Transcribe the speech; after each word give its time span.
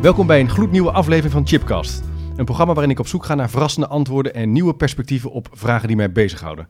Welkom 0.00 0.26
bij 0.26 0.40
een 0.40 0.48
gloednieuwe 0.48 0.90
aflevering 0.90 1.32
van 1.32 1.46
Chipcast. 1.46 2.02
Een 2.36 2.44
programma 2.44 2.72
waarin 2.72 2.92
ik 2.92 2.98
op 2.98 3.06
zoek 3.06 3.24
ga 3.24 3.34
naar 3.34 3.50
verrassende 3.50 3.88
antwoorden 3.88 4.34
en 4.34 4.52
nieuwe 4.52 4.74
perspectieven 4.74 5.30
op 5.30 5.48
vragen 5.52 5.88
die 5.88 5.96
mij 5.96 6.12
bezighouden. 6.12 6.68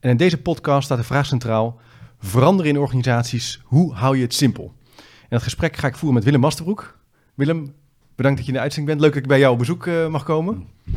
En 0.00 0.10
in 0.10 0.16
deze 0.16 0.42
podcast 0.42 0.84
staat 0.84 0.98
de 0.98 1.04
vraag 1.04 1.26
centraal: 1.26 1.80
veranderen 2.18 2.72
in 2.72 2.78
organisaties, 2.78 3.60
hoe 3.64 3.94
hou 3.94 4.16
je 4.16 4.22
het 4.22 4.34
simpel? 4.34 4.72
En 4.96 5.28
dat 5.28 5.42
gesprek 5.42 5.76
ga 5.76 5.86
ik 5.86 5.94
voeren 5.94 6.14
met 6.14 6.24
Willem 6.24 6.40
Masterbroek. 6.40 6.98
Willem, 7.34 7.74
bedankt 8.14 8.36
dat 8.36 8.46
je 8.46 8.52
in 8.52 8.58
de 8.58 8.62
uitzending 8.62 8.86
bent. 8.86 9.00
Leuk 9.00 9.12
dat 9.12 9.22
ik 9.22 9.28
bij 9.28 9.38
jou 9.38 9.52
op 9.52 9.58
bezoek 9.58 9.86
uh, 9.86 10.06
mag 10.08 10.24
komen. 10.24 10.66
Uh, 10.84 10.94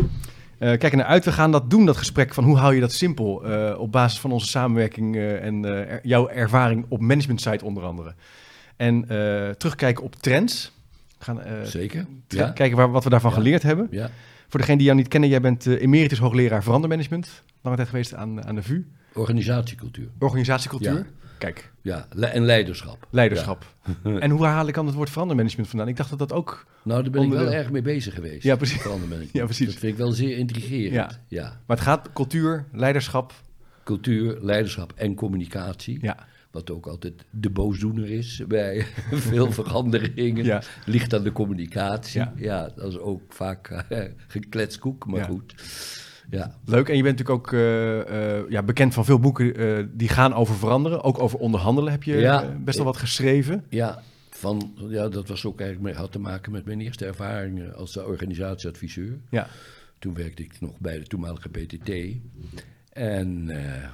kijk 0.57 0.95
naar 0.95 1.05
uit. 1.05 1.25
We 1.25 1.31
gaan 1.31 1.51
dat 1.51 1.69
doen, 1.69 1.85
dat 1.85 1.97
gesprek 1.97 2.33
van 2.33 2.43
hoe 2.43 2.57
hou 2.57 2.73
je 2.73 2.79
dat 2.79 2.93
simpel? 2.93 3.49
Uh, 3.49 3.79
op 3.79 3.91
basis 3.91 4.19
van 4.19 4.31
onze 4.31 4.47
samenwerking 4.47 5.15
en 5.17 5.99
jouw 6.03 6.27
ervaring 6.27 6.85
op 6.89 7.01
management 7.01 7.41
site 7.41 7.65
onder 7.65 7.83
andere. 7.83 8.13
En 8.75 9.05
terugkijken 9.57 10.03
op 10.03 10.15
trends. 10.15 10.77
Gaan, 11.19 11.41
Zeker. 11.63 12.05
Ja. 12.27 12.49
Kijken 12.49 12.77
waar, 12.77 12.91
wat 12.91 13.03
we 13.03 13.09
daarvan 13.09 13.31
ja. 13.31 13.37
geleerd 13.37 13.63
hebben. 13.63 13.87
Ja. 13.91 14.09
Voor 14.47 14.59
degenen 14.59 14.77
die 14.77 14.87
jou 14.87 14.99
niet 14.99 15.07
kennen, 15.07 15.29
jij 15.29 15.41
bent 15.41 15.65
emeritus 15.65 16.19
hoogleraar 16.19 16.63
verandermanagement. 16.63 17.43
Lange 17.61 17.75
tijd 17.75 17.89
geweest 17.89 18.13
aan, 18.13 18.45
aan 18.45 18.55
de 18.55 18.63
VU. 18.63 18.85
Organisatiecultuur. 19.13 20.07
Organisatiecultuur. 20.19 21.05
Kijk. 21.37 21.71
Ja, 21.81 22.07
en 22.19 22.45
leiderschap. 22.45 23.07
Leiderschap. 23.09 23.75
Ja. 24.03 24.19
en 24.19 24.29
hoe 24.29 24.45
haal 24.55 24.67
ik 24.67 24.73
dan 24.73 24.85
het 24.85 24.95
woord 24.95 25.09
verandermanagement 25.09 25.69
vandaan? 25.69 25.87
Ik 25.87 25.97
dacht 25.97 26.09
dat 26.09 26.19
dat 26.19 26.33
ook... 26.33 26.65
Nou, 26.83 27.01
daar 27.03 27.11
ben 27.11 27.23
ik 27.23 27.29
wel 27.29 27.51
erg 27.51 27.71
mee 27.71 27.81
bezig 27.81 28.13
geweest. 28.13 28.43
Ja, 28.43 28.55
precies. 28.55 28.81
Verandermanagement. 28.81 29.37
Ja, 29.39 29.45
precies. 29.45 29.65
Dat 29.65 29.75
vind 29.75 29.91
ik 29.91 29.97
wel 29.97 30.11
zeer 30.11 30.37
intrigerend. 30.37 30.93
Ja. 30.93 31.09
ja. 31.27 31.43
Maar 31.43 31.77
het 31.77 31.85
gaat 31.85 32.13
cultuur, 32.13 32.65
leiderschap... 32.71 33.33
Cultuur, 33.83 34.37
leiderschap 34.41 34.93
en 34.95 35.15
communicatie. 35.15 35.97
Ja. 36.01 36.27
Wat 36.51 36.71
ook 36.71 36.87
altijd 36.87 37.13
de 37.29 37.49
boosdoener 37.49 38.09
is 38.09 38.41
bij 38.47 38.85
veel 39.11 39.51
veranderingen. 39.61 40.45
Ja. 40.45 40.61
Ligt 40.85 41.13
aan 41.13 41.23
de 41.23 41.31
communicatie. 41.31 42.19
Ja. 42.19 42.33
Ja, 42.35 42.69
dat 42.75 42.91
is 42.91 42.97
ook 42.99 43.21
vaak 43.33 43.69
uh, 43.89 43.99
gekletskoek, 44.27 45.05
maar 45.05 45.19
Ja. 45.19 45.25
goed. 45.25 45.55
Ja. 46.29 46.55
Leuk. 46.65 46.89
En 46.89 46.95
je 46.97 47.03
bent 47.03 47.17
natuurlijk 47.17 47.47
ook 47.47 47.53
eh, 47.53 48.37
eh, 48.37 48.49
ja, 48.49 48.63
bekend 48.63 48.93
van 48.93 49.05
veel 49.05 49.19
boeken 49.19 49.55
eh, 49.55 49.83
die 49.91 50.07
gaan 50.09 50.33
over 50.33 50.55
veranderen. 50.55 51.03
Ook 51.03 51.19
over 51.19 51.39
onderhandelen 51.39 51.91
heb 51.91 52.03
je 52.03 52.17
Ja. 52.17 52.43
eh, 52.43 52.49
best 52.59 52.77
wel 52.77 52.85
wat 52.85 52.97
geschreven. 52.97 53.65
Ja, 53.69 54.01
van, 54.29 54.73
ja, 54.89 55.07
dat 55.09 55.27
was 55.27 55.45
ook 55.45 55.61
eigenlijk, 55.61 55.95
had 55.95 56.11
te 56.11 56.19
maken 56.19 56.51
met 56.51 56.65
mijn 56.65 56.81
eerste 56.81 57.05
ervaringen 57.05 57.75
als 57.75 57.97
organisatieadviseur. 57.97 59.17
Ja. 59.29 59.47
Toen 59.99 60.13
werkte 60.13 60.43
ik 60.43 60.61
nog 60.61 60.79
bij 60.79 60.97
de 60.99 61.05
toenmalige 61.07 61.49
PTT. 61.49 61.89
En 62.89 63.49
eh, 63.49 63.89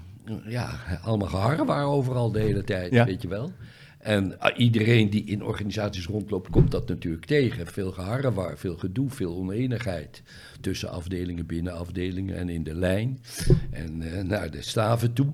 ja, 0.47 0.79
allemaal 1.01 1.27
geharren 1.27 1.65
waren 1.65 1.87
overal 1.87 2.31
de 2.31 2.39
hele 2.39 2.63
tijd, 2.63 2.91
Ja. 2.91 3.05
weet 3.05 3.21
je 3.21 3.27
wel. 3.27 3.51
En 4.05 4.39
ah, 4.39 4.59
iedereen 4.59 5.09
die 5.09 5.23
in 5.23 5.43
organisaties 5.43 6.05
rondloopt, 6.05 6.49
komt 6.49 6.71
dat 6.71 6.87
natuurlijk 6.87 7.25
tegen. 7.25 7.67
Veel 7.67 7.91
geharrewar, 7.91 8.57
veel 8.57 8.77
gedoe, 8.77 9.09
veel 9.09 9.35
oneenigheid. 9.35 10.21
Tussen 10.61 10.89
afdelingen, 10.89 11.45
binnen 11.45 11.73
afdelingen 11.73 12.35
en 12.35 12.49
in 12.49 12.63
de 12.63 12.75
lijn. 12.75 13.19
En 13.71 14.01
eh, 14.01 14.23
naar 14.23 14.51
de 14.51 14.61
staven 14.61 15.13
toe. 15.13 15.33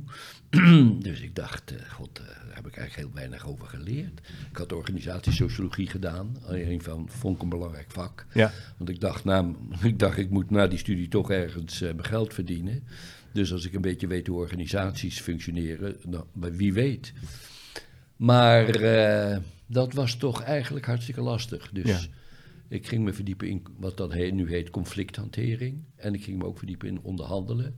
dus 0.99 1.21
ik 1.21 1.35
dacht, 1.35 1.71
eh, 1.75 1.89
god, 1.89 2.19
eh, 2.19 2.25
daar 2.25 2.55
heb 2.55 2.67
ik 2.67 2.77
eigenlijk 2.77 3.07
heel 3.07 3.15
weinig 3.15 3.47
over 3.47 3.67
geleerd. 3.67 4.21
Ik 4.51 4.57
had 4.57 4.73
organisatiesociologie 4.73 5.87
gedaan. 5.87 6.35
Een 6.47 6.81
van, 6.81 7.09
vond 7.09 7.35
ik 7.35 7.41
een 7.41 7.49
belangrijk 7.49 7.91
vak. 7.91 8.25
Ja. 8.33 8.51
Want 8.77 8.89
ik 8.89 8.99
dacht, 8.99 9.23
nou, 9.23 9.55
ik 9.83 9.99
dacht, 9.99 10.17
ik 10.17 10.29
moet 10.29 10.49
na 10.49 10.67
die 10.67 10.79
studie 10.79 11.07
toch 11.07 11.31
ergens 11.31 11.79
mijn 11.79 12.05
geld 12.05 12.33
verdienen. 12.33 12.83
Dus 13.33 13.51
als 13.53 13.65
ik 13.65 13.73
een 13.73 13.81
beetje 13.81 14.07
weet 14.07 14.27
hoe 14.27 14.37
organisaties 14.37 15.19
functioneren, 15.19 15.95
nou, 16.05 16.25
maar 16.33 16.51
wie 16.55 16.73
weet. 16.73 17.13
Maar 18.15 18.65
eh, 18.69 19.37
dat 19.65 19.93
was 19.93 20.15
toch 20.15 20.41
eigenlijk 20.41 20.85
hartstikke 20.85 21.21
lastig. 21.21 21.69
Dus 21.73 21.85
Ja. 21.89 21.99
ik 22.67 22.87
ging 22.87 23.03
me 23.03 23.13
verdiepen 23.13 23.47
in 23.47 23.63
wat 23.77 23.97
he- 23.97 24.29
nu 24.29 24.49
heet 24.49 24.69
conflicthantering. 24.69 25.83
En 25.95 26.13
ik 26.13 26.23
ging 26.23 26.37
me 26.37 26.45
ook 26.45 26.57
verdiepen 26.57 26.87
in 26.87 26.99
onderhandelen. 27.01 27.75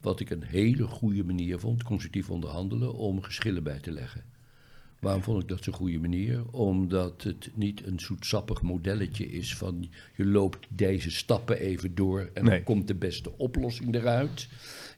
Wat 0.00 0.20
ik 0.20 0.30
een 0.30 0.44
hele 0.44 0.84
goede 0.86 1.24
manier 1.24 1.58
vond, 1.58 1.82
constructief 1.82 2.30
onderhandelen, 2.30 2.94
om 2.94 3.22
geschillen 3.22 3.62
bij 3.62 3.78
te 3.78 3.90
leggen. 3.92 4.24
Waarom 5.00 5.22
vond 5.22 5.42
ik 5.42 5.48
dat 5.48 5.64
zo'n 5.64 5.74
goede 5.74 5.98
manier? 5.98 6.50
Omdat 6.50 7.22
het 7.22 7.50
niet 7.54 7.86
een 7.86 8.00
zoetsappig 8.00 8.62
modelletje 8.62 9.26
is 9.26 9.56
van 9.56 9.90
je 10.16 10.24
loopt 10.26 10.66
deze 10.68 11.10
stappen 11.10 11.58
even 11.58 11.94
door 11.94 12.30
en 12.34 12.44
Nee. 12.44 12.54
dan 12.54 12.62
komt 12.62 12.86
de 12.88 12.94
beste 12.94 13.38
oplossing 13.38 13.94
eruit. 13.94 14.48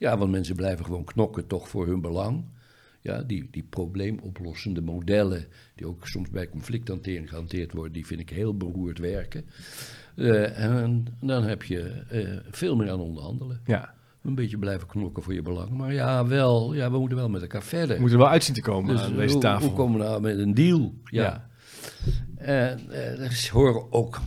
Ja, 0.02 0.18
want 0.18 0.30
mensen 0.30 0.56
blijven 0.56 0.84
gewoon 0.84 1.04
knokken 1.04 1.46
toch 1.46 1.68
voor 1.68 1.86
hun 1.86 2.00
belang. 2.00 2.44
Ja, 3.00 3.22
die, 3.22 3.48
die 3.50 3.62
probleemoplossende 3.62 4.80
modellen, 4.80 5.46
die 5.74 5.86
ook 5.86 6.06
soms 6.06 6.30
bij 6.30 6.48
conflicthantering 6.48 7.28
gehanteerd 7.28 7.72
worden, 7.72 7.92
die 7.92 8.06
vind 8.06 8.20
ik 8.20 8.30
heel 8.30 8.56
beroerd 8.56 8.98
werken. 8.98 9.44
Eh, 10.16 10.64
en 10.64 11.06
dan 11.20 11.44
heb 11.44 11.62
je 11.62 11.80
eh, 12.08 12.36
veel 12.50 12.76
meer 12.76 12.91
aan 12.91 13.00
onderhandelen. 13.00 13.60
ja. 13.66 13.94
Een 14.22 14.34
beetje 14.34 14.58
blijven 14.58 14.86
knokken 14.88 15.22
voor 15.22 15.34
je 15.34 15.42
belang. 15.42 15.70
Maar 15.70 15.92
ja, 15.92 16.26
wel, 16.26 16.74
ja, 16.74 16.91
we 16.91 16.98
moeten 16.98 17.16
wel 17.16 17.28
met 17.28 17.42
elkaar 17.42 17.62
verder. 17.62 17.94
We 17.94 18.00
moeten 18.00 18.18
er 18.18 18.24
wel 18.24 18.32
uitzien 18.32 18.54
te 18.54 18.60
komen 18.60 18.94
Dus 18.94 19.04
aan 19.04 19.16
deze 19.16 19.32
hoe, 19.32 19.42
tafel. 19.42 19.66
hoe 19.68 19.76
komen 19.76 19.98
we 19.98 20.04
nou 20.04 20.20
met 20.20 20.38
een 20.38 20.54
deal? 20.54 20.94
Ja. 21.04 21.22
Ja. 21.22 21.48
En 22.36 22.91
eh, 22.91 23.20
er 23.20 23.48
horen 23.52 23.92
ook 23.92 24.20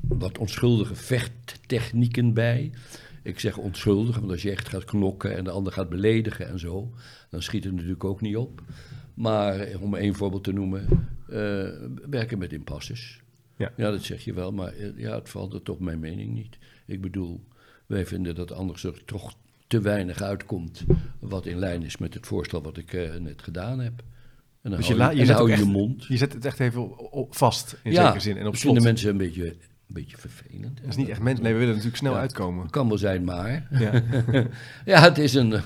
wat 0.00 0.38
onschuldige 0.38 0.94
vechttechnieken 0.94 2.34
bij. 2.34 2.72
Ik 3.22 3.40
zeg 3.40 3.56
onschuldig, 3.58 4.18
want 4.18 4.30
als 4.30 4.42
je 4.42 4.50
echt 4.50 4.68
gaat 4.68 4.84
knokken 4.84 5.36
en 5.36 5.44
de 5.44 5.50
ander 5.50 5.72
gaat 5.72 5.88
beledigen 5.88 6.48
en 6.48 6.58
zo, 6.58 6.92
dan 7.30 7.42
schiet 7.42 7.64
het 7.64 7.72
natuurlijk 7.74 8.04
ook 8.04 8.20
niet 8.20 8.36
op. 8.36 8.62
Maar 9.14 9.60
eh, 9.60 9.82
om 9.82 9.94
één 9.94 10.14
voorbeeld 10.14 10.44
te 10.44 10.52
noemen, 10.52 10.86
eh, 11.28 11.68
werken 12.10 12.38
met 12.38 12.52
impasses. 12.52 13.20
Ja. 13.56 13.72
ja, 13.76 13.90
dat 13.90 14.02
zeg 14.02 14.24
je 14.24 14.32
wel, 14.32 14.52
maar 14.52 14.72
eh, 14.72 14.88
ja, 14.98 15.14
het 15.14 15.28
valt 15.28 15.54
er 15.54 15.62
toch 15.62 15.78
mijn 15.78 15.98
mening 16.00 16.34
niet. 16.34 16.58
Ik 16.86 17.00
bedoel, 17.00 17.44
wij 17.86 18.06
vinden 18.06 18.34
dat 18.34 18.52
anders 18.52 18.84
er 18.84 19.04
toch 19.04 19.34
te 19.66 19.80
weinig 19.80 20.22
uitkomt 20.22 20.84
wat 21.18 21.46
in 21.46 21.58
lijn 21.58 21.82
is 21.82 21.96
met 21.96 22.14
het 22.14 22.26
voorstel 22.26 22.62
wat 22.62 22.76
ik 22.76 22.92
net 23.20 23.42
gedaan 23.42 23.78
heb. 23.80 24.02
En 24.62 24.70
dan 24.70 24.78
Dus 24.78 24.88
je 24.88 24.94
hou 24.96 25.10
je, 25.12 25.18
je 25.18 25.24
zet 25.26 25.34
hou 25.36 25.48
ook 25.50 25.56
je 25.56 25.62
echt- 25.62 25.72
mond. 25.72 26.04
Je 26.06 26.16
zet 26.16 26.32
het 26.32 26.44
echt 26.44 26.60
even 26.60 26.90
vast, 27.30 27.76
in 27.82 27.92
ja, 27.92 28.02
zekere 28.02 28.20
zin. 28.20 28.36
En 28.36 28.46
op 28.46 28.52
slot. 28.56 28.62
vinden 28.62 28.82
mensen 28.82 29.10
een 29.10 29.16
beetje, 29.16 29.56
een 29.94 30.02
beetje 30.02 30.16
vervelend. 30.16 30.76
Dat 30.80 30.88
is 30.88 30.96
niet 30.96 31.08
echt 31.08 31.20
mens. 31.20 31.40
Nee, 31.40 31.52
we 31.52 31.58
willen 31.58 31.74
natuurlijk 31.74 32.02
snel 32.02 32.12
Ja. 32.12 32.18
uitkomen. 32.20 32.70
Kan 32.70 32.88
wel 32.88 32.98
zijn, 32.98 33.24
maar. 33.24 33.66
Ja. 33.70 34.02
ja, 34.92 35.00
het 35.00 35.18
is 35.18 35.34
een. 35.34 35.50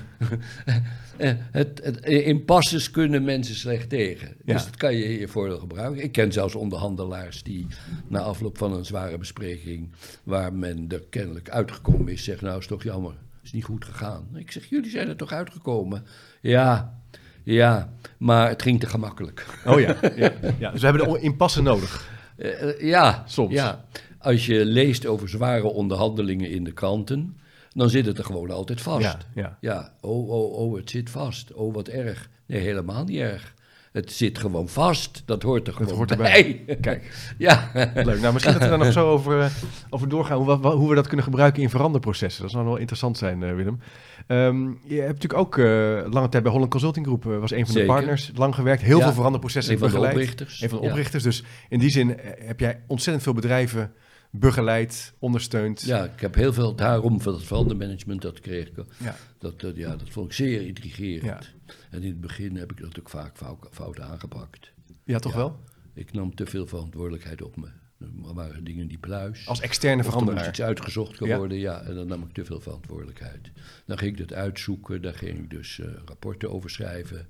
het, 1.51 1.81
het, 1.83 1.99
in 2.05 2.45
passes 2.45 2.91
kunnen 2.91 3.23
mensen 3.23 3.55
slecht 3.55 3.89
tegen. 3.89 4.27
Ja. 4.45 4.53
Dus 4.53 4.65
dat 4.65 4.75
kan 4.75 4.95
je 4.95 5.03
in 5.03 5.19
je 5.19 5.27
voordeel 5.27 5.59
gebruiken. 5.59 6.03
Ik 6.03 6.11
ken 6.11 6.31
zelfs 6.31 6.55
onderhandelaars 6.55 7.43
die 7.43 7.67
na 8.07 8.19
afloop 8.19 8.57
van 8.57 8.73
een 8.73 8.85
zware 8.85 9.17
bespreking, 9.17 9.91
waar 10.23 10.53
men 10.53 10.85
er 10.89 11.03
kennelijk 11.09 11.49
uitgekomen 11.49 12.07
is, 12.13 12.23
zeggen: 12.23 12.47
Nou, 12.47 12.59
is 12.59 12.67
toch 12.67 12.83
jammer, 12.83 13.13
is 13.43 13.51
niet 13.51 13.63
goed 13.63 13.85
gegaan. 13.85 14.27
Ik 14.33 14.51
zeg: 14.51 14.65
Jullie 14.65 14.89
zijn 14.89 15.07
er 15.07 15.15
toch 15.15 15.31
uitgekomen? 15.31 16.03
Ja, 16.41 16.99
ja, 17.43 17.93
maar 18.17 18.49
het 18.49 18.61
ging 18.61 18.79
te 18.79 18.87
gemakkelijk. 18.87 19.45
Oh 19.65 19.79
ja. 19.79 19.95
ja, 20.15 20.31
ja. 20.59 20.71
Dus 20.71 20.81
we 20.81 20.87
hebben 20.87 21.13
de 21.13 21.19
impasse 21.19 21.61
nodig. 21.61 22.13
Eh, 22.37 22.69
eh, 22.69 22.81
ja, 22.81 23.23
Soms. 23.27 23.53
Ja. 23.53 23.85
Als 24.25 24.45
je 24.45 24.65
leest 24.65 25.05
over 25.05 25.29
zware 25.29 25.63
onderhandelingen 25.67 26.49
in 26.49 26.63
de 26.63 26.71
kranten, 26.71 27.37
dan 27.73 27.89
zit 27.89 28.05
het 28.05 28.17
er 28.17 28.25
gewoon 28.25 28.51
altijd 28.51 28.81
vast. 28.81 29.01
Ja, 29.03 29.17
ja. 29.35 29.57
Ja, 29.61 29.93
oh, 30.01 30.29
oh, 30.29 30.53
oh, 30.53 30.75
het 30.75 30.89
zit 30.89 31.09
vast. 31.09 31.53
Oh, 31.53 31.73
wat 31.73 31.87
erg. 31.87 32.29
Nee, 32.45 32.59
helemaal 32.61 33.03
niet 33.03 33.19
erg. 33.19 33.53
Het 33.91 34.11
zit 34.11 34.37
gewoon 34.37 34.67
vast. 34.67 35.23
Dat 35.25 35.43
hoort 35.43 35.67
er 35.67 35.73
gewoon 35.73 35.93
hoort 35.95 36.11
erbij. 36.11 36.63
bij. 36.65 36.75
Kijk. 36.75 37.03
Ja. 37.37 37.71
Leuk. 37.93 38.19
Nou, 38.21 38.33
misschien 38.33 38.53
dat 38.53 38.63
we 38.63 38.69
daar 38.69 38.77
nog 38.77 38.91
zo 38.91 39.09
over, 39.09 39.39
eh, 39.41 39.49
over 39.89 40.09
doorgaan. 40.09 40.37
Hoe, 40.43 40.59
we- 40.61 40.67
hoe 40.67 40.89
we 40.89 40.95
dat 40.95 41.07
kunnen 41.07 41.25
gebruiken 41.25 41.61
in 41.61 41.69
veranderprocessen. 41.69 42.41
Dat 42.41 42.51
zou 42.51 42.65
wel 42.65 42.77
interessant 42.77 43.17
zijn, 43.17 43.43
eh, 43.43 43.55
Willem. 43.55 43.79
Ehm, 44.27 44.67
je 44.83 44.95
hebt 45.01 45.21
natuurlijk 45.21 45.39
ook 45.39 45.57
eh, 45.57 45.65
lange 46.11 46.29
tijd 46.29 46.43
bij 46.43 46.51
Holland 46.51 46.71
Consulting 46.71 47.05
Group. 47.05 47.25
eh, 47.25 47.39
was 47.39 47.51
een 47.51 47.65
van 47.65 47.75
de 47.75 47.85
partners. 47.85 48.31
Lang 48.35 48.55
gewerkt. 48.55 48.81
Heel 48.81 48.97
Ja. 48.97 49.03
veel 49.03 49.13
veranderprocessen 49.13 49.73
Een 49.73 49.79
van 49.79 49.87
de 49.87 49.93
begeleid. 49.93 50.15
oprichters. 50.17 50.61
Een 50.61 50.69
van 50.69 50.77
de 50.79 50.85
Ja. 50.85 50.89
oprichters. 50.91 51.23
Dus 51.23 51.43
in 51.69 51.79
die 51.79 51.89
zin 51.89 52.17
heb 52.39 52.59
jij 52.59 52.79
ontzettend 52.87 53.23
veel 53.23 53.33
bedrijven 53.33 53.93
begeleid, 54.39 55.13
ondersteund. 55.19 55.81
Ja, 55.81 56.03
ik 56.03 56.19
heb 56.19 56.35
heel 56.35 56.53
veel 56.53 56.75
daarom 56.75 57.21
van 57.21 57.33
het 57.33 57.43
verandermanagement, 57.43 58.21
dat 58.21 58.39
kreeg 58.39 58.67
ik. 58.67 58.73
Ja. 58.97 59.15
Dat, 59.37 59.59
dat, 59.61 59.75
ja, 59.75 59.95
dat 59.95 60.09
vond 60.09 60.25
ik 60.25 60.33
zeer 60.33 60.61
intrigerend. 60.67 61.23
Ja. 61.65 61.73
En 61.89 62.01
in 62.01 62.09
het 62.09 62.21
begin 62.21 62.55
heb 62.55 62.71
ik 62.71 62.79
dat 62.79 62.99
ook 62.99 63.09
vaak 63.09 63.37
fout, 63.37 63.67
fout 63.71 63.99
aangepakt. 63.99 64.71
Ja, 65.03 65.19
toch 65.19 65.31
Ja. 65.31 65.37
wel? 65.37 65.59
Ik 65.93 66.13
nam 66.13 66.35
te 66.35 66.45
veel 66.45 66.67
verantwoordelijkheid 66.67 67.41
op 67.41 67.55
me. 67.55 67.67
Er 67.99 68.33
waren 68.33 68.63
dingen 68.63 68.87
die 68.87 68.97
pluis. 68.97 69.47
Als 69.47 69.61
externe 69.61 70.01
Of 70.01 70.05
er 70.07 70.11
moest 70.13 70.21
veranderaar. 70.23 70.49
iets 70.49 70.61
uitgezocht 70.61 71.19
Ja. 71.19 71.37
worden, 71.37 71.57
ja. 71.57 71.81
En 71.81 71.95
dan 71.95 72.07
nam 72.07 72.23
ik 72.23 72.31
te 72.33 72.45
veel 72.45 72.61
verantwoordelijkheid. 72.61 73.51
Dan 73.85 73.97
ging 73.97 74.11
ik 74.11 74.27
dat 74.27 74.37
uitzoeken, 74.37 75.01
daar 75.01 75.13
ging 75.13 75.37
ik 75.39 75.49
dus 75.49 75.79
eh, 75.79 75.87
rapporten 76.05 76.51
over 76.51 76.69
schrijven. 76.69 77.27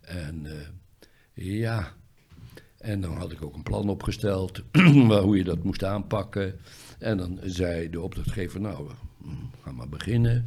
En 0.00 0.46
eh, 0.46 0.66
ja, 1.58 1.92
en 2.82 3.00
dan 3.00 3.16
had 3.16 3.32
ik 3.32 3.42
ook 3.42 3.54
een 3.54 3.62
plan 3.62 3.88
opgesteld 3.88 4.62
waar- 5.08 5.22
hoe 5.22 5.36
je 5.36 5.44
dat 5.44 5.62
moest 5.62 5.84
aanpakken. 5.84 6.54
En 6.98 7.16
dan 7.16 7.38
zei 7.42 7.90
de 7.90 8.00
opdrachtgever, 8.00 8.60
nou, 8.60 8.90
mm, 9.22 9.50
ga 9.62 9.72
maar 9.72 9.88
beginnen. 9.88 10.46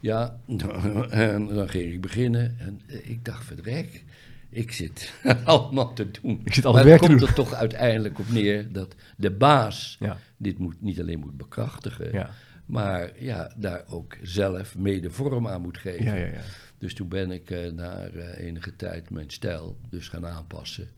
Ja, 0.00 0.40
en 1.10 1.46
dan 1.46 1.68
ging 1.68 1.92
ik 1.92 2.00
beginnen. 2.00 2.56
En 2.58 2.80
eh, 2.86 3.10
ik 3.10 3.24
dacht, 3.24 3.44
verdrek, 3.44 4.04
ik 4.50 4.72
zit 4.72 5.12
allemaal 5.44 5.92
te 5.92 6.10
doen. 6.10 6.40
Ik 6.44 6.54
zit 6.54 6.64
al 6.64 6.72
maar 6.72 6.86
het 6.86 7.00
komt 7.00 7.22
er 7.22 7.32
toch 7.34 7.52
uiteindelijk 7.54 8.18
op 8.18 8.28
neer 8.30 8.72
dat 8.72 8.94
de 9.16 9.30
baas 9.30 9.96
Ja. 10.00 10.18
dit 10.36 10.58
moet, 10.58 10.82
niet 10.82 11.00
alleen 11.00 11.18
moet 11.18 11.36
bekrachtigen, 11.36 12.12
Ja. 12.12 12.30
maar 12.66 13.10
ja, 13.18 13.52
daar 13.56 13.84
ook 13.88 14.16
zelf 14.22 14.76
mede 14.76 15.10
vorm 15.10 15.48
aan 15.48 15.60
moet 15.62 15.78
geven. 15.78 16.18
Ja. 16.18 16.40
Dus 16.78 16.94
toen 16.94 17.08
ben 17.08 17.30
ik 17.30 17.50
eh, 17.50 17.72
na 17.72 18.04
eh, 18.06 18.46
enige 18.46 18.76
tijd 18.76 19.10
mijn 19.10 19.30
stijl 19.30 19.78
dus 19.90 20.08
gaan 20.08 20.26
aanpassen. 20.26 20.88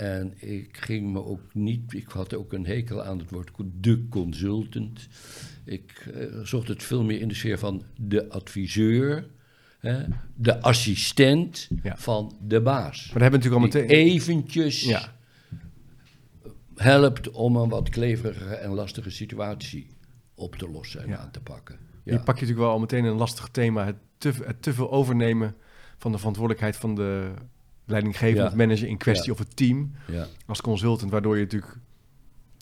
En 0.00 0.34
ik 0.36 0.76
ging 0.76 1.12
me 1.12 1.24
ook 1.24 1.40
niet, 1.54 1.92
ik 1.92 2.08
had 2.08 2.34
ook 2.34 2.52
een 2.52 2.66
hekel 2.66 3.02
aan 3.02 3.18
het 3.18 3.30
woord 3.30 3.50
de 3.80 4.06
consultant. 4.08 5.08
Ik 5.64 6.10
eh, 6.14 6.24
zocht 6.42 6.68
het 6.68 6.82
veel 6.82 7.04
meer 7.04 7.20
in 7.20 7.28
de 7.28 7.34
sfeer 7.34 7.58
van 7.58 7.82
de 7.96 8.28
adviseur, 8.28 9.26
hè, 9.78 10.02
de 10.34 10.60
assistent 10.60 11.68
Ja. 11.82 11.96
van 11.96 12.36
de 12.46 12.60
baas. 12.60 13.10
Maar 13.12 13.20
daar 13.20 13.30
hebben 13.30 13.40
we 13.40 13.46
natuurlijk 13.48 13.74
al 13.74 13.80
meteen... 13.80 14.12
eventjes 14.12 14.82
Ja. 14.82 15.12
helpt 16.76 17.30
om 17.30 17.56
een 17.56 17.68
wat 17.68 17.88
kleverige 17.88 18.54
en 18.54 18.70
lastige 18.70 19.10
situatie 19.10 19.86
op 20.34 20.56
te 20.56 20.70
lossen 20.70 21.02
en 21.02 21.08
Ja. 21.08 21.16
aan 21.16 21.30
te 21.30 21.40
pakken. 21.40 21.78
Je 22.04 22.10
pak 22.16 22.26
je 22.26 22.32
natuurlijk 22.32 22.58
wel 22.58 22.70
al 22.70 22.78
meteen 22.78 23.04
een 23.04 23.16
lastig 23.16 23.48
thema. 23.48 23.84
Het 23.84 23.96
te, 24.18 24.32
het 24.44 24.62
te 24.62 24.72
veel 24.74 24.90
overnemen 24.90 25.54
van 25.98 26.12
de 26.12 26.18
verantwoordelijkheid 26.18 26.76
van 26.76 26.94
de 26.94 27.30
leidinggevende, 27.90 28.42
Ja. 28.42 28.48
het 28.48 28.56
manager 28.56 28.88
in 28.88 28.96
kwestie 28.96 29.26
Ja. 29.26 29.32
of 29.32 29.38
het 29.38 29.56
team 29.56 29.92
als 30.46 30.60
consultant, 30.60 31.10
waardoor 31.10 31.36
je 31.36 31.42
natuurlijk 31.42 31.76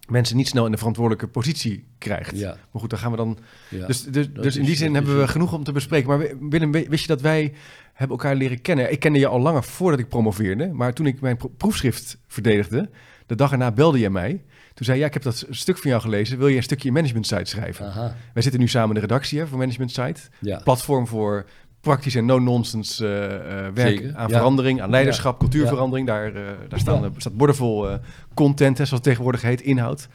mensen 0.09 0.37
niet 0.37 0.49
snel 0.49 0.65
in 0.65 0.71
de 0.71 0.77
verantwoordelijke 0.79 1.29
positie 1.29 1.85
krijgt. 1.99 2.39
ja, 2.39 2.49
Maar 2.73 2.81
goed, 2.81 2.91
daar 2.91 2.99
gaan 2.99 3.11
we 3.11 3.17
dan. 3.17 3.39
Dus, 3.87 4.03
dus, 4.05 4.33
dus 4.33 4.57
in 4.57 4.65
die 4.65 4.77
zin 4.77 4.95
hebben 4.95 5.19
we 5.21 5.29
genoeg 5.29 5.53
om 5.53 5.65
te 5.65 5.73
bespreken. 5.73 6.09
Maar 6.09 6.27
Willem, 6.51 6.73
wist 6.73 7.01
je 7.03 7.07
dat 7.07 7.21
wij 7.21 7.53
hebben 7.93 8.17
elkaar 8.17 8.35
leren 8.37 8.61
kennen? 8.61 8.93
Ik 8.93 9.01
kende 9.01 9.19
je 9.19 9.27
al 9.27 9.41
langer 9.41 9.65
voordat 9.65 10.01
ik 10.01 10.09
promoveerde. 10.09 10.73
Maar 10.73 10.93
toen 10.95 11.07
ik 11.07 11.21
mijn 11.21 11.37
pro- 11.37 11.49
proefschrift 11.57 12.19
verdedigde, 12.27 12.91
de 13.27 13.35
dag 13.35 13.53
erna 13.53 13.73
belde 13.73 13.99
je 13.99 14.11
mij. 14.11 14.31
Toen 14.75 14.87
zei 14.87 14.93
je, 14.97 15.03
ja, 15.03 15.09
ik 15.09 15.15
heb 15.15 15.23
dat 15.23 15.47
stuk 15.51 15.79
van 15.79 15.91
jou 15.91 16.03
gelezen. 16.03 16.39
Wil 16.39 16.49
je 16.49 16.57
een 16.57 16.63
stukje 16.63 16.89
in 16.89 16.95
management 16.95 17.27
site 17.27 17.45
schrijven? 17.45 17.87
Aha, 17.87 18.17
Wij 18.33 18.43
zitten 18.43 18.61
nu 18.61 18.69
samen 18.69 18.89
in 18.89 18.95
de 18.95 19.01
redactie 19.01 19.39
hè, 19.39 19.47
voor 19.47 19.59
Management 19.59 19.91
Site. 19.91 20.21
ja. 20.41 20.61
Platform 20.65 21.07
voor 21.07 21.47
praktisch 21.81 22.15
en 22.15 22.25
no-nonsense 22.25 23.07
eh, 23.07 23.67
eh, 23.67 23.75
werk 23.75 23.89
Zeker, 23.89 24.17
aan 24.17 24.29
ja. 24.29 24.37
verandering, 24.37 24.83
aan 24.83 24.91
leiderschap, 24.91 25.39
cultuurverandering. 25.39 26.07
Daar, 26.07 26.35
eh, 26.35 26.43
daar 26.69 26.79
staan, 26.79 27.05
er 27.05 27.11
staat 27.17 27.37
bordevol 27.37 27.91
eh, 27.91 27.99
content, 28.35 28.79
hè, 28.79 28.85
zoals 28.85 28.91
het 28.91 29.03
tegenwoordig 29.03 29.43
heet, 29.43 29.61
inhoud. 29.61 30.09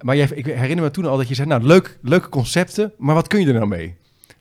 Maar 0.00 0.16
jij, 0.16 0.28
ik 0.34 0.46
herinner 0.46 0.84
me 0.84 0.90
toen 0.90 1.06
al 1.06 1.16
dat 1.16 1.28
je 1.28 1.34
zei, 1.34 1.48
nou, 1.48 1.62
leuk, 1.62 1.98
leuke 2.02 2.28
concepten, 2.28 2.92
maar 2.98 3.14
wat 3.14 3.26
kun 3.26 3.40
je 3.40 3.46
er 3.46 3.54
nou 3.54 3.66
mee? 3.66 3.96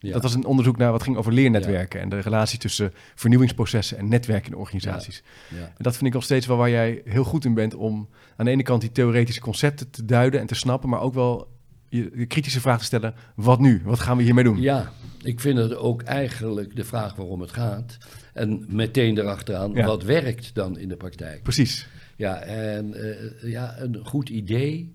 ja. 0.05 0.13
Dat 0.13 0.21
was 0.21 0.33
een 0.33 0.45
onderzoek 0.45 0.77
naar 0.77 0.91
wat 0.91 1.03
ging 1.03 1.17
over 1.17 1.33
leernetwerken 1.33 2.01
en 2.01 2.09
de 2.09 2.19
relatie 2.19 2.59
tussen 2.59 2.93
vernieuwingsprocessen 3.15 3.97
en 3.97 4.07
netwerken 4.07 4.51
in 4.51 4.57
organisaties. 4.57 5.23
ja. 5.49 5.57
En 5.57 5.73
dat 5.77 5.93
vind 5.93 6.05
ik 6.05 6.13
nog 6.13 6.23
steeds 6.23 6.45
wel 6.45 6.57
waar 6.57 6.69
jij 6.69 7.01
heel 7.05 7.23
goed 7.23 7.45
in 7.45 7.53
bent 7.53 7.75
om 7.75 8.09
aan 8.35 8.45
de 8.45 8.51
ene 8.51 8.63
kant 8.63 8.81
die 8.81 8.91
theoretische 8.91 9.41
concepten 9.41 9.89
te 9.89 10.05
duiden 10.05 10.39
en 10.39 10.45
te 10.45 10.55
snappen, 10.55 10.89
maar 10.89 11.01
ook 11.01 11.13
wel 11.13 11.47
je, 11.95 12.25
kritische 12.25 12.61
vraag 12.61 12.79
te 12.79 12.85
stellen, 12.85 13.13
wat 13.35 13.59
nu? 13.59 13.81
Wat 13.83 13.99
gaan 13.99 14.17
we 14.17 14.23
hiermee 14.23 14.43
doen? 14.43 14.61
Ja, 14.61 14.91
ik 15.23 15.39
vind 15.39 15.57
het 15.57 15.75
ook 15.75 16.01
eigenlijk 16.01 16.75
de 16.75 16.83
vraag 16.83 17.15
waarom 17.15 17.41
het 17.41 17.51
gaat. 17.51 17.97
En 18.33 18.65
meteen 18.69 19.17
erachteraan, 19.17 19.71
Ja. 19.73 19.85
wat 19.85 20.03
werkt 20.03 20.55
dan 20.55 20.77
in 20.77 20.87
de 20.89 20.95
praktijk? 20.95 21.43
Precies. 21.43 21.87
Ja, 22.15 22.39
en 22.39 22.93
eh, 22.93 23.51
ja, 23.51 23.75
een 23.79 23.99
goed 24.03 24.29
idee 24.29 24.93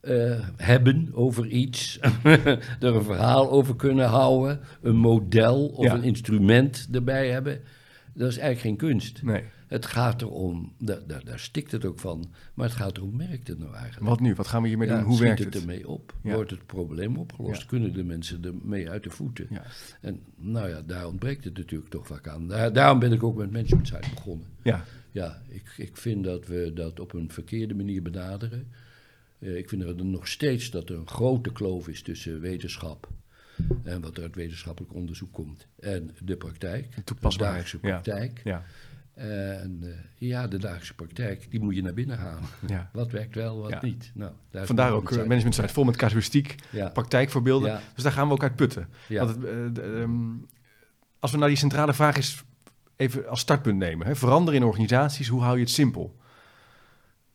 eh, 0.00 0.38
hebben 0.56 1.08
over 1.12 1.46
iets, 1.46 1.98
er 2.22 2.94
een 2.94 3.02
verhaal 3.04 3.50
over 3.50 3.76
kunnen 3.76 4.06
houden, 4.08 4.60
een 4.82 4.96
model 4.96 5.66
of 5.66 5.84
Ja. 5.84 5.94
een 5.94 6.02
instrument 6.02 6.88
erbij 6.92 7.30
hebben, 7.30 7.60
dat 8.14 8.28
is 8.28 8.38
eigenlijk 8.38 8.60
geen 8.80 8.90
kunst. 8.90 9.22
Nee. 9.22 9.42
Het 9.70 9.86
gaat 9.86 10.22
erom, 10.22 10.72
daar, 10.78 11.06
daar, 11.06 11.24
daar 11.24 11.38
stikt 11.38 11.72
het 11.72 11.84
ook 11.84 11.98
van, 11.98 12.30
maar 12.54 12.66
het 12.66 12.76
gaat 12.76 12.96
erom, 12.96 13.18
werkt 13.18 13.48
het 13.48 13.58
nou 13.58 13.74
eigenlijk? 13.74 14.06
Wat 14.06 14.20
nu? 14.20 14.34
Wat 14.34 14.46
gaan 14.46 14.62
we 14.62 14.68
hiermee 14.68 14.88
Ja, 14.88 14.96
doen? 14.98 15.04
Hoe 15.04 15.18
werkt 15.18 15.38
het 15.44 15.54
het? 15.54 15.62
ermee 15.62 15.88
op? 15.88 16.14
Ja. 16.22 16.34
Wordt 16.34 16.50
het 16.50 16.66
probleem 16.66 17.16
opgelost? 17.16 17.60
Ja. 17.60 17.66
Kunnen 17.66 17.92
de 17.92 18.04
mensen 18.04 18.44
ermee 18.44 18.90
uit 18.90 19.02
de 19.02 19.10
voeten? 19.10 19.48
En 20.00 20.20
nou 20.36 20.68
ja, 20.68 20.82
daar 20.82 21.06
ontbreekt 21.06 21.44
het 21.44 21.56
natuurlijk 21.56 21.90
toch 21.90 22.06
vaak 22.06 22.28
aan. 22.28 22.48
Daar- 22.48 22.72
daarom 22.72 22.98
ben 22.98 23.12
ik 23.12 23.22
ook 23.22 23.36
met 23.36 23.50
Management 23.50 23.86
Site 23.88 24.10
begonnen. 24.14 24.46
Ja, 24.62 24.84
Ja, 25.12 25.42
ik, 25.48 25.74
ik 25.76 25.96
vind 25.96 26.24
dat 26.24 26.46
we 26.46 26.70
dat 26.74 27.00
op 27.00 27.12
een 27.12 27.30
verkeerde 27.32 27.74
manier 27.74 28.02
benaderen. 28.02 28.68
Eh, 29.38 29.56
ik 29.56 29.68
vind 29.68 29.82
er 29.82 30.04
nog 30.04 30.28
steeds 30.28 30.70
dat 30.70 30.88
er 30.88 30.96
een 30.96 31.08
grote 31.08 31.52
kloof 31.52 31.88
is 31.88 32.02
tussen 32.02 32.40
wetenschap 32.40 33.08
en 33.82 34.00
wat 34.00 34.16
er 34.16 34.22
uit 34.22 34.34
wetenschappelijk 34.34 34.94
onderzoek 34.94 35.32
komt 35.32 35.66
en 35.80 36.10
de 36.24 36.36
praktijk, 36.36 36.94
de 37.04 37.14
ja. 37.22 37.78
praktijk. 37.80 38.40
ja, 38.44 38.64
En 39.20 39.78
eh, 39.82 39.88
ja, 40.28 40.46
de 40.46 40.58
dagelijkse 40.58 40.94
praktijk, 40.94 41.50
die 41.50 41.60
moet 41.60 41.74
je 41.74 41.82
naar 41.82 41.94
binnen 41.94 42.18
halen. 42.18 42.42
ja. 42.66 42.90
Wat 42.92 43.10
werkt 43.10 43.34
wel, 43.34 43.60
wat 43.60 43.70
Ja. 43.70 43.78
niet. 43.82 44.10
Nou, 44.14 44.32
daar 44.50 44.60
is 44.60 44.66
Vandaar 44.66 44.86
ook 44.92 44.94
Management 45.02 45.22
eh, 45.22 45.28
management 45.28 45.54
site 45.54 45.68
vol 45.72 45.84
met 45.84 45.96
casuïstiek, 45.96 46.54
Ja, 46.70 46.88
praktijkvoorbeelden. 46.88 47.80
Dus 47.94 48.02
daar 48.02 48.12
gaan 48.12 48.26
we 48.26 48.32
ook 48.32 48.42
uit 48.42 48.56
putten. 48.56 48.88
Want 49.08 49.28
het, 49.28 49.44
eh, 49.44 49.52
de, 49.72 49.82
ehm, 49.82 50.20
als 51.20 51.30
we 51.30 51.36
nou 51.36 51.48
die 51.48 51.58
centrale 51.58 51.94
vraag 51.94 52.16
eens 52.16 52.44
even 52.96 53.28
als 53.28 53.40
startpunt 53.40 53.78
nemen. 53.78 54.06
Hè? 54.06 54.16
Veranderen 54.16 54.60
in 54.60 54.66
organisaties, 54.66 55.28
hoe 55.28 55.40
hou 55.42 55.54
je 55.56 55.62
het 55.62 55.70
simpel? 55.72 56.16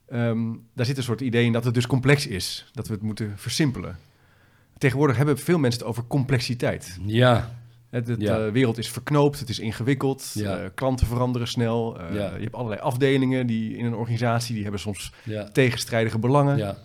Ehm, 0.07 0.53
daar 0.73 0.85
zit 0.85 0.97
een 0.97 1.03
soort 1.03 1.21
idee 1.21 1.45
in 1.45 1.51
dat 1.51 1.63
het 1.65 1.73
dus 1.73 1.87
complex 1.87 2.27
is. 2.27 2.69
Dat 2.73 2.87
we 2.87 2.93
het 2.93 3.01
moeten 3.01 3.33
versimpelen. 3.37 3.97
Tegenwoordig 4.77 5.17
hebben 5.17 5.37
veel 5.37 5.57
mensen 5.57 5.79
het 5.79 5.89
over 5.89 6.03
complexiteit. 6.07 6.97
ja, 7.05 7.51
De 7.89 8.15
Ja. 8.17 8.51
wereld 8.51 8.77
is 8.77 8.89
verknoopt, 8.89 9.39
het 9.39 9.49
is 9.49 9.59
ingewikkeld, 9.59 10.31
Ja. 10.33 10.57
eh, 10.57 10.69
klanten 10.75 11.07
veranderen 11.07 11.47
snel. 11.47 11.99
eh, 11.99 12.15
Ja. 12.15 12.35
Je 12.35 12.41
hebt 12.43 12.55
allerlei 12.55 12.81
afdelingen 12.81 13.47
die 13.47 13.77
in 13.77 13.85
een 13.85 13.95
organisatie, 13.95 14.53
die 14.53 14.63
hebben 14.63 14.81
soms 14.81 15.11
tegenstrijdige 15.53 16.19
belangen. 16.19 16.57
ja, 16.57 16.77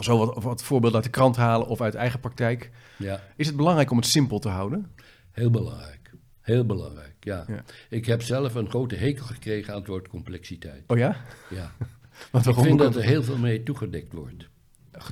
Zo 0.00 0.18
wat, 0.18 0.42
wat 0.42 0.62
voorbeelden 0.62 0.96
uit 0.96 1.04
de 1.04 1.10
krant 1.18 1.36
halen 1.36 1.66
of 1.66 1.80
uit 1.80 1.94
eigen 1.94 2.20
praktijk. 2.20 2.70
ja. 2.96 3.20
Is 3.36 3.46
het 3.46 3.56
belangrijk 3.56 3.90
om 3.90 3.96
het 3.96 4.06
simpel 4.06 4.38
te 4.38 4.48
houden? 4.48 4.90
Heel 5.30 5.50
belangrijk. 5.50 6.10
Heel 6.40 6.64
belangrijk, 6.66 7.14
ja. 7.20 7.46
Ik 7.88 8.06
heb 8.06 8.22
zelf 8.22 8.54
een 8.54 8.68
grote 8.68 8.94
hekel 8.94 9.24
gekregen 9.24 9.72
aan 9.72 9.78
het 9.78 9.88
woord 9.88 10.08
complexiteit. 10.08 10.82
Oh 10.86 10.98
ja? 10.98 11.16
Ja. 11.50 11.72
Want 12.32 12.46
Ik 12.46 12.54
vind 12.54 12.78
dat 12.78 12.96
er 12.96 13.02
heel 13.02 13.22
veel 13.22 13.38
mee 13.38 13.62
toegedekt 13.62 14.12
wordt. 14.12 14.48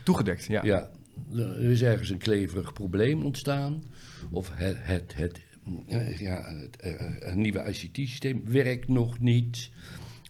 toegedekt, 0.05 0.45
ja. 0.45 0.61
Ja. 0.65 0.91
Er 1.37 1.61
is 1.71 1.83
ergens 1.83 2.11
een 2.11 2.19
kleverig 2.19 2.73
probleem 2.73 3.23
ontstaan. 3.25 3.83
Of 4.31 4.51
het, 4.53 4.77
het, 4.81 5.15
het, 5.15 5.41
eh, 5.89 6.19
ja, 6.19 6.55
het, 6.55 6.77
eh, 6.77 7.31
een 7.31 7.41
nieuwe 7.41 7.65
ICT-systeem 7.69 8.43
werkt 8.45 8.89
nog 8.89 9.19
niet. 9.19 9.71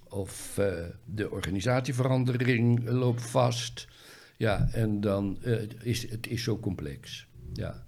Of 0.09 0.59
eh, 0.59 0.73
de 1.05 1.31
organisatieverandering 1.31 2.89
loopt 2.89 3.23
vast. 3.23 3.89
Ja, 4.37 4.69
en 4.73 5.01
dan 5.01 5.39
eh, 5.43 5.57
het 5.57 5.75
is 5.83 6.11
het 6.11 6.27
is 6.27 6.43
zo 6.43 6.59
complex. 6.59 7.27
Ja. 7.53 7.87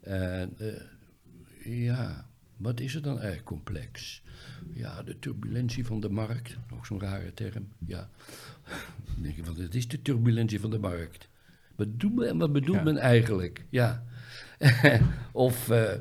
En 0.00 0.54
eh, 0.58 1.84
ja, 1.84 2.28
wat 2.56 2.80
is 2.80 2.94
er 2.94 3.02
dan 3.02 3.14
eigenlijk 3.14 3.44
complex? 3.44 4.22
Ja, 4.72 5.02
de 5.02 5.18
turbulentie 5.18 5.86
van 5.86 6.00
de 6.00 6.08
markt. 6.08 6.56
Nog 6.70 6.86
zo'n 6.86 7.00
rare 7.00 7.34
term. 7.34 7.68
Ja. 7.86 8.10
Dan 9.14 9.22
denk 9.22 9.36
je 9.36 9.44
van, 9.44 9.56
het 9.56 9.74
is 9.74 9.88
de 9.88 10.02
turbulentie 10.02 10.60
van 10.60 10.70
de 10.70 10.78
markt. 10.78 11.28
Wat, 11.76 12.00
doet 12.00 12.14
men, 12.14 12.38
wat 12.38 12.52
bedoelt 12.52 12.78
Ja. 12.78 12.84
men 12.84 12.96
eigenlijk? 12.96 13.64
Ja. 13.68 14.04
of 15.32 15.70
eh, 15.70 15.92
eh, 15.92 15.98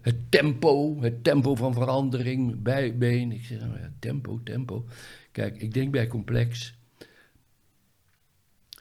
het 0.00 0.30
tempo, 0.30 1.00
het 1.00 1.24
tempo 1.24 1.54
van 1.54 1.74
verandering, 1.74 2.62
bijbeen. 2.62 3.32
Ik 3.32 3.44
zeg, 3.44 3.60
nou 3.60 3.78
ja, 3.78 3.92
tempo, 3.98 4.40
tempo. 4.44 4.84
Kijk, 5.32 5.56
ik 5.56 5.74
denk 5.74 5.90
bij 5.92 6.06
complex. 6.06 6.76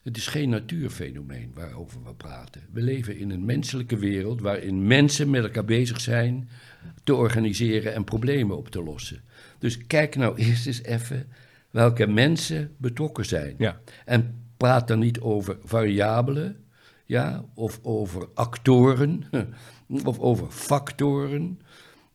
Het 0.04 0.18
is 0.18 0.28
geen 0.28 0.50
natuurfenomeen 0.50 1.52
waarover 1.54 2.04
we 2.04 2.14
praten. 2.14 2.62
We 2.72 2.82
leven 2.82 3.18
in 3.18 3.30
een 3.30 3.46
menselijke 3.46 3.98
wereld 3.98 4.42
waarin 4.42 4.88
mensen 4.88 5.30
met 5.30 5.44
elkaar 5.44 5.66
bezig 5.66 6.02
zijn 6.02 6.50
te 7.04 7.16
organiseren 7.16 7.94
en 7.94 8.04
problemen 8.04 8.58
op 8.58 8.70
te 8.70 8.84
lossen. 8.84 9.22
Dus 9.60 9.88
kijk 9.88 10.16
nou 10.16 10.38
eerst 10.40 10.68
eens 10.68 10.84
even 10.84 11.28
welke 11.72 12.08
mensen 12.08 12.76
betrokken 12.78 13.26
zijn. 13.26 13.56
Ja. 13.58 13.80
En 14.06 14.46
praat 14.58 14.88
dan 14.88 15.00
niet 15.00 15.20
over 15.20 15.58
variabelen, 15.64 16.66
ja, 17.08 17.44
of 17.54 17.80
over 17.82 18.28
actoren, 18.34 19.24
of 20.06 20.20
over 20.20 20.48
factoren. 20.52 21.60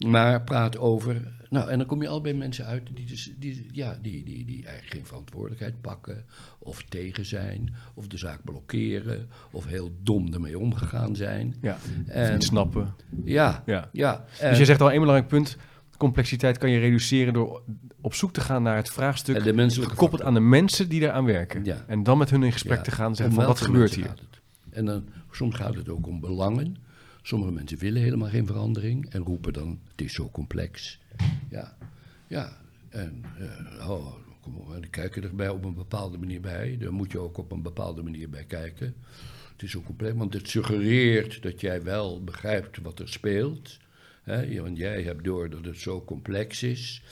Maar 0.07 0.43
praat 0.43 0.79
over. 0.79 1.41
Nou, 1.51 1.71
en 1.71 1.79
dan 1.79 1.87
kom 1.87 2.03
je 2.03 2.09
al 2.09 2.21
bij 2.21 2.35
mensen 2.35 2.65
uit 2.67 2.83
die, 2.95 3.07
dus, 3.07 3.33
die, 3.39 3.69
ja, 3.73 3.99
die, 4.03 4.25
die, 4.25 4.45
die 4.45 4.65
eigenlijk 4.65 4.95
geen 4.95 5.07
verantwoordelijkheid 5.07 5.81
pakken. 5.81 6.25
Of 6.59 6.83
tegen 6.89 7.25
zijn. 7.27 7.75
Of 7.95 8.07
de 8.07 8.19
zaak 8.19 8.45
blokkeren. 8.45 9.29
Of 9.51 9.67
heel 9.67 9.93
dom 10.03 10.33
ermee 10.33 10.59
omgegaan 10.59 11.17
zijn. 11.17 11.55
Ja, 11.61 11.77
En- 12.07 12.33
niet 12.33 12.45
snappen. 12.45 12.95
Ja, 13.25 13.63
Ja. 13.67 13.89
ja. 13.93 14.25
Dus 14.41 14.59
je 14.59 14.65
zegt 14.65 14.81
al 14.81 14.91
één 14.91 15.01
belangrijk 15.01 15.29
punt. 15.29 15.57
Complexiteit 15.97 16.59
kan 16.59 16.71
je 16.71 16.79
reduceren 16.79 17.33
door 17.33 17.63
op 18.01 18.15
zoek 18.15 18.33
te 18.33 18.41
gaan 18.41 18.63
naar 18.63 18.77
het 18.77 18.91
vraagstuk. 18.91 19.37
Gekoppeld 19.91 20.23
aan 20.23 20.35
de 20.35 20.41
mensen 20.41 20.89
die 20.89 21.01
eraan 21.01 21.25
werken. 21.25 21.65
Ja. 21.65 21.85
En 21.87 22.03
dan 22.03 22.19
met 22.19 22.31
hun 22.31 22.43
in 22.43 22.53
gesprek 22.53 22.77
Ja, 22.77 22.83
te 22.83 22.91
gaan 22.91 23.09
en 23.11 23.17
zeggen 23.17 23.35
van 23.35 23.45
wat 23.47 23.61
gebeurt 23.61 23.95
hier? 23.95 24.15
En 24.73 24.85
dan, 24.85 25.09
soms 25.31 25.55
gaat 25.55 25.75
het 25.75 25.89
ook 25.89 26.07
om 26.07 26.21
belangen. 26.21 26.77
Sommige 27.23 27.53
mensen 27.53 27.79
willen 27.79 28.03
helemaal 28.03 28.29
geen 28.29 28.47
verandering 28.47 29.11
en 29.11 29.23
roepen 29.23 29.53
dan: 29.53 29.81
het 29.91 30.01
is 30.01 30.13
zo 30.15 30.29
complex. 30.31 30.99
Ja, 31.51 31.77
ja. 32.27 32.61
En 32.89 33.25
eh, 33.39 33.91
oh, 33.91 34.15
kom 34.41 34.81
die 34.81 34.91
kijken 34.91 35.23
erbij 35.23 35.49
op 35.49 35.65
een 35.65 35.75
bepaalde 35.75 36.19
manier 36.19 36.41
bij. 36.41 36.77
Daar 36.81 36.93
moet 36.93 37.13
je 37.13 37.19
ook 37.19 37.39
op 37.39 37.53
een 37.53 37.63
bepaalde 37.63 38.03
manier 38.03 38.31
bij 38.31 38.45
kijken. 38.45 38.95
Het 39.53 39.63
is 39.63 39.71
zo 39.71 39.83
complex, 39.83 40.17
want 40.17 40.35
het 40.35 40.49
suggereert 40.49 41.43
dat 41.43 41.61
jij 41.61 41.83
wel 41.83 42.25
begrijpt 42.25 42.79
wat 42.79 42.99
er 42.99 43.09
speelt. 43.09 43.79
Hè? 44.23 44.63
Want 44.63 44.77
jij 44.77 45.03
hebt 45.03 45.25
door 45.25 45.51
dat 45.51 45.65
het 45.65 45.79
zo 45.79 46.05
complex 46.05 46.63
is. 46.63 47.03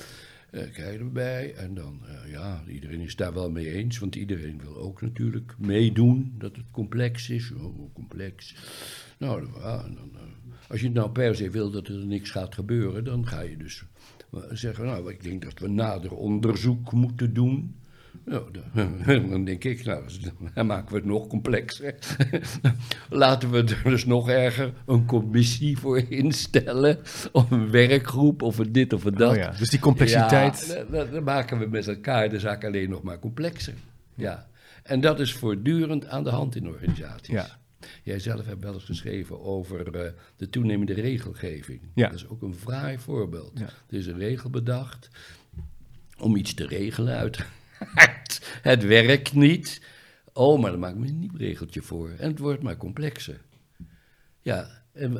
Eh, 0.50 0.70
kijk 0.72 1.00
erbij. 1.00 1.54
En 1.54 1.74
dan, 1.74 2.00
eh, 2.06 2.30
ja, 2.30 2.62
iedereen 2.68 3.00
is 3.00 3.16
daar 3.16 3.32
wel 3.34 3.50
mee 3.50 3.72
eens. 3.72 3.98
Want 3.98 4.16
iedereen 4.16 4.60
wil 4.60 4.76
ook 4.76 5.02
natuurlijk 5.02 5.54
meedoen 5.58 6.34
dat 6.38 6.56
het 6.56 6.70
complex 6.70 7.30
is. 7.30 7.52
Oh, 7.52 7.94
complex. 7.94 8.54
Nou, 9.18 9.46
dan- 9.52 9.62
eh, 9.62 9.84
als 10.68 10.80
je 10.80 10.90
nou 10.90 11.10
per 11.10 11.36
se 11.36 11.50
wil 11.50 11.70
dat 11.70 11.88
er 11.88 12.06
niks 12.06 12.30
gaat 12.30 12.54
gebeuren, 12.54 13.04
dan 13.04 13.26
ga 13.26 13.40
je 13.40 13.56
dus 13.56 13.84
zeggen, 14.50 14.84
nou, 14.84 15.10
ik 15.12 15.22
denk 15.22 15.42
dat 15.42 15.58
we 15.58 15.68
nader 15.68 16.14
onderzoek 16.14 16.92
moeten 16.92 17.34
doen. 17.34 17.74
Nou, 18.24 18.50
dan, 19.30 19.44
denk 19.44 19.64
ik, 19.64 19.84
nou, 19.84 20.04
dan 20.54 20.66
maken 20.66 20.92
we 20.92 20.96
het 20.96 21.04
nog 21.04 21.26
complexer. 21.26 21.94
Laten 23.08 23.50
we 23.50 23.58
er 23.58 23.80
dus 23.84 24.04
nog 24.04 24.28
erger 24.28 24.72
een 24.86 25.06
commissie 25.06 25.78
voor 25.78 25.98
instellen, 26.08 26.98
of 27.32 27.50
een 27.50 27.70
werkgroep, 27.70 28.42
of 28.42 28.58
een 28.58 28.72
dit 28.72 28.92
of 28.92 29.04
een 29.04 29.14
dat. 29.14 29.30
Oh 29.30 29.36
ja, 29.36 29.50
dus 29.50 29.70
die 29.70 29.78
complexiteit. 29.80 30.84
Ja, 30.90 31.04
dan- 31.04 31.24
maken 31.24 31.58
we 31.58 31.66
met 31.66 31.88
elkaar 31.88 32.28
de 32.28 32.38
zaak 32.38 32.64
alleen 32.64 32.90
nog 32.90 33.02
maar 33.02 33.18
complexer. 33.18 33.74
Ja. 34.14 34.48
En 34.82 35.00
dat 35.00 35.20
is 35.20 35.32
voortdurend 35.32 36.06
aan 36.06 36.24
de 36.24 36.30
hand 36.30 36.56
in 36.56 36.68
organisaties. 36.68 37.34
Ja. 37.34 37.58
Jij 38.02 38.18
zelf 38.18 38.46
hebt 38.46 38.62
wel 38.62 38.74
eens 38.74 38.84
geschreven 38.84 39.42
over 39.42 39.94
eh, 39.94 40.12
de 40.36 40.48
toenemende 40.48 40.94
regelgeving. 40.94 41.80
Ja. 41.94 42.08
Dat 42.08 42.16
is 42.16 42.28
ook 42.28 42.42
een 42.42 42.54
fraai 42.54 42.98
voorbeeld. 42.98 43.58
Ja. 43.58 43.68
Er 43.88 43.96
is 43.96 44.06
een 44.06 44.18
regel 44.18 44.50
bedacht 44.50 45.08
om 46.18 46.36
iets 46.36 46.54
te 46.54 46.66
regelen. 46.66 47.16
Uit, 47.16 47.44
het 48.62 48.84
werkt 48.84 49.32
niet. 49.34 49.82
Oh, 50.32 50.60
maar 50.60 50.70
dan 50.70 50.80
maak 50.80 50.90
ik 50.90 50.96
me 50.98 51.06
een 51.06 51.18
nieuw 51.18 51.36
regeltje 51.36 51.82
voor. 51.82 52.10
En 52.18 52.28
het 52.30 52.38
wordt 52.38 52.62
maar 52.62 52.76
complexer. 52.76 53.40
Ja, 54.40 54.66
en 54.92 55.12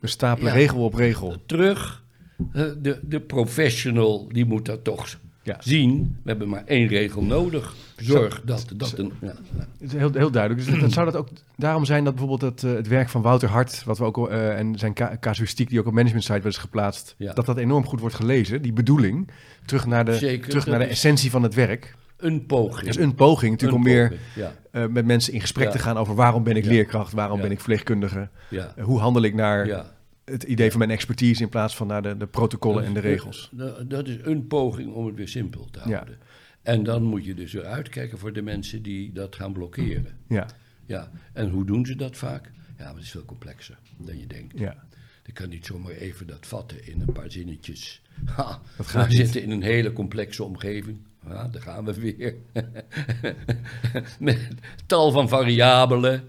we- 0.00 0.06
stapelen 0.08 0.52
Ja. 0.52 0.58
regel 0.58 0.84
op 0.84 0.94
regel. 0.94 1.36
terug. 1.46 2.04
eh, 2.52 2.64
De, 2.78 3.00
de 3.02 3.20
professional 3.20 4.28
die 4.28 4.44
moet 4.44 4.64
dat 4.66 4.84
toch 4.84 5.18
Ja. 5.42 5.56
zien. 5.60 6.16
We 6.22 6.28
hebben 6.30 6.48
maar 6.48 6.64
één 6.66 6.86
regel 6.88 7.22
nodig. 7.22 7.74
Zorg 7.96 8.42
dat 8.44 8.66
dat 8.76 8.98
een. 8.98 9.12
Ja. 9.20 9.34
Het 9.80 9.92
heel, 9.92 10.12
heel 10.12 10.30
duidelijk. 10.30 10.66
Dus 10.66 10.80
dat, 10.80 10.92
zou 10.92 11.06
dat 11.06 11.16
ook 11.16 11.28
daarom 11.56 11.84
zijn 11.84 12.04
dat 12.04 12.14
bijvoorbeeld 12.14 12.52
het, 12.52 12.70
eh, 12.70 12.76
het 12.76 12.88
werk 12.88 13.08
van 13.08 13.22
Wouter 13.22 13.48
Hart, 13.48 13.84
wat 13.84 13.98
we 13.98 14.04
ook 14.04 14.28
eh, 14.28 14.58
en 14.58 14.78
zijn 14.78 14.94
ca- 14.94 15.16
casuïstiek 15.20 15.68
die 15.68 15.80
ook 15.80 15.86
op 15.86 15.92
management 15.92 16.24
site 16.24 16.40
werd 16.40 16.56
geplaatst, 16.56 17.14
dat 17.18 17.46
dat 17.46 17.56
enorm 17.56 17.84
goed 17.86 18.00
wordt 18.00 18.14
gelezen, 18.14 18.62
die 18.62 18.72
bedoeling, 18.72 19.28
terug 19.68 19.86
naar 19.86 20.04
de, 20.04 20.14
Zeker, 20.14 20.48
terug 20.48 20.66
naar 20.66 20.78
de 20.78 20.84
essentie 20.84 21.30
van 21.30 21.42
het 21.42 21.54
werk. 21.54 21.94
Een 22.16 22.46
poging. 22.46 22.86
Dat 22.86 22.96
is 22.98 23.02
een 23.04 23.14
poging 23.14 23.50
natuurlijk 23.50 23.84
Een 23.84 23.86
om 23.86 23.92
meer 23.96 24.18
Ja, 24.34 24.54
eh, 24.70 24.86
met 24.86 25.04
mensen 25.06 25.32
in 25.32 25.40
gesprek 25.40 25.66
Ja. 25.66 25.72
te 25.72 25.78
gaan 25.78 25.96
over 25.96 26.14
waarom 26.14 26.42
ben 26.42 26.56
ik 26.56 26.64
Ja. 26.64 26.70
leerkracht, 26.70 27.12
waarom 27.12 27.40
ben 27.40 27.50
ik 27.50 27.56
verpleegkundige, 27.56 28.28
eh, 28.50 28.64
hoe 28.80 28.98
handel 28.98 29.22
ik 29.22 29.34
naar 29.34 29.86
het 30.24 30.42
idee 30.42 30.70
van 30.70 30.78
mijn 30.78 30.90
expertise 30.90 31.42
in 31.42 31.48
plaats 31.48 31.76
van 31.76 31.86
naar 31.86 32.02
de, 32.02 32.16
de 32.16 32.26
protocollen 32.26 32.84
en 32.84 32.94
de 32.94 33.00
regels. 33.00 33.48
Dat, 33.52 33.90
dat 33.90 34.08
is 34.08 34.16
een 34.22 34.46
poging 34.46 34.92
om 34.92 35.06
het 35.06 35.14
weer 35.14 35.28
simpel 35.28 35.68
te 35.70 35.78
houden. 35.78 36.18
En 36.62 36.82
dan 36.82 37.02
moet 37.02 37.24
je 37.24 37.34
dus 37.34 37.52
weer 37.52 37.64
uitkijken 37.64 38.18
voor 38.18 38.32
de 38.32 38.42
mensen 38.42 38.82
die 38.82 39.12
dat 39.12 39.36
gaan 39.36 39.52
blokkeren. 39.52 40.16
Ja, 40.28 40.46
Ja, 40.86 41.10
en 41.32 41.48
hoe 41.50 41.64
doen 41.64 41.86
ze 41.86 41.96
dat 41.96 42.16
vaak? 42.16 42.50
Ja, 42.78 42.84
maar 42.84 42.94
het 42.94 43.02
is 43.02 43.10
veel 43.10 43.24
complexer 43.24 43.78
dan 43.98 44.18
je 44.18 44.26
denkt. 44.26 44.58
ja. 44.58 44.86
Je 45.28 45.34
kan 45.34 45.48
niet 45.48 45.66
zomaar 45.66 45.92
even 45.92 46.26
dat 46.26 46.46
vatten 46.46 46.86
in 46.86 47.00
een 47.00 47.12
paar 47.12 47.30
zinnetjes. 47.30 48.02
Ha, 48.24 48.60
Dat 48.76 48.86
gaat 48.86 49.02
we 49.02 49.08
niet. 49.08 49.18
zitten 49.18 49.42
in 49.42 49.50
een 49.50 49.62
hele 49.62 49.92
complexe 49.92 50.44
omgeving. 50.44 50.98
Ja, 51.28 51.48
daar 51.48 51.62
gaan 51.62 51.84
we 51.84 51.94
weer. 51.94 52.34
Met 54.18 54.48
tal 54.86 55.10
van 55.10 55.28
variabelen 55.28 56.24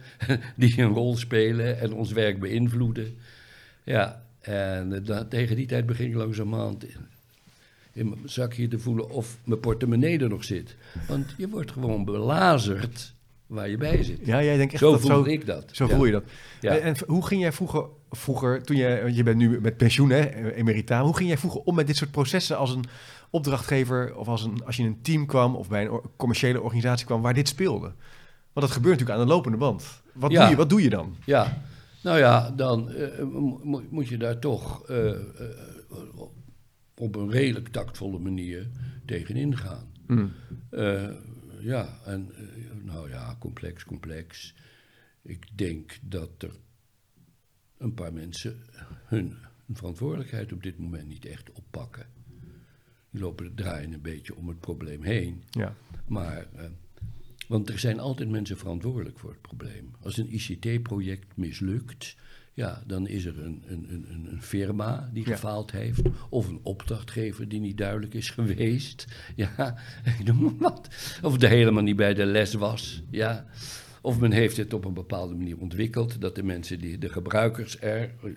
die 0.56 0.82
een 0.82 0.94
rol 0.94 1.18
spelen 1.18 1.80
en 1.80 1.94
ons 1.94 2.12
werk 2.12 2.40
beïnvloeden. 2.40 3.18
Ja, 3.84 4.24
en 4.42 4.94
eh, 4.94 5.06
da- 5.06 5.26
tegen 5.26 5.56
die 5.56 5.66
tijd 5.68 5.86
begin 5.86 6.08
ik 6.10 6.16
langzamerhand 6.16 6.84
in, 6.84 6.96
in 7.94 8.10
mijn 8.10 8.22
zakje 8.30 8.68
te 8.68 8.80
voelen 8.80 9.10
of 9.10 9.38
mijn 9.44 9.60
portemonnee 9.60 10.20
er 10.20 10.30
nog 10.30 10.44
zit. 10.44 10.76
Want 11.08 11.34
je 11.38 11.50
wordt 11.50 11.72
gewoon 11.72 12.06
belazerd 12.06 13.14
waar 13.50 13.70
je 13.70 13.78
bij 13.78 14.04
zit. 14.04 14.20
ja 14.26 14.44
jij 14.44 14.58
denkt 14.58 14.72
echt 14.74 14.82
Zo 14.82 14.92
dat 14.92 15.02
voel 15.02 15.10
zo, 15.12 15.24
ik 15.26 15.46
dat. 15.46 15.70
Zo 15.72 15.86
Ja. 15.88 15.96
voel 15.96 16.06
je 16.06 16.12
dat. 16.12 16.24
Ja. 16.62 16.72
En, 16.78 16.82
en 16.82 16.96
hoe 17.08 17.26
ging 17.26 17.42
jij 17.42 17.52
vroeger, 17.52 17.86
vroeger 18.10 18.64
toen 18.64 18.76
je, 18.78 19.10
je 19.14 19.24
bent 19.24 19.38
nu 19.38 19.62
met 19.62 19.78
pensioen, 19.78 20.10
hè, 20.10 20.52
emerita, 20.54 21.04
hoe 21.04 21.16
ging 21.16 21.28
jij 21.30 21.38
vroeger 21.38 21.62
om 21.62 21.76
met 21.76 21.88
dit 21.88 21.96
soort 21.98 22.12
processen 22.12 22.58
als 22.58 22.72
een 22.76 22.84
opdrachtgever 23.30 24.16
of 24.16 24.28
als, 24.28 24.44
een, 24.44 24.66
als 24.66 24.76
je 24.76 24.84
in 24.84 24.88
een 24.90 25.02
team 25.02 25.26
kwam 25.26 25.56
of 25.56 25.70
bij 25.70 25.86
een 25.86 26.02
commerciële 26.18 26.62
organisatie 26.62 27.06
kwam 27.06 27.22
waar 27.22 27.34
dit 27.34 27.48
speelde? 27.48 27.92
Want 28.54 28.68
dat 28.68 28.72
gebeurt 28.72 28.94
natuurlijk 29.00 29.20
aan 29.20 29.28
de 29.28 29.34
lopende 29.34 29.58
band. 29.58 30.02
Wat, 30.14 30.32
Ja. 30.32 30.42
doe, 30.42 30.50
je, 30.50 30.56
wat 30.56 30.70
doe 30.70 30.82
je 30.82 30.90
dan? 30.90 31.16
Ja, 31.26 31.62
nou 32.04 32.18
ja, 32.18 32.52
dan 32.56 32.92
eh, 32.92 33.24
mo- 33.24 33.60
mo- 33.64 33.84
moet 33.90 34.08
je 34.08 34.18
daar 34.18 34.40
toch 34.40 34.86
eh, 34.88 35.10
eh, 35.10 35.16
op 36.96 37.16
een 37.16 37.32
redelijk 37.32 37.68
tactvolle 37.68 38.20
manier 38.20 38.68
tegenin 39.06 39.58
gaan. 39.58 39.84
Hmm. 40.08 40.32
Eh, 40.70 41.04
ja, 41.60 41.90
en 42.06 42.32
eh, 42.36 42.42
nou 42.90 43.10
ja, 43.10 43.36
complex, 43.40 43.86
complex. 43.86 44.56
Ik 45.22 45.58
denk 45.58 45.98
dat 46.02 46.44
er 46.44 46.52
een 47.78 47.94
paar 47.94 48.14
mensen 48.14 48.66
hun 49.06 49.38
verantwoordelijkheid 49.74 50.54
op 50.54 50.64
dit 50.64 50.78
moment 50.78 51.08
niet 51.08 51.26
echt 51.26 51.52
oppakken. 51.52 52.08
Die 53.10 53.22
lopen 53.22 53.56
draaien 53.56 53.94
een 53.94 54.02
beetje 54.02 54.36
om 54.36 54.48
het 54.48 54.60
probleem 54.60 55.04
heen. 55.04 55.44
Ja. 55.50 55.76
Maar, 56.08 56.48
eh, 56.54 56.66
want 57.48 57.70
er 57.70 57.80
zijn 57.80 58.00
altijd 58.00 58.30
mensen 58.30 58.58
verantwoordelijk 58.58 59.20
voor 59.20 59.30
het 59.30 59.42
probleem. 59.42 59.92
Als 60.02 60.18
een 60.18 60.34
ICT-project 60.34 61.38
mislukt, 61.38 62.16
ja, 62.60 62.84
dan 62.88 63.08
is 63.08 63.26
er 63.26 63.40
een, 63.40 63.64
een, 63.68 63.86
een, 63.90 64.06
een- 64.32 64.42
firma 64.42 65.10
die 65.14 65.26
Ja. 65.28 65.32
gefaald 65.32 65.72
heeft, 65.72 66.02
of 66.30 66.48
een 66.48 66.60
opdrachtgever 66.64 67.48
die 67.48 67.60
niet 67.60 67.78
duidelijk 67.78 68.14
is 68.14 68.30
geweest. 68.30 69.06
Ja, 69.36 69.76
ik 70.20 70.26
noem 70.26 70.42
maar 70.44 70.56
wat. 70.58 70.88
Of 71.22 71.42
er 71.42 71.50
helemaal 71.50 71.84
niet 71.84 71.96
bij 71.96 72.14
de 72.14 72.26
les 72.26 72.54
was. 72.54 73.04
Ja. 73.10 73.46
Of 74.02 74.20
men 74.20 74.32
heeft 74.32 74.58
het 74.58 74.74
op 74.74 74.86
een 74.86 74.94
bepaalde 74.94 75.36
manier 75.36 75.58
ontwikkeld, 75.58 76.22
dat 76.22 76.36
de 76.36 76.44
mensen, 76.44 76.80
die, 76.80 76.98
de 76.98 77.10
gebruikers 77.10 77.80
er 77.82 78.02
eh, 78.24 78.32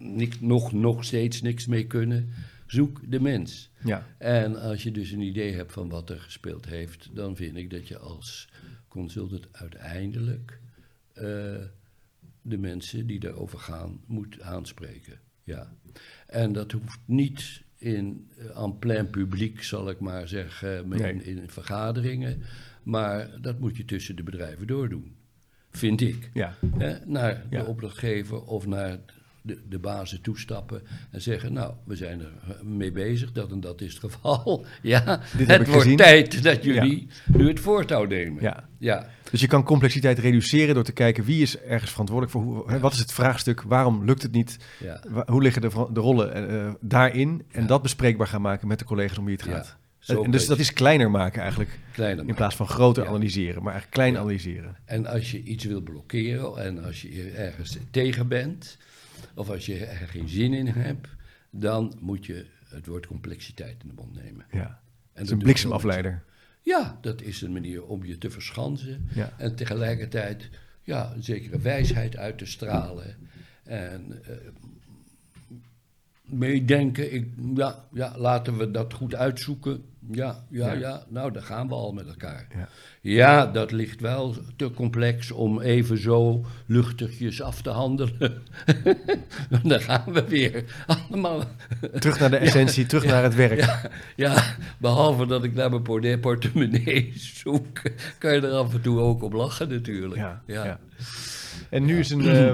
niet, 0.00 0.40
nog, 0.40 0.72
nog 0.72 1.04
steeds 1.04 1.42
niks 1.42 1.66
mee 1.66 1.86
kunnen. 1.86 2.28
Zoek 2.66 3.00
de 3.10 3.20
mens. 3.20 3.70
Ja. 3.84 4.06
En 4.18 4.60
als 4.60 4.82
je 4.82 4.90
dus 4.90 5.10
een 5.10 5.20
idee 5.20 5.52
hebt 5.54 5.72
van 5.72 5.88
wat 5.88 6.10
er 6.10 6.20
gespeeld 6.20 6.66
heeft, 6.66 7.08
dan 7.12 7.36
vind 7.36 7.56
ik 7.56 7.70
dat 7.70 7.88
je 7.88 7.98
als 7.98 8.48
consultant 8.88 9.48
uiteindelijk 9.52 10.60
eh, 11.12 11.26
de 12.42 12.58
mensen 12.58 13.06
die 13.06 13.20
daarover 13.20 13.58
gaan 13.58 14.00
moet 14.06 14.40
aanspreken. 14.40 15.20
Ja. 15.44 15.76
En 16.26 16.52
dat 16.52 16.72
hoeft 16.72 17.00
niet 17.06 17.62
in 17.76 18.30
uh, 18.38 18.62
en 18.62 18.78
plein 18.78 19.10
publiek, 19.10 19.62
zal 19.62 19.88
ik 19.90 20.00
maar 20.00 20.28
zeggen, 20.28 20.88
met 20.88 20.98
Nee. 20.98 21.12
in, 21.12 21.22
in 21.24 21.50
vergaderingen, 21.50 22.42
maar 22.82 23.40
dat 23.40 23.58
moet 23.58 23.76
je 23.76 23.84
tussen 23.84 24.16
de 24.16 24.22
bedrijven 24.22 24.66
doordoen, 24.66 25.16
vind 25.70 26.00
ik. 26.00 26.30
Ja. 26.34 26.56
Naar 27.06 27.46
Ja. 27.50 27.62
de 27.62 27.66
opdrachtgever 27.66 28.42
of 28.42 28.66
naar 28.66 28.98
de, 29.42 29.58
de 29.68 29.78
bazen 29.78 30.20
toestappen 30.20 30.82
en 31.10 31.20
zeggen: 31.22 31.52
Nou, 31.52 31.72
we 31.84 31.96
zijn 31.96 32.20
er 32.20 32.32
eh, 32.48 32.62
mee 32.62 32.92
bezig, 32.92 33.32
dat 33.32 33.50
en 33.50 33.60
dat 33.60 33.80
is 33.80 33.92
het 33.94 34.02
geval. 34.02 34.66
ja, 34.82 35.20
Dit 35.36 35.46
het 35.46 35.66
wordt 35.66 35.82
gezien. 35.82 35.96
tijd 35.96 36.42
dat 36.42 36.64
jullie 36.64 37.06
nu 37.26 37.48
het 37.48 37.60
voortouw 37.60 38.04
nemen. 38.04 38.42
Ja. 38.42 38.68
ja. 38.78 39.06
Dus 39.30 39.40
je 39.40 39.46
kan 39.46 39.64
complexiteit 39.64 40.18
reduceren 40.18 40.74
door 40.74 40.84
te 40.84 40.92
kijken 40.92 41.24
wie 41.24 41.42
is 41.42 41.58
ergens 41.58 41.90
verantwoordelijk 41.90 42.36
voor. 42.38 42.42
Hoe, 42.68 42.78
wat 42.78 42.92
is 42.92 42.98
het 42.98 43.12
vraagstuk? 43.12 43.62
Waarom 43.62 44.04
lukt 44.04 44.22
het 44.22 44.32
niet? 44.32 44.56
ja. 44.80 45.00
Hoe 45.26 45.42
liggen 45.42 45.62
de, 45.62 45.86
de 45.92 46.00
rollen 46.00 46.48
eh, 46.50 46.72
daarin? 46.80 47.42
En 47.50 47.66
dat 47.66 47.82
bespreekbaar 47.82 48.26
gaan 48.26 48.42
maken 48.42 48.68
met 48.68 48.78
de 48.78 48.84
collega's 48.84 49.18
om 49.18 49.24
wie 49.24 49.34
het 49.34 49.42
gaat. 49.44 49.76
En- 50.06 50.30
dus 50.30 50.46
dat 50.46 50.58
is 50.58 50.72
kleiner 50.72 51.10
maken 51.10 51.40
eigenlijk. 51.40 51.78
Kleiner 51.92 52.26
In 52.28 52.34
plaats 52.34 52.56
van 52.56 52.68
groter 52.68 53.02
Ja. 53.02 53.08
analyseren, 53.08 53.62
maar 53.62 53.72
eigenlijk 53.72 53.92
klein 53.92 54.12
Ja. 54.12 54.18
analyseren. 54.18 54.76
En 54.84 55.06
als 55.06 55.30
je 55.30 55.42
iets 55.42 55.64
wil 55.64 55.80
blokkeren 55.80 56.56
en 56.64 56.84
als 56.84 57.02
je 57.02 57.32
ergens 57.36 57.78
tegen 57.90 58.28
bent, 58.28 58.78
of 59.34 59.50
als 59.50 59.66
je 59.66 59.84
er 59.84 60.08
geen 60.08 60.28
zin 60.28 60.52
in 60.52 60.66
hebt, 60.66 61.08
dan 61.50 61.96
moet 62.00 62.26
je 62.26 62.46
het 62.64 62.86
woord 62.86 63.06
complexiteit 63.06 63.82
in 63.82 63.88
de 63.88 63.94
mond 63.94 64.14
nemen. 64.22 64.46
Ja. 64.50 64.80
En 65.12 65.22
is 65.22 65.30
een 65.30 65.38
bliksemafleider. 65.38 66.24
Ja, 66.62 66.98
dat 67.00 67.22
is 67.22 67.42
een 67.42 67.52
manier 67.52 67.84
om 67.84 68.04
je 68.04 68.18
te 68.18 68.30
verschansen. 68.30 69.08
Ja. 69.14 69.32
En 69.38 69.54
tegelijkertijd 69.54 70.50
ja, 70.82 71.12
een 71.14 71.22
zekere 71.22 71.58
wijsheid 71.58 72.16
uit 72.16 72.38
te 72.38 72.46
stralen. 72.46 73.16
En 73.62 74.22
eh, 74.24 74.36
meedenken. 76.22 77.14
Ik, 77.14 77.28
ja, 77.54 77.84
ja, 77.92 78.18
laten 78.18 78.56
we 78.56 78.70
dat 78.70 78.92
goed 78.92 79.14
uitzoeken. 79.14 79.84
Ja, 80.10 80.44
ja, 80.50 80.66
Ja. 80.72 80.78
ja, 80.78 81.02
nou, 81.08 81.32
daar 81.32 81.42
gaan 81.42 81.68
we 81.68 81.74
al 81.74 81.92
met 81.92 82.06
elkaar. 82.06 82.46
Ja. 82.56 82.68
Ja, 83.00 83.46
dat 83.46 83.72
ligt 83.72 84.00
wel 84.00 84.34
te 84.56 84.70
complex 84.70 85.30
om 85.30 85.60
even 85.60 85.98
zo 85.98 86.44
luchtigjes 86.66 87.42
af 87.42 87.62
te 87.62 87.70
handelen. 87.70 88.42
daar 89.62 89.80
gaan 89.80 90.12
we 90.12 90.24
weer. 90.28 90.64
Allemaal 90.86 91.42
Terug 91.98 92.20
naar 92.20 92.30
de 92.30 92.36
essentie, 92.46 92.86
terug 92.86 93.04
naar 93.04 93.22
het 93.22 93.34
werk. 93.34 93.90
ja, 94.16 94.42
behalve 94.78 95.26
dat 95.26 95.44
ik 95.44 95.54
naar 95.54 95.70
mijn 95.70 95.82
port- 95.82 96.20
portemonnee 96.20 97.12
zoek, 97.16 97.80
kan 98.18 98.34
je 98.34 98.40
er 98.40 98.52
af 98.52 98.74
en 98.74 98.80
toe 98.80 98.98
ook 99.00 99.22
op 99.22 99.32
lachen 99.32 99.68
natuurlijk. 99.68 100.16
Ja, 100.20 100.42
ja. 100.46 100.80
En 101.70 101.84
nu 101.84 101.98
is 101.98 102.10
een, 102.10 102.28
ehm, 102.28 102.52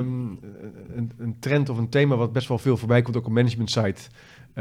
een, 0.97 1.13
een 1.19 1.37
trend 1.41 1.69
of 1.69 1.79
een 1.79 1.89
thema 1.89 2.17
wat 2.17 2.33
best 2.33 2.49
wel 2.49 2.59
veel 2.59 2.77
voorbij 2.77 3.03
komt, 3.03 3.17
ook 3.17 3.27
op 3.27 3.33
management 3.33 3.71
site. 3.71 4.01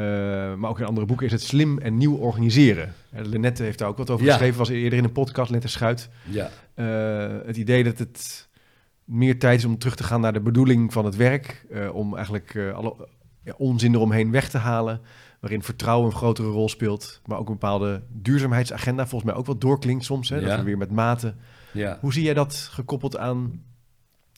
Eh, 0.02 0.56
maar 0.56 0.70
ook 0.70 0.80
in 0.80 0.86
andere 0.86 1.06
boeken, 1.06 1.26
is 1.26 1.32
het 1.32 1.42
slim 1.42 1.78
en 1.80 1.98
nieuw 1.98 2.16
organiseren. 2.16 2.94
Lenette 3.12 3.64
heeft 3.64 3.80
daar 3.80 3.88
ook 3.88 3.98
wat 3.98 4.10
over 4.10 4.26
Ja. 4.26 4.32
geschreven, 4.32 4.58
was 4.58 4.70
eerder 4.70 4.98
in 5.00 5.04
een 5.06 5.12
podcast, 5.12 5.50
Lenette 5.50 5.68
Schuit. 5.72 6.10
ja. 6.30 6.50
Eh, 6.74 7.46
het 7.46 7.58
idee 7.58 7.84
dat 7.84 7.98
het 7.98 8.48
meer 9.04 9.40
tijd 9.40 9.60
is 9.60 9.66
om 9.66 9.78
terug 9.78 9.96
te 9.96 10.04
gaan 10.04 10.22
naar 10.22 10.34
de 10.34 10.40
bedoeling 10.42 10.94
van 10.94 11.06
het 11.06 11.16
werk. 11.16 11.66
eh, 11.72 11.96
om 11.96 12.16
eigenlijk 12.16 12.58
alle 12.76 13.08
ja, 13.44 13.54
onzin 13.58 13.94
eromheen 13.94 14.32
weg 14.32 14.50
te 14.50 14.58
halen. 14.58 15.02
Waarin 15.40 15.64
vertrouwen 15.64 16.06
een 16.12 16.16
grotere 16.18 16.48
rol 16.48 16.70
speelt. 16.70 17.22
Maar 17.26 17.38
ook 17.38 17.48
een 17.48 17.54
bepaalde 17.54 18.04
duurzaamheidsagenda 18.10 19.08
volgens 19.08 19.32
mij 19.32 19.40
ook 19.40 19.46
wat 19.46 19.62
doorklinkt 19.62 20.04
soms. 20.06 20.30
Hè, 20.30 20.42
Dat 20.42 20.58
we 20.58 20.64
weer 20.64 20.78
met 20.78 20.92
mate. 20.92 21.34
ja. 21.72 21.98
Hoe 22.02 22.14
zie 22.14 22.24
jij 22.24 22.34
dat 22.34 22.56
gekoppeld 22.72 23.18
aan 23.18 23.62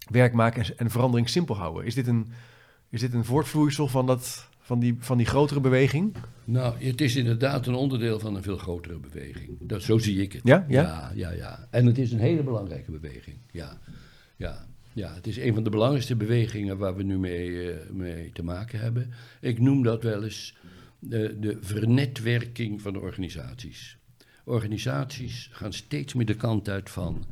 werk 0.09 0.33
maken 0.33 0.63
en, 0.63 0.77
en 0.77 0.89
verandering 0.89 1.29
simpel 1.29 1.55
houden? 1.57 1.85
Is 1.85 1.95
dit 1.95 2.07
een, 2.07 2.27
is 2.89 2.99
dit 2.99 3.13
een 3.13 3.25
voortvloeisel 3.25 3.87
van, 3.87 4.05
dat, 4.05 4.49
van, 4.69 4.79
die, 4.79 4.95
van 4.99 5.17
die 5.17 5.25
grotere 5.25 5.59
beweging? 5.59 6.15
Nou, 6.43 6.85
het 6.85 7.01
is 7.01 7.15
inderdaad 7.15 7.67
een 7.67 7.73
onderdeel 7.73 8.19
van 8.19 8.35
een 8.35 8.43
veel 8.43 8.57
grotere 8.57 8.99
beweging. 8.99 9.57
Dat, 9.61 9.81
zo 9.81 9.97
zie 9.97 10.21
ik 10.21 10.33
het. 10.33 10.41
Ja? 10.43 10.65
Ja? 10.67 10.81
ja, 10.81 11.11
ja, 11.15 11.31
ja. 11.31 11.67
En 11.69 11.85
het 11.85 11.97
is 11.97 12.11
een 12.11 12.19
hele 12.19 12.43
belangrijke 12.43 12.91
beweging. 12.91 13.37
Ja, 13.51 13.79
ja. 14.35 14.67
Ja, 14.93 15.13
het 15.13 15.27
is 15.27 15.37
een 15.37 15.53
van 15.53 15.63
de 15.63 15.69
belangrijkste 15.69 16.15
bewegingen 16.15 16.77
waar 16.77 16.95
we 16.95 17.03
nu 17.03 17.19
mee, 17.19 17.71
eh, 17.71 17.89
mee 17.89 18.31
te 18.31 18.43
maken 18.43 18.79
hebben. 18.79 19.13
Ik 19.41 19.59
noem 19.59 19.83
dat 19.83 20.03
wel 20.03 20.23
eens 20.23 20.55
de, 20.99 21.37
de 21.39 21.57
vernetwerking 21.61 22.81
van 22.81 22.93
de 22.93 22.99
organisaties. 22.99 23.97
Organisaties 24.43 25.49
gaan 25.51 25.73
steeds 25.73 26.13
meer 26.13 26.25
de 26.25 26.35
kant 26.35 26.69
uit 26.69 26.89
van 26.89 27.25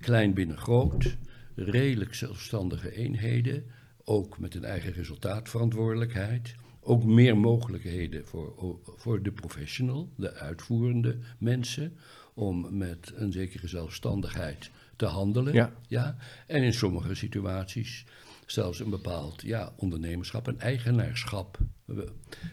klein 0.00 0.34
binnen 0.34 0.58
groot, 0.58 1.16
redelijk 1.54 2.14
zelfstandige 2.14 2.94
eenheden, 2.94 3.64
ook 4.04 4.38
met 4.38 4.54
een 4.54 4.64
eigen 4.64 4.92
resultaatverantwoordelijkheid. 4.92 6.54
Ook 6.86 7.04
meer 7.04 7.36
mogelijkheden 7.36 8.26
voor, 8.26 8.78
voor 8.96 9.22
de 9.22 9.32
professional, 9.32 10.08
de 10.16 10.34
uitvoerende 10.34 11.18
mensen, 11.38 11.96
om 12.34 12.78
met 12.78 13.12
een 13.14 13.32
zekere 13.32 13.68
zelfstandigheid 13.68 14.70
te 14.96 15.06
handelen. 15.06 15.52
Ja. 15.52 15.72
Ja? 15.88 16.16
En 16.46 16.62
in 16.62 16.72
sommige 16.72 17.14
situaties 17.14 18.04
zelfs 18.46 18.80
een 18.80 18.90
bepaald 18.90 19.42
ja, 19.42 19.72
ondernemerschap 19.76 20.48
en 20.48 20.60
eigenaarschap 20.60 21.58
eh, 21.86 21.96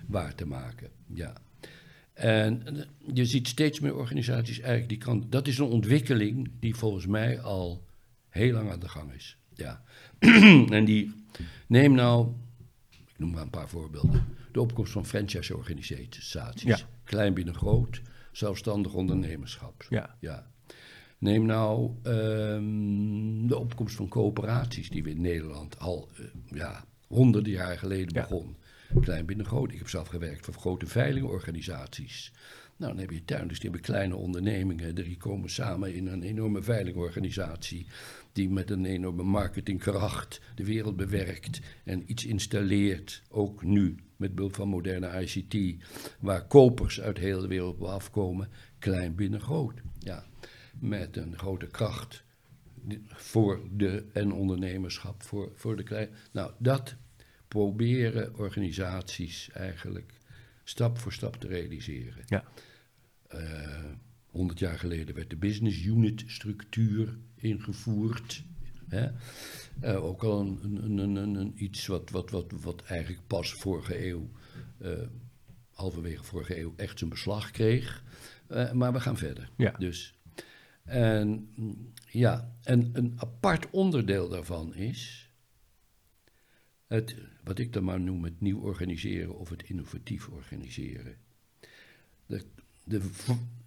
waar 0.07 0.35
te 0.35 0.45
maken. 0.45 0.89
Ja. 1.13 1.33
En 2.13 2.77
eh, 2.77 2.83
je 3.13 3.25
ziet 3.25 3.47
steeds 3.47 3.79
meer 3.79 3.95
organisaties 3.95 4.59
eigenlijk 4.59 4.89
die 4.89 4.97
kan. 4.97 5.25
Dat 5.29 5.47
is 5.47 5.57
een 5.57 5.65
ontwikkeling 5.65 6.51
die 6.59 6.75
volgens 6.75 7.05
mij 7.05 7.41
al 7.41 7.85
heel 8.29 8.53
lang 8.53 8.72
aan 8.72 8.79
de 8.79 8.89
gang 8.89 9.13
is. 9.13 9.37
Ja. 9.53 9.83
en 10.77 10.85
die. 10.85 11.13
Neem 11.67 11.94
nou. 11.94 12.27
Noem 13.22 13.31
maar 13.31 13.42
een 13.42 13.50
paar 13.50 13.70
voorbeelden. 13.70 14.25
De 14.51 14.62
opkomst 14.62 14.92
van 14.92 15.05
franchise-organisaties. 15.05 16.64
Ja. 16.64 16.77
Klein 17.03 17.34
binnen 17.34 17.55
groot, 17.55 18.01
zelfstandig 18.31 18.94
ondernemerschap. 18.94 19.86
Ja. 19.90 20.16
Ja. 20.20 20.48
Neem 21.18 21.46
nou 21.46 21.92
ehm, 22.03 23.48
de 23.48 23.57
opkomst 23.57 23.96
van 23.96 24.07
coöperaties 24.07 24.90
die 24.90 25.03
we 25.03 25.10
in 25.10 25.22
Nederland 25.22 25.79
al 25.79 26.10
eh, 26.18 26.25
ja, 26.57 26.86
honderden 27.07 27.51
jaar 27.51 27.77
geleden 27.77 28.14
Ja. 28.14 28.22
begon. 28.22 28.55
Klein 29.01 29.25
binnen 29.25 29.46
groot. 29.46 29.72
Ik 29.72 29.77
heb 29.77 29.90
zelf 29.90 30.07
gewerkt 30.07 30.46
voor 30.46 30.53
grote 30.53 30.88
veilingorganisaties. 30.88 32.31
Nou, 32.77 32.92
dan 32.94 33.01
heb 33.01 33.12
je 33.12 33.25
tuinders 33.25 33.60
die 33.60 33.70
hebben 33.70 33.88
kleine 33.90 34.16
ondernemingen. 34.16 34.96
Die 34.96 35.18
komen 35.18 35.50
samen 35.50 35.94
in 35.94 36.07
een 36.07 36.24
enorme 36.24 36.62
veilingorganisatie. 36.62 37.86
Die 38.31 38.50
met 38.50 38.70
een 38.70 38.85
enorme 38.85 39.24
marketingkracht 39.24 40.41
de 40.55 40.65
wereld 40.65 40.96
bewerkt. 40.96 41.59
En 41.83 42.11
iets 42.11 42.25
installeert, 42.25 43.22
ook 43.29 43.63
nu 43.63 43.96
met 44.15 44.35
behulp 44.35 44.55
van 44.55 44.67
moderne 44.67 45.22
ICT. 45.22 45.83
Waar 46.20 46.48
kopers 46.48 47.01
uit 47.01 47.17
heel 47.17 47.41
de 47.41 47.48
wereld 47.48 47.75
op 47.75 47.83
afkomen. 47.83 48.50
Klein 48.79 49.15
binnen 49.15 49.41
groot. 49.41 49.81
Ja, 50.00 50.25
met 50.79 51.17
een 51.17 51.37
grote 51.37 51.67
kracht 51.67 52.24
voor 53.05 53.61
de 53.72 54.05
en 54.13 54.31
ondernemerschap, 54.31 55.24
voor, 55.24 55.51
voor 55.55 55.75
de 55.75 55.83
kleine. 55.83 56.11
Nou, 56.31 56.51
dat 56.57 56.96
proberen 57.48 58.35
organisaties 58.37 59.50
eigenlijk 59.50 60.20
stap 60.63 60.98
voor 60.98 61.13
stap 61.13 61.35
te 61.35 61.48
realiseren. 61.48 62.24
Ja. 62.25 62.44
Eh, 63.27 63.91
100 64.25 64.59
jaar 64.59 64.79
geleden 64.79 65.15
werd 65.15 65.29
de 65.29 65.35
business 65.35 65.83
unit 65.85 66.24
structuur 66.27 67.17
ingevoerd. 67.44 68.44
Hè? 68.88 69.10
Eh, 69.80 70.04
ook 70.04 70.24
al 70.24 70.40
een, 70.40 70.80
een, 70.84 70.98
een, 70.98 71.36
een, 71.36 71.54
iets 71.64 71.88
wat, 71.88 72.10
wat, 72.10 72.30
wat, 72.30 72.51
wat 72.62 72.84
eigenlijk 72.84 73.27
pas 73.27 73.54
vorige 73.54 74.08
eeuw, 74.08 74.30
eh, 74.77 74.92
halverwege 75.72 76.24
vorige 76.24 76.60
eeuw, 76.60 76.74
echt 76.75 76.98
zijn 76.98 77.10
beslag 77.10 77.51
kreeg. 77.51 78.04
Eh, 78.48 78.72
maar 78.72 78.94
we 78.94 79.00
gaan 79.00 79.18
verder. 79.18 79.50
Ja. 79.58 79.72
Dus. 79.72 80.16
En 80.84 81.51
mm, 81.56 81.94
ja, 82.06 82.56
en 82.64 82.90
een 82.94 83.14
apart 83.18 83.70
onderdeel 83.70 84.30
daarvan 84.30 84.75
is 84.75 85.30
het, 86.88 87.16
wat 87.44 87.60
ik 87.60 87.74
dan 87.74 87.84
maar 87.84 88.01
noem 88.01 88.24
het 88.24 88.42
nieuw 88.42 88.60
organiseren 88.60 89.38
of 89.38 89.50
het 89.50 89.64
innovatief 89.64 90.27
organiseren. 90.27 91.16
De, 92.25 92.44
de, 92.84 93.10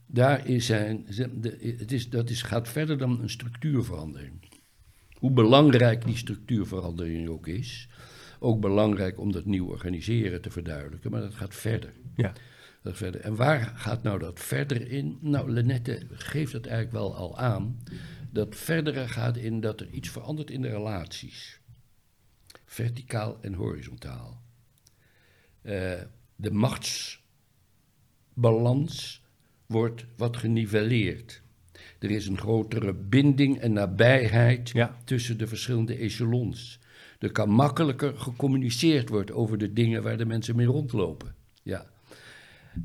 daar 0.07 0.49
is 0.49 0.67
zijn, 0.67 1.05
het 1.79 1.93
is, 1.93 2.11
dat 2.11 2.31
is, 2.31 2.43
gaat 2.43 2.69
verder 2.69 2.99
dan 2.99 3.21
een 3.21 3.31
structuurverandering. 3.31 4.49
Hoe 5.19 5.31
belangrijk 5.31 6.05
die 6.05 6.17
structuurverandering 6.17 7.29
ook 7.29 7.47
is, 7.47 7.89
ook 8.39 8.61
belangrijk 8.61 9.19
om 9.19 9.33
dat 9.33 9.45
nieuw 9.45 9.67
organiseren 9.67 10.43
te 10.43 10.51
verduidelijken, 10.51 11.11
maar 11.11 11.21
dat 11.21 11.35
gaat 11.35 11.55
verder. 11.55 11.93
Ja. 12.17 12.33
Dat 12.83 12.97
verder. 12.97 13.21
En 13.21 13.37
waar 13.37 13.73
gaat 13.77 14.03
nou 14.03 14.19
dat 14.19 14.41
verder 14.41 14.91
in? 14.91 15.19
Nou, 15.21 15.51
Lenette 15.51 16.07
geeft 16.11 16.53
het 16.53 16.67
eigenlijk 16.67 16.97
wel 16.97 17.17
al 17.17 17.39
aan. 17.39 17.83
Dat 18.31 18.57
verdere 18.57 19.09
gaat 19.09 19.37
in 19.37 19.61
dat 19.61 19.81
er 19.81 19.91
iets 19.91 20.09
verandert 20.09 20.51
in 20.51 20.63
de 20.63 20.69
relaties. 20.69 21.61
Verticaal 22.65 23.39
en 23.41 23.55
horizontaal. 23.55 24.43
Eh, 25.63 26.01
de 26.37 26.51
machtsbalans 26.51 29.24
wordt 29.67 30.05
wat 30.17 30.37
geniveleerd. 30.37 31.43
Er 31.99 32.11
is 32.11 32.27
een 32.27 32.39
grotere 32.39 32.95
binding 32.95 33.59
en 33.59 33.73
nabijheid 33.73 34.71
Ja. 34.71 34.97
tussen 35.05 35.39
de 35.39 35.47
verschillende 35.47 35.95
echelons. 35.97 36.79
Er 37.19 37.33
kan 37.33 37.51
makkelijker 37.51 38.13
gecommuniceerd 38.17 39.09
worden 39.09 39.35
over 39.35 39.59
de 39.59 39.73
dingen 39.73 40.03
waar 40.03 40.17
de 40.17 40.27
mensen 40.27 40.57
mee 40.57 40.67
rondlopen. 40.67 41.35
Ja. 41.63 41.85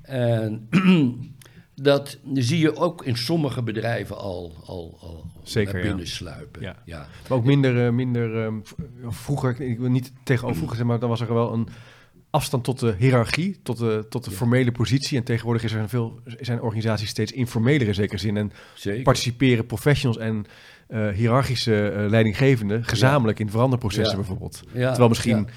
En 0.02 0.70
dat 1.76 2.18
zie 2.34 2.60
je 2.60 2.76
ook 2.76 3.06
in 3.06 3.18
sommige 3.18 3.64
bedrijven 3.64 4.18
al, 4.18 4.56
al, 4.66 4.98
al 5.02 5.26
Zeker, 5.44 5.74
naar 5.74 5.82
ja. 5.84 5.88
binnen 5.88 6.08
sluipen. 6.08 6.62
Ja. 6.62 6.76
Ja. 6.86 7.08
Maar 7.30 7.38
ook 7.38 7.46
minder, 7.46 7.86
eh, 7.86 7.92
minder 7.92 8.54
v- 8.64 8.72
vroeger, 9.08 9.62
ik 9.62 9.80
wil 9.80 9.90
niet 9.90 10.12
tegenover 10.24 10.56
vroeger 10.58 10.78
zeggen, 10.78 10.86
maar 10.88 11.00
dan 11.00 11.10
was 11.10 11.22
er 11.22 11.34
wel 11.34 11.54
een 11.54 11.68
afstand 12.30 12.64
tot 12.64 12.80
de 12.80 12.96
hiërarchie, 12.98 13.60
tot 13.64 13.78
de, 13.78 14.06
tot 14.10 14.24
de 14.24 14.30
Ja. 14.32 14.36
formele 14.38 14.72
positie. 14.72 15.18
En 15.18 15.24
tegenwoordig 15.24 15.64
is 15.64 15.72
er 15.74 15.90
veel, 15.90 16.20
zijn 16.40 16.62
organisaties 16.62 17.10
steeds 17.10 17.32
informeler 17.32 17.88
in 17.88 17.94
zekere 17.94 18.18
zin. 18.20 18.38
En 18.38 18.52
Zeker. 18.76 19.04
participeren 19.04 19.66
professionals 19.66 20.18
en 20.18 20.46
eh 20.88 21.08
hiërarchische 21.10 21.90
eh, 21.90 22.10
leidinggevenden 22.10 22.84
gezamenlijk 22.86 23.40
in 23.40 23.50
veranderprocessen 23.50 24.12
Ja. 24.12 24.16
bijvoorbeeld. 24.16 24.62
Terwijl 24.74 25.08
misschien, 25.10 25.48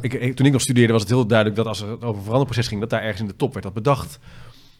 ik, 0.00 0.36
toen 0.36 0.46
ik 0.46 0.52
nog 0.52 0.60
studeerde 0.60 0.92
was 0.92 1.02
het 1.02 1.10
heel 1.10 1.26
duidelijk 1.26 1.56
dat 1.58 1.66
als 1.66 1.80
er 1.80 1.88
over 1.92 2.16
een 2.16 2.22
veranderproces 2.22 2.68
ging, 2.68 2.80
dat 2.80 2.90
daar 2.90 3.02
ergens 3.02 3.20
in 3.20 3.26
de 3.26 3.36
top 3.36 3.52
werd 3.52 3.64
dat 3.64 3.74
bedacht. 3.74 4.18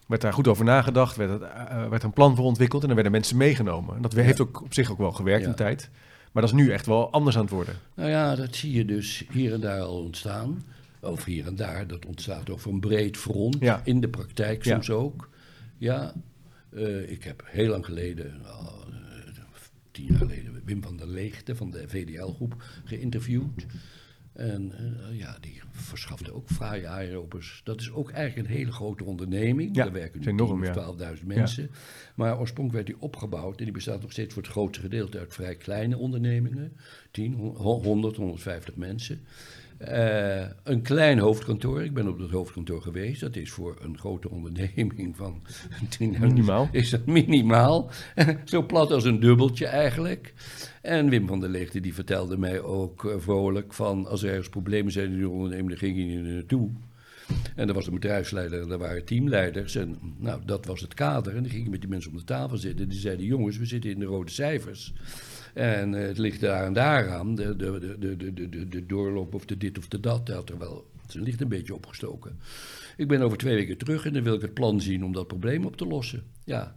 Werd 0.06 0.20
daar 0.24 0.32
goed 0.32 0.48
over 0.48 0.64
nagedacht, 0.64 1.16
werd, 1.16 1.30
het, 1.30 1.42
eh, 1.42 1.88
werd 1.88 2.02
een 2.02 2.12
plan 2.12 2.36
voor 2.36 2.44
ontwikkeld 2.44 2.80
en 2.80 2.86
dan 2.86 2.94
werden 2.96 3.12
mensen 3.12 3.36
meegenomen. 3.36 3.96
En 3.96 4.02
dat 4.02 4.12
heeft 4.12 4.40
ook 4.40 4.62
op 4.62 4.74
zich 4.74 4.90
ook 4.90 4.98
wel 4.98 5.12
gewerkt 5.12 5.46
een 5.46 5.54
tijd. 5.54 5.90
Maar 6.32 6.42
dat 6.42 6.52
is 6.52 6.58
nu 6.58 6.70
echt 6.70 6.86
wel 6.86 7.10
anders 7.12 7.36
aan 7.36 7.42
het 7.42 7.50
worden. 7.50 7.74
Nou 7.94 8.10
ja, 8.10 8.34
dat 8.36 8.54
zie 8.56 8.72
je 8.72 8.84
dus 8.84 9.24
hier 9.32 9.52
en 9.52 9.60
daar 9.60 9.80
al 9.80 10.00
ontstaan. 10.02 10.62
Of 11.02 11.24
hier 11.24 11.46
en 11.46 11.56
daar, 11.56 11.86
dat 11.86 12.06
ontstaat 12.06 12.50
over 12.50 12.70
een 12.70 12.80
breed 12.80 13.16
front. 13.16 13.56
Ja. 13.60 13.80
In 13.84 14.00
de 14.00 14.08
praktijk 14.08 14.64
Ja. 14.64 14.72
soms 14.72 14.90
ook. 14.90 15.30
Ja, 15.78 16.14
eh, 16.70 17.10
ik 17.10 17.24
heb 17.24 17.42
heel 17.46 17.68
lang 17.70 17.84
geleden, 17.84 18.40
eh, 18.44 18.66
tien 19.90 20.06
jaar 20.06 20.18
geleden, 20.18 20.62
Wim 20.64 20.82
van 20.82 20.96
der 20.96 21.08
Leegte 21.08 21.56
van 21.56 21.70
de 21.70 21.84
VDL-groep 21.88 22.62
geïnterviewd. 22.84 23.66
En 24.32 24.72
eh, 24.78 25.18
ja, 25.18 25.36
die 25.40 25.60
verschafte 25.70 26.32
ook 26.32 26.48
fraaie 26.48 26.88
aeropers. 26.88 27.60
Dat 27.64 27.80
is 27.80 27.90
ook 27.90 28.10
eigenlijk 28.10 28.48
een 28.48 28.54
hele 28.54 28.72
grote 28.72 29.04
onderneming. 29.04 29.76
Ja, 29.76 29.84
Daar 29.84 29.92
werken 29.92 30.20
nu 30.20 30.26
enorm, 30.26 30.64
10.000 30.64 30.74
ja. 30.74 30.88
of 30.88 30.96
12.000 31.18 31.26
mensen. 31.26 31.70
Maar 32.14 32.38
oorspronkelijk 32.38 32.86
werd 32.86 32.98
die 32.98 33.08
opgebouwd 33.08 33.58
en 33.58 33.64
die 33.64 33.72
bestaat 33.72 34.02
nog 34.02 34.12
steeds 34.12 34.34
voor 34.34 34.42
het 34.42 34.52
grootste 34.52 34.80
gedeelte 34.80 35.18
uit 35.18 35.34
vrij 35.34 35.54
kleine 35.56 35.96
ondernemingen. 35.98 36.76
10, 37.10 37.34
100, 37.34 38.16
150 38.16 38.76
mensen. 38.76 39.20
Eh, 39.86 40.46
een 40.62 40.82
klein 40.82 41.18
hoofdkantoor. 41.18 41.82
Ik 41.82 41.94
ben 41.94 42.08
op 42.08 42.18
dat 42.18 42.30
hoofdkantoor 42.30 42.82
geweest. 42.82 43.20
Dat 43.20 43.36
is 43.36 43.50
voor 43.50 43.76
een 43.80 43.98
grote 43.98 44.30
onderneming 44.30 45.16
van 45.16 45.42
10.000 46.02 46.20
Minimaal. 46.20 46.68
Is 46.72 46.90
dat 46.90 47.06
minimaal. 47.06 47.90
Zo 48.44 48.66
plat 48.66 48.90
als 48.90 49.04
een 49.04 49.20
dubbeltje 49.20 49.66
eigenlijk. 49.66 50.34
En 50.82 51.08
Wim 51.08 51.26
van 51.26 51.40
der 51.40 51.48
Leegte 51.48 51.80
die 51.80 51.94
vertelde 51.94 52.38
mij 52.38 52.60
ook 52.60 53.04
eh, 53.04 53.14
vrolijk 53.18 53.72
van... 53.72 54.06
als 54.06 54.22
er 54.22 54.28
ergens 54.28 54.48
problemen 54.48 54.92
zijn 54.92 55.12
in 55.12 55.18
de 55.18 55.28
onderneming, 55.28 55.68
dan 55.68 55.78
ging 55.78 55.96
hij 55.96 56.16
er 56.16 56.34
naartoe. 56.34 56.70
En 57.54 57.68
er 57.68 57.74
was 57.74 57.86
een 57.86 57.94
bedrijfsleider 57.94 58.62
en 58.62 58.70
er 58.70 58.78
waren 58.78 59.04
teamleiders. 59.04 59.74
En 59.74 59.98
nou, 60.18 60.40
dat 60.44 60.66
was 60.66 60.80
het 60.80 60.94
kader. 60.94 61.36
En 61.36 61.42
dan 61.42 61.50
ging 61.50 61.64
ik 61.64 61.70
met 61.70 61.80
die 61.80 61.90
mensen 61.90 62.10
om 62.10 62.16
de 62.16 62.24
tafel 62.24 62.56
zitten. 62.56 62.84
En 62.84 62.90
die 62.90 63.00
zeiden, 63.00 63.26
jongens, 63.26 63.58
we 63.58 63.66
zitten 63.66 63.90
in 63.90 63.98
de 63.98 64.04
rode 64.04 64.30
cijfers. 64.30 64.92
En 65.54 65.94
eh, 65.94 66.06
het 66.06 66.18
ligt 66.18 66.40
daar 66.40 66.64
en 66.64 66.72
daar 66.72 67.10
aan. 67.10 67.34
De, 67.34 67.56
de, 67.56 67.96
de, 67.98 68.16
de, 68.16 68.48
de, 68.48 68.68
de, 68.68 68.86
doorloop 68.86 69.34
of 69.34 69.44
de 69.44 69.56
dit 69.56 69.78
of 69.78 69.88
de 69.88 70.00
dat. 70.00 70.28
Had 70.28 70.50
er 70.50 70.58
wel 70.58 70.90
zijn 71.06 71.24
licht 71.24 71.40
een 71.40 71.48
beetje 71.48 71.74
opgestoken. 71.74 72.38
Ik 72.96 73.08
ben 73.08 73.22
over 73.22 73.38
twee 73.38 73.54
weken 73.54 73.78
terug 73.78 74.06
en 74.06 74.12
dan 74.12 74.22
wil 74.22 74.34
ik 74.34 74.40
het 74.40 74.54
plan 74.54 74.80
zien 74.80 75.04
om 75.04 75.12
dat 75.12 75.26
probleem 75.26 75.64
op 75.64 75.76
te 75.76 75.86
lossen. 75.86 76.22
Ja, 76.44 76.76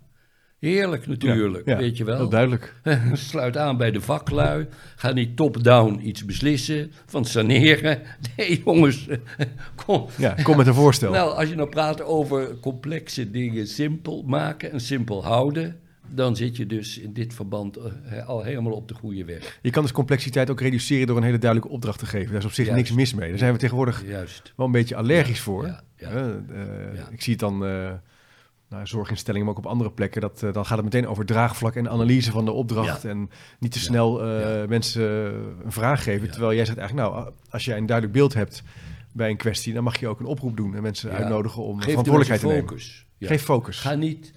heerlijk 0.59 1.07
natuurlijk, 1.07 1.65
Ja, 1.65 1.73
ja, 1.73 1.79
weet 1.79 1.97
je 1.97 2.03
wel. 2.03 2.17
Heel 2.17 2.29
duidelijk. 2.29 2.75
Sluit 3.13 3.57
aan 3.57 3.77
bij 3.77 3.91
de 3.91 4.01
vaklui. 4.01 4.67
Ga 4.95 5.11
niet 5.11 5.35
top-down 5.35 5.99
iets 6.07 6.25
beslissen 6.25 6.91
van 7.05 7.25
saneren. 7.25 8.01
Nee, 8.37 8.61
jongens, 8.65 9.07
kom. 9.85 10.07
Ja, 10.17 10.35
kom 10.43 10.57
met 10.57 10.67
een 10.67 10.73
voorstel. 10.73 11.11
Nou, 11.11 11.35
als 11.35 11.49
je 11.49 11.55
nou 11.55 11.69
praat 11.69 12.01
over 12.01 12.59
complexe 12.59 13.31
dingen 13.31 13.67
simpel 13.67 14.23
maken 14.23 14.71
en 14.71 14.79
simpel 14.79 15.23
houden, 15.23 15.79
dan 16.09 16.35
zit 16.35 16.57
je 16.57 16.65
dus 16.65 16.97
in 16.97 17.13
dit 17.13 17.33
verband 17.33 17.77
eh, 17.77 18.27
al 18.27 18.43
helemaal 18.43 18.73
op 18.73 18.87
de 18.87 18.93
goede 18.93 19.25
weg. 19.25 19.59
Je 19.61 19.69
kan 19.69 19.83
dus 19.83 19.91
complexiteit 19.91 20.49
ook 20.49 20.61
reduceren 20.61 21.07
door 21.07 21.17
een 21.17 21.23
hele 21.23 21.37
duidelijke 21.37 21.75
opdracht 21.75 21.99
te 21.99 22.05
geven. 22.05 22.27
Daar 22.27 22.39
is 22.39 22.45
op 22.45 22.51
zich 22.51 22.65
Juist. 22.65 22.81
niks 22.81 22.95
mis 22.95 23.13
mee. 23.13 23.29
Daar 23.29 23.37
zijn 23.37 23.53
we 23.53 23.59
tegenwoordig 23.59 24.05
Juist. 24.05 24.53
wel 24.55 24.65
een 24.65 24.71
beetje 24.71 24.95
allergisch 24.95 25.39
voor. 25.39 25.65
Ja, 25.65 25.81
ja. 25.97 26.09
Eh. 26.09 27.11
Ik 27.11 27.21
zie 27.21 27.31
het 27.31 27.41
dan, 27.41 27.57
nou, 28.69 28.87
zorginstellingen, 28.87 29.47
maar 29.47 29.55
ook 29.55 29.63
op 29.65 29.71
andere 29.71 29.91
plekken. 29.91 30.21
Dat, 30.21 30.39
dan 30.39 30.65
gaat 30.65 30.77
het 30.77 30.83
meteen 30.83 31.07
over 31.07 31.25
draagvlak 31.25 31.75
en 31.75 31.89
analyse 31.89 32.31
van 32.31 32.45
de 32.45 32.51
opdracht. 32.51 33.05
En 33.05 33.29
niet 33.59 33.71
te 33.71 33.79
snel 33.79 34.19
mensen 34.67 35.03
een 35.65 35.71
vraag 35.71 36.03
geven. 36.03 36.31
Terwijl 36.31 36.53
jij 36.53 36.65
zegt 36.65 36.77
eigenlijk, 36.77 37.09
nou, 37.09 37.31
als 37.49 37.65
jij 37.65 37.77
een 37.77 37.85
duidelijk 37.85 38.17
beeld 38.17 38.33
hebt 38.33 38.63
bij 39.11 39.29
een 39.29 39.37
kwestie, 39.37 39.73
dan 39.73 39.83
mag 39.83 39.99
je 39.99 40.07
ook 40.07 40.19
een 40.19 40.25
oproep 40.25 40.57
doen 40.57 40.75
en 40.75 40.81
mensen 40.81 41.11
uitnodigen 41.11 41.63
om 41.63 41.75
Geef 41.75 41.89
verantwoordelijkheid 41.89 42.41
te 42.41 42.47
nemen. 42.47 43.04
Ja. 43.17 43.27
Geef 43.27 43.41
focus. 43.43 43.79
Ga 43.79 43.93
niet 43.95 44.33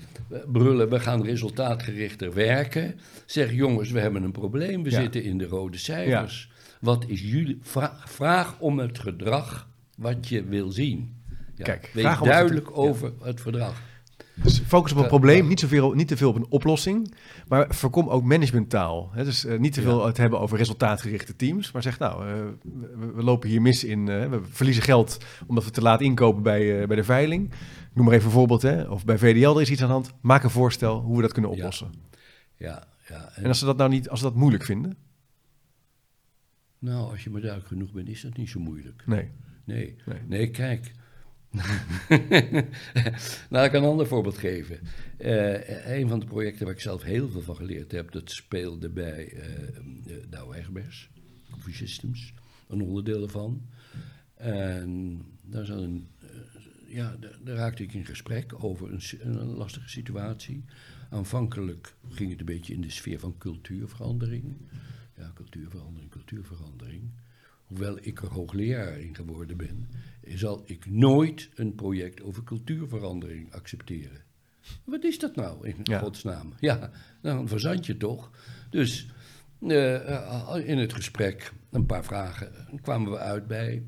brullen, 0.52 0.88
we 0.88 1.00
gaan 1.00 1.22
resultaatgerichter 1.24 2.34
werken. 2.34 2.94
Zeg 3.26 3.52
jongens, 3.52 3.90
we 3.90 4.00
hebben 4.00 4.22
een 4.22 4.32
probleem, 4.32 4.82
we 4.82 4.90
Ja. 4.90 5.00
zitten 5.00 5.22
in 5.22 5.38
de 5.38 5.46
rode 5.46 5.78
cijfers. 5.78 6.50
Wat 6.80 7.04
is 7.06 7.20
jullie 7.20 7.58
vraag, 7.62 8.10
vraag 8.10 8.58
om 8.58 8.78
het 8.78 8.98
gedrag 8.98 9.68
wat 9.96 10.28
je 10.28 10.44
wil 10.44 10.70
zien. 10.70 11.16
Kijk, 11.56 11.90
wees 11.94 12.02
vraag 12.04 12.20
om 12.20 12.26
het 12.26 12.36
duidelijk 12.36 12.66
gedrag, 12.66 12.84
over 12.84 13.12
het 13.22 13.40
verdrag. 13.40 13.82
Dus 14.42 14.58
focus 14.66 14.92
op 14.92 14.98
een 14.98 15.06
probleem, 15.06 15.46
niet, 15.48 15.60
zoveel, 15.60 15.92
niet 15.92 16.08
te 16.08 16.16
veel 16.16 16.28
op 16.28 16.36
een 16.36 16.46
oplossing. 16.48 17.14
Maar 17.48 17.66
voorkom 17.68 18.08
ook 18.08 18.24
managementtaal. 18.24 19.10
Hè? 19.12 19.24
Dus 19.24 19.44
eh, 19.44 19.58
niet 19.58 19.72
te 19.72 19.80
Ja. 19.80 19.86
veel 19.86 20.06
het 20.06 20.16
hebben 20.16 20.40
over 20.40 20.58
resultaatgerichte 20.58 21.36
teams. 21.36 21.72
Maar 21.72 21.82
zeg 21.82 21.98
nou, 21.98 22.28
eh, 22.28 22.34
we, 22.98 23.12
we 23.14 23.22
lopen 23.22 23.48
hier 23.48 23.62
mis 23.62 23.84
in. 23.84 24.08
eh, 24.08 24.28
we 24.30 24.40
verliezen 24.50 24.82
geld 24.82 25.18
omdat 25.46 25.64
we 25.64 25.70
te 25.70 25.82
laat 25.82 26.00
inkopen 26.00 26.42
bij, 26.42 26.86
bij 26.86 26.96
de 26.96 27.04
veiling. 27.04 27.50
Noem 27.98 28.06
maar 28.06 28.16
even 28.16 28.26
een 28.26 28.32
voorbeeld. 28.34 28.62
Hè? 28.62 28.82
Of 28.82 29.04
bij 29.04 29.18
VDL 29.18 29.54
er 29.54 29.60
is 29.60 29.70
iets 29.70 29.80
aan 29.80 29.86
de 29.86 29.92
hand. 29.92 30.14
Maak 30.20 30.42
een 30.42 30.50
voorstel 30.50 31.00
hoe 31.00 31.16
we 31.16 31.22
dat 31.22 31.32
kunnen 31.32 31.50
oplossen. 31.50 31.92
Ja, 32.56 32.88
ja. 33.08 33.32
En, 33.34 33.42
En 33.42 33.48
als 33.48 33.58
ze 33.58 33.64
dat 33.64 33.76
nou 33.76 33.90
niet, 33.90 34.08
als 34.08 34.18
ze 34.20 34.24
dat 34.24 34.34
moeilijk 34.34 34.64
vinden. 34.64 34.96
nou, 36.78 37.10
als 37.10 37.24
je 37.24 37.30
maar 37.30 37.40
duidelijk 37.40 37.70
genoeg 37.70 37.92
bent, 37.92 38.08
is 38.08 38.20
dat 38.20 38.36
niet 38.36 38.48
zo 38.48 38.60
moeilijk. 38.60 39.02
Nee. 39.06 39.30
Nee, 39.64 39.96
Nee. 40.06 40.18
nee, 40.26 40.50
kijk. 40.50 40.92
nou, 43.50 43.64
ik 43.64 43.70
kan 43.70 43.82
een 43.82 43.88
ander 43.90 44.06
voorbeeld 44.06 44.38
geven. 44.38 44.80
Eh, 45.16 45.98
een 45.98 46.08
van 46.08 46.20
de 46.20 46.26
projecten 46.26 46.64
waar 46.64 46.74
ik 46.74 46.80
zelf 46.80 47.02
heel 47.02 47.28
veel 47.28 47.42
van 47.42 47.56
geleerd 47.56 47.92
heb, 47.92 48.12
dat 48.12 48.30
speelde 48.30 48.88
bij 48.88 49.32
de 50.04 50.26
Douwe 50.28 50.64
Coffee 51.50 51.74
Systems, 51.74 52.34
een 52.68 52.82
onderdeel 52.82 53.22
ervan. 53.22 53.62
En 54.34 55.22
daar, 55.42 55.64
zat 55.64 55.78
een, 55.78 56.08
ja, 56.88 57.16
daar, 57.44 57.56
raakte 57.56 57.82
ik 57.82 57.94
in 57.94 58.04
gesprek 58.04 58.64
over 58.64 58.92
een, 59.20 59.44
lastige 59.44 59.88
situatie. 59.88 60.64
Aanvankelijk 61.10 61.94
ging 62.08 62.30
het 62.30 62.40
een 62.40 62.46
beetje 62.46 62.74
in 62.74 62.80
de 62.80 62.90
sfeer 62.90 63.18
van 63.18 63.38
cultuurverandering. 63.38 64.56
Ja, 65.16 65.30
cultuurverandering, 65.34 66.10
cultuurverandering. 66.10 67.10
Hoewel 67.64 67.98
ik 68.00 68.22
er 68.22 68.28
hoogleraar 68.28 68.98
in 68.98 69.14
geworden 69.14 69.56
ben, 69.56 69.88
zal 70.24 70.62
ik 70.64 70.90
nooit 70.90 71.50
een 71.54 71.74
project 71.74 72.22
over 72.22 72.44
cultuurverandering 72.44 73.52
accepteren. 73.52 74.22
Wat 74.84 75.04
is 75.04 75.18
dat 75.18 75.36
nou 75.36 75.68
in 75.68 75.76
Ja. 75.82 75.98
godsnaam? 75.98 76.52
Ja, 76.60 76.90
nou, 77.22 77.40
een 77.40 77.48
verzand 77.48 77.86
je 77.86 77.96
toch. 77.96 78.30
Dus 78.70 79.08
eh, 79.60 79.94
eh, 79.94 80.68
in 80.68 80.78
het 80.78 80.92
gesprek 80.92 81.52
een 81.70 81.86
paar 81.86 82.04
vragen 82.04 82.52
kwamen 82.82 83.10
we 83.10 83.18
uit 83.18 83.46
bij 83.46 83.82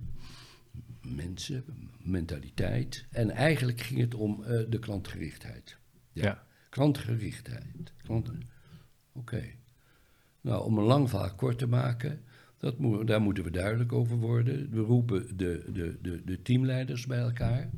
mensen, 1.03 1.65
mentaliteit. 2.03 3.07
En 3.11 3.31
eigenlijk 3.31 3.81
ging 3.81 4.01
het 4.01 4.15
om 4.15 4.45
eh, 4.45 4.61
de 4.69 4.79
klantgerichtheid. 4.79 5.77
Ja. 6.13 6.47
Klantgerichtheid. 6.69 7.93
Oké. 9.13 9.43
Nou, 10.41 10.65
om 10.65 10.79
een 10.79 10.85
lang 10.85 11.09
verhaal 11.09 11.35
kort 11.35 11.59
te 11.59 11.67
maken, 11.67 12.23
dat 12.59 12.79
moet, 12.79 13.07
daar 13.07 13.21
moeten 13.21 13.45
we 13.45 13.51
duidelijk 13.51 13.93
over 13.93 14.17
worden. 14.17 14.71
We 14.71 14.81
roepen 14.81 15.37
de, 15.37 15.65
de, 15.73 15.99
de, 16.03 16.25
de 16.25 16.43
teamleiders 16.43 17.07
bij 17.07 17.19
elkaar. 17.19 17.71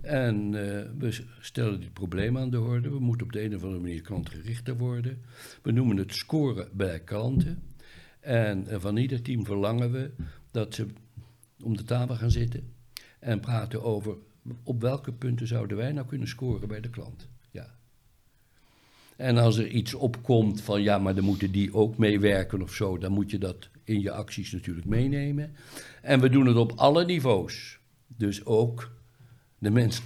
En 0.00 0.54
eh, 0.54 0.90
we 0.98 1.24
stellen 1.40 1.80
dit 1.80 1.92
probleem 1.92 2.38
aan 2.38 2.50
de 2.50 2.60
orde. 2.60 2.90
We 2.90 2.98
moeten 2.98 3.26
op 3.26 3.32
de 3.32 3.42
een 3.42 3.54
of 3.54 3.62
andere 3.62 3.82
manier 3.82 4.00
klantgerichter 4.00 4.76
worden. 4.76 5.22
We 5.62 5.72
noemen 5.72 5.96
het 5.96 6.14
scoren 6.14 6.68
bij 6.72 7.00
klanten. 7.00 7.62
En 8.20 8.66
eh, 8.66 8.80
van 8.80 8.96
ieder 8.96 9.22
team 9.22 9.44
verlangen 9.44 9.92
we 9.92 10.10
dat 10.50 10.74
ze 10.74 10.86
om 11.66 11.76
de 11.76 11.84
tafel 11.84 12.14
gaan 12.16 12.30
zitten 12.30 12.72
en 13.18 13.40
praten 13.40 13.82
over 13.82 14.14
op 14.62 14.80
welke 14.80 15.12
punten 15.12 15.46
zouden 15.46 15.76
wij 15.76 15.92
nou 15.92 16.06
kunnen 16.06 16.28
scoren 16.28 16.68
bij 16.68 16.80
de 16.80 16.90
klant. 16.90 17.28
Ja. 17.50 17.74
En 19.16 19.36
als 19.38 19.56
er 19.56 19.66
iets 19.68 19.94
opkomt 19.94 20.60
van 20.60 20.82
ja, 20.82 20.98
maar 20.98 21.14
dan 21.14 21.24
moeten 21.24 21.50
die 21.52 21.74
ook 21.74 21.98
meewerken 21.98 22.62
of 22.62 22.72
zo, 22.74 22.98
dan 22.98 23.12
moet 23.12 23.30
je 23.30 23.38
dat 23.38 23.68
in 23.84 24.00
je 24.00 24.10
acties 24.10 24.52
natuurlijk 24.52 24.86
meenemen. 24.86 25.54
En 26.02 26.20
we 26.20 26.28
doen 26.30 26.46
het 26.46 26.56
op 26.56 26.72
alle 26.76 27.04
niveaus. 27.04 27.78
Dus 28.06 28.44
ook 28.44 28.90
de 29.58 29.70
mensen, 29.70 30.04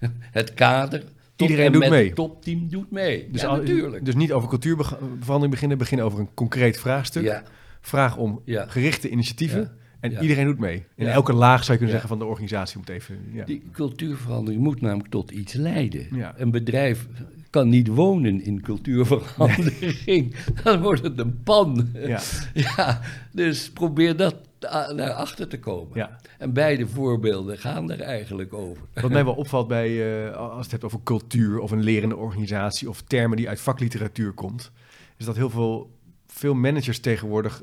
het 0.40 0.54
kader. 0.54 1.04
Iedereen 1.36 1.66
en 1.66 1.72
doet 1.72 1.80
met 1.80 1.90
mee. 1.90 2.06
Het 2.06 2.14
topteam 2.14 2.68
doet 2.68 2.90
mee. 2.90 3.30
Dus, 3.30 3.40
ja, 3.40 3.48
al- 3.48 3.56
natuurlijk. 3.56 4.04
dus 4.04 4.14
niet 4.14 4.32
over 4.32 4.48
cultuurverandering 4.48 5.50
beginnen. 5.50 5.78
Begin 5.78 6.00
over 6.02 6.18
een 6.18 6.34
concreet 6.34 6.78
vraagstuk. 6.78 7.22
ja, 7.22 7.42
Vraag 7.80 8.16
om 8.16 8.42
Ja. 8.44 8.66
gerichte 8.66 9.08
initiatieven. 9.08 9.76
En 10.02 10.10
Ja. 10.10 10.20
iedereen 10.20 10.46
doet 10.46 10.58
mee. 10.58 10.84
In 10.96 11.06
Ja. 11.06 11.12
elke 11.12 11.32
laag 11.32 11.58
zou 11.64 11.72
je 11.72 11.78
kunnen 11.78 11.86
Ja. 11.86 11.92
zeggen 11.92 12.08
van 12.08 12.18
de 12.18 12.24
organisatie 12.24 12.78
moet 12.78 12.88
even. 12.88 13.18
Ja. 13.32 13.44
Die 13.44 13.62
cultuurverandering 13.72 14.62
moet 14.62 14.80
namelijk 14.80 15.08
tot 15.08 15.30
iets 15.30 15.52
leiden. 15.52 16.06
Ja. 16.14 16.34
Een 16.36 16.50
bedrijf 16.50 17.06
kan 17.50 17.68
niet 17.68 17.88
wonen 17.88 18.40
in 18.44 18.60
cultuurverandering. 18.60 20.34
Dan 20.64 20.80
wordt 20.82 21.02
het 21.02 21.18
een 21.18 21.42
pan. 21.42 21.88
Ja. 21.94 22.20
Ja, 22.54 23.00
dus 23.32 23.70
probeer 23.70 24.16
dat 24.16 24.34
naar 24.94 25.12
achter 25.12 25.48
te 25.48 25.58
komen. 25.58 25.90
Ja. 25.98 26.18
En 26.38 26.52
beide 26.52 26.86
voorbeelden 26.86 27.58
gaan 27.58 27.90
er 27.90 28.00
eigenlijk 28.00 28.54
over. 28.54 28.82
Wat 28.94 29.10
mij 29.10 29.24
wel 29.24 29.34
opvalt 29.44 29.68
bij, 29.68 30.24
eh, 30.28 30.36
als 30.36 30.62
het 30.62 30.70
hebt 30.70 30.84
over 30.84 31.00
cultuur 31.04 31.58
of 31.58 31.70
een 31.70 31.82
lerende 31.82 32.16
organisatie 32.16 32.88
of 32.88 33.02
termen 33.02 33.36
die 33.36 33.48
uit 33.48 33.60
vakliteratuur 33.60 34.32
komt, 34.32 34.70
is 35.16 35.24
dat 35.24 35.36
heel 35.36 35.50
veel, 35.50 35.90
veel 36.26 36.54
managers 36.54 36.98
tegenwoordig 36.98 37.62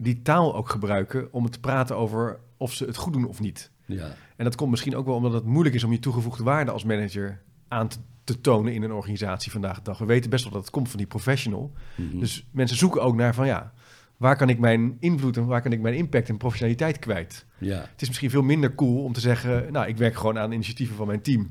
die 0.00 0.22
taal 0.22 0.54
ook 0.54 0.68
gebruiken 0.68 1.32
om 1.32 1.42
het 1.42 1.52
te 1.52 1.60
praten 1.60 1.96
over 1.96 2.38
of 2.56 2.72
ze 2.72 2.84
het 2.84 2.96
goed 2.96 3.12
doen 3.12 3.26
of 3.26 3.40
niet. 3.40 3.70
Ja, 3.86 4.14
En 4.36 4.44
dat 4.44 4.54
komt 4.54 4.70
misschien 4.70 4.96
ook 4.96 5.06
wel 5.06 5.14
omdat 5.14 5.32
het 5.32 5.44
moeilijk 5.44 5.74
is 5.74 5.84
om 5.84 5.92
je 5.92 5.98
toegevoegde 5.98 6.42
waarde 6.42 6.70
als 6.70 6.84
manager 6.84 7.40
aan 7.68 7.88
te, 7.88 7.98
te 8.24 8.40
tonen 8.40 8.72
in 8.74 8.82
een 8.82 8.92
organisatie 8.92 9.52
vandaag 9.52 9.76
de 9.76 9.82
dag. 9.82 9.98
We 9.98 10.04
weten 10.04 10.30
best 10.30 10.44
wel 10.44 10.52
dat 10.52 10.62
het 10.62 10.70
komt 10.70 10.88
van 10.88 10.98
die 10.98 11.06
professional. 11.06 11.72
Mhm. 11.94 12.18
Dus 12.18 12.46
mensen 12.50 12.76
zoeken 12.76 13.02
ook 13.02 13.14
naar 13.16 13.34
van 13.34 13.46
ja, 13.46 13.72
waar 14.16 14.36
kan 14.36 14.48
ik 14.48 14.58
mijn 14.58 14.96
invloed 15.00 15.36
en 15.36 15.46
waar 15.46 15.62
kan 15.62 15.72
ik 15.72 15.80
mijn 15.80 15.94
impact 15.94 16.28
en 16.28 16.36
professionaliteit 16.36 16.98
kwijt? 16.98 17.44
Ja. 17.58 17.76
Het 17.92 18.02
is 18.02 18.08
misschien 18.08 18.30
veel 18.30 18.42
minder 18.42 18.74
cool 18.74 19.02
om 19.04 19.12
te 19.12 19.20
zeggen, 19.20 19.72
nou, 19.72 19.88
ik 19.88 19.96
werk 19.96 20.14
gewoon 20.16 20.38
aan 20.38 20.52
initiatieven 20.52 20.96
van 20.96 21.06
mijn 21.06 21.20
team. 21.22 21.50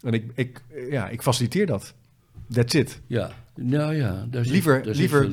En 0.00 0.12
ik, 0.12 0.30
ik, 0.34 0.62
ja, 0.90 1.08
ik 1.08 1.22
faciliteer 1.22 1.66
dat. 1.66 1.94
That's 2.50 2.74
it. 2.74 3.00
Ja, 3.06 3.30
nou 3.54 3.94
ja. 3.94 4.26
Daar 4.30 4.44
zit- 4.44 4.52
Liever- 4.52 4.82
daar 4.82 4.94
liever 4.94 5.30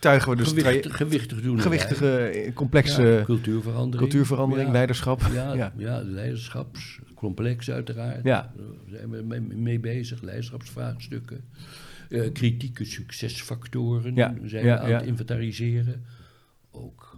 Tuigen 0.00 0.30
we 0.30 0.36
dus 0.36 0.48
gewichtig 0.88 1.40
doen. 1.42 1.60
gewichtige, 1.60 2.16
eh, 2.18 2.54
complexe 2.54 3.02
ja, 3.02 3.22
cultuurverandering. 3.24 4.10
cultuurverandering, 4.10 4.66
Ja. 4.66 4.72
leiderschap. 4.72 5.22
Ja, 5.32 5.72
Ja. 5.76 6.02
leiderschapscomplex 6.04 7.70
uiteraard. 7.70 8.24
Ja. 8.24 8.52
Daar 8.56 8.64
zijn 8.98 9.10
we 9.10 9.22
mee, 9.22 9.40
mee 9.40 9.80
bezig, 9.80 10.22
leiderschapsvraagstukken. 10.22 11.44
Eh, 12.08 12.32
kritieke 12.32 12.84
succesfactoren 12.84 14.14
Ja, 14.14 14.34
zijn 14.44 14.64
we 14.64 14.78
aan 14.78 14.90
het 14.90 15.02
inventariseren. 15.06 16.04
Ook 16.70 17.16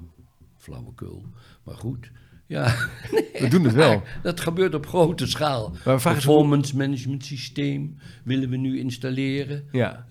flauwekul, 0.59 1.27
maar 1.63 1.75
goed. 1.77 2.11
Ja, 2.47 2.75
We 3.41 3.47
doen 3.51 3.65
het 3.65 3.75
wel. 3.75 4.03
dat 4.23 4.41
gebeurt 4.41 4.75
op 4.75 4.87
grote 4.87 5.27
schaal. 5.27 5.77
Performance 5.85 6.77
management 6.77 7.25
systeem 7.25 7.97
willen 8.25 8.49
we 8.51 8.57
nu 8.57 8.79
installeren. 8.79 9.65
Ja, 9.73 10.07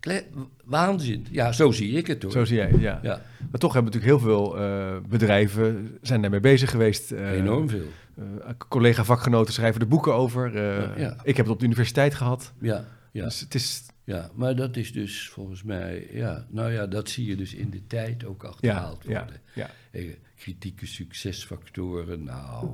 Eh, 0.00 0.16
eh, 0.16 0.22
Waanzin. 0.64 1.26
Ja, 1.30 1.52
zo 1.52 1.70
zie 1.70 1.92
ik 1.92 2.06
het 2.06 2.22
hoor. 2.22 2.32
zo 2.32 2.44
zie 2.44 2.56
jij. 2.56 2.72
Ja. 2.78 3.00
Ja, 3.02 3.22
Maar 3.50 3.60
toch 3.60 3.72
hebben 3.72 3.92
natuurlijk 3.92 4.22
heel 4.22 4.30
veel 4.30 4.58
eh, 4.58 4.96
bedrijven 5.08 5.98
zijn 6.02 6.20
daarmee 6.20 6.40
bezig 6.40 6.70
geweest. 6.70 7.12
Eh, 7.12 7.30
enorm 7.32 7.68
veel. 7.68 7.86
eh, 8.16 8.24
collega 8.68 9.04
vakgenoten 9.04 9.52
schrijven 9.54 9.80
er 9.80 9.88
boeken 9.88 10.14
over. 10.14 10.56
Eh, 10.56 10.98
Ja. 10.98 11.16
Ik 11.22 11.36
heb 11.36 11.44
het 11.46 11.54
op 11.54 11.58
de 11.58 11.64
universiteit 11.66 12.14
gehad. 12.14 12.52
Ja, 12.60 12.84
ja. 13.12 13.24
Dus 13.24 13.40
het 13.40 13.54
is, 13.54 13.82
Ja, 14.04 14.30
maar 14.34 14.56
dat 14.56 14.76
is 14.76 14.92
dus 14.92 15.28
volgens 15.28 15.62
mij, 15.62 16.08
ja, 16.12 16.46
nou 16.50 16.72
ja, 16.72 16.86
dat 16.86 17.08
zie 17.08 17.26
je 17.26 17.36
dus 17.36 17.54
in 17.54 17.70
de 17.70 17.86
tijd 17.86 18.24
ook 18.24 18.44
achterhaald 18.44 19.02
ja, 19.06 19.18
worden. 19.20 19.40
ja. 19.54 19.70
Eh, 19.90 20.04
kritieke 20.36 20.86
succesfactoren, 20.86 22.24
nou, 22.24 22.68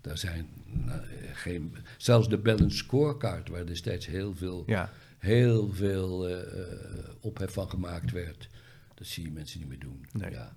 daar 0.00 0.18
zijn 0.18 0.46
nou, 0.64 0.98
eh, 1.00 1.06
geen, 1.32 1.74
zelfs 1.98 2.28
de 2.28 2.38
balance 2.38 2.76
scorecard, 2.76 3.48
waar 3.48 3.66
destijds 3.66 4.06
heel 4.06 4.34
veel, 4.34 4.62
ja. 4.66 4.90
Heel 5.24 5.68
veel 5.72 6.28
eh, 6.28 7.14
ophef 7.20 7.52
van 7.52 7.68
gemaakt 7.70 8.10
werd, 8.12 8.48
dat 8.94 9.06
zie 9.06 9.24
je 9.24 9.30
mensen 9.30 9.58
niet 9.60 9.68
meer 9.68 9.78
doen. 9.78 10.06
Nee. 10.12 10.30
Ja. 10.30 10.56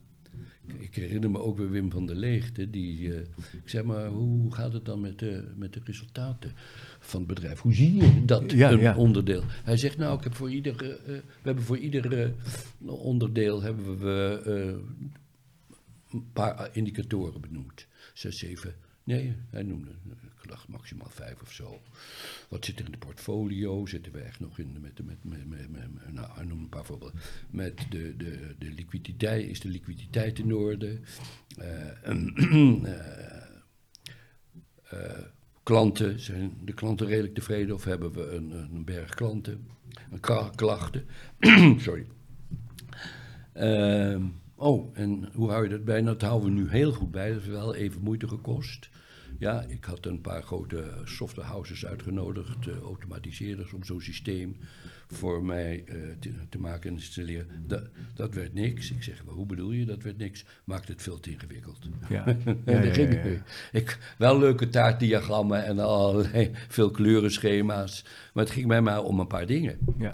Ik- 0.79 0.95
herinner 0.95 1.31
me 1.31 1.39
ook 1.39 1.57
weer 1.57 1.69
Wim 1.69 1.91
van 1.91 2.05
der 2.05 2.15
Leegte, 2.15 2.69
die, 2.69 3.13
eh, 3.13 3.19
ik 3.63 3.69
zeg 3.69 3.83
maar, 3.83 4.07
hoe 4.07 4.53
gaat 4.53 4.73
het 4.73 4.85
dan 4.85 5.01
met 5.01 5.19
de, 5.19 5.51
met 5.55 5.73
de 5.73 5.81
resultaten 5.83 6.51
van 6.99 7.19
het 7.19 7.29
bedrijf? 7.29 7.59
Hoe 7.61 7.73
zie 7.73 7.95
je 7.95 8.25
dat 8.25 8.51
Ja, 8.51 8.71
een 8.71 8.79
ja. 8.79 8.95
onderdeel? 8.97 9.43
Hij 9.63 9.77
zegt, 9.77 9.97
nou, 9.97 10.17
ik 10.17 10.23
heb 10.23 10.35
voor 10.35 10.51
ieder, 10.51 10.75
we 11.05 11.21
hebben 11.41 11.63
voor 11.63 11.77
ieder 11.77 12.33
onderdeel 12.85 13.61
hebben 13.61 13.99
we 13.99 14.41
een 16.11 16.31
paar 16.33 16.69
indicatoren 16.75 17.41
benoemd. 17.41 17.87
Zes, 18.13 18.37
zeven, 18.37 18.75
nee, 19.03 19.35
hij 19.49 19.63
noemde, 19.63 19.91
maximaal 20.67 21.09
vijf 21.09 21.41
of 21.41 21.51
zo. 21.51 21.81
Wat 22.49 22.65
zit 22.65 22.79
er 22.79 22.85
in 22.85 22.91
de 22.91 22.97
portfolio? 22.97 23.85
Zitten 23.85 24.11
we 24.11 24.19
echt 24.19 24.39
nog 24.39 24.59
in 24.59 24.77
met, 24.81 25.05
met, 25.05 25.23
met, 25.23 25.47
met, 25.47 25.71
met- 25.71 26.13
nou, 26.13 26.45
noemde 26.45 26.63
een 26.63 26.69
paar 26.69 26.85
voorbeelden. 26.85 27.19
Met 27.49 27.85
de, 27.89 28.13
de, 28.17 28.55
de 28.59 28.71
liquiditeit, 28.71 29.49
is 29.49 29.59
de 29.59 29.69
liquiditeit 29.69 30.39
in 30.39 30.53
orde? 30.55 30.99
Eh, 31.57 32.13
eh, 32.83 33.41
eh, 34.83 35.23
klanten, 35.63 36.19
zijn 36.19 36.57
de 36.63 36.73
klanten 36.73 37.07
redelijk 37.07 37.33
tevreden 37.33 37.75
of 37.75 37.83
hebben 37.83 38.11
we 38.11 38.29
een, 38.35 38.51
een 38.51 38.85
berg 38.85 39.13
klanten? 39.13 39.67
Een 40.11 40.19
klachten? 40.55 41.05
Sorry. 41.85 42.05
Ehm, 43.53 44.23
oh, 44.55 44.97
en 44.97 45.29
hoe 45.33 45.49
hou 45.49 45.63
je 45.63 45.69
dat 45.69 45.85
bij? 45.85 46.01
Nou, 46.01 46.17
dat 46.17 46.29
houden 46.29 46.49
we 46.53 46.61
nu 46.61 46.69
heel 46.69 46.91
goed 46.91 47.11
bij. 47.11 47.33
Dat 47.33 47.41
is 47.41 47.47
wel 47.47 47.75
even 47.75 48.01
moeite 48.01 48.27
gekost. 48.27 48.89
Ja, 49.39 49.65
ik 49.67 49.83
had 49.83 50.05
een 50.05 50.21
paar 50.21 50.43
grote 50.43 50.83
softwarehouses 51.03 51.85
uitgenodigd, 51.85 52.67
eh, 52.67 52.77
automatiseerders, 52.79 53.73
om 53.73 53.83
zo'n 53.83 54.01
systeem 54.01 54.57
voor 55.07 55.43
mij 55.43 55.83
eh, 55.85 55.95
te, 56.19 56.31
te 56.49 56.59
maken 56.59 56.89
en 56.89 56.95
installeren. 56.95 57.47
Dat, 57.67 57.83
dat 58.15 58.33
werd 58.33 58.53
niks. 58.53 58.91
Ik 58.91 59.03
zeg, 59.03 59.25
maar 59.25 59.33
hoe 59.33 59.45
bedoel 59.45 59.71
je, 59.71 59.85
dat 59.85 60.03
werd 60.03 60.17
niks? 60.17 60.45
Maakt 60.63 60.87
het 60.87 61.01
veel 61.01 61.19
te 61.19 61.31
ingewikkeld. 61.31 61.89
Ja. 62.09 62.25
En 62.45 62.61
Ja, 62.65 62.73
daar 62.73 62.85
ja, 62.85 62.93
ging 62.93 63.13
ja, 63.13 63.17
ik 63.17 63.23
ja. 63.23 63.29
mee. 63.29 63.41
Ik, 63.71 63.97
wel 64.17 64.39
leuke 64.39 64.69
taartdiagrammen 64.69 65.65
en 65.65 65.79
allerlei 65.79 66.51
veel 66.67 66.91
kleurenschema's. 66.91 68.03
Maar 68.33 68.43
het 68.43 68.53
ging 68.53 68.67
mij 68.67 68.81
maar 68.81 69.03
om 69.03 69.19
een 69.19 69.27
paar 69.27 69.45
dingen. 69.45 69.77
ja. 69.97 70.13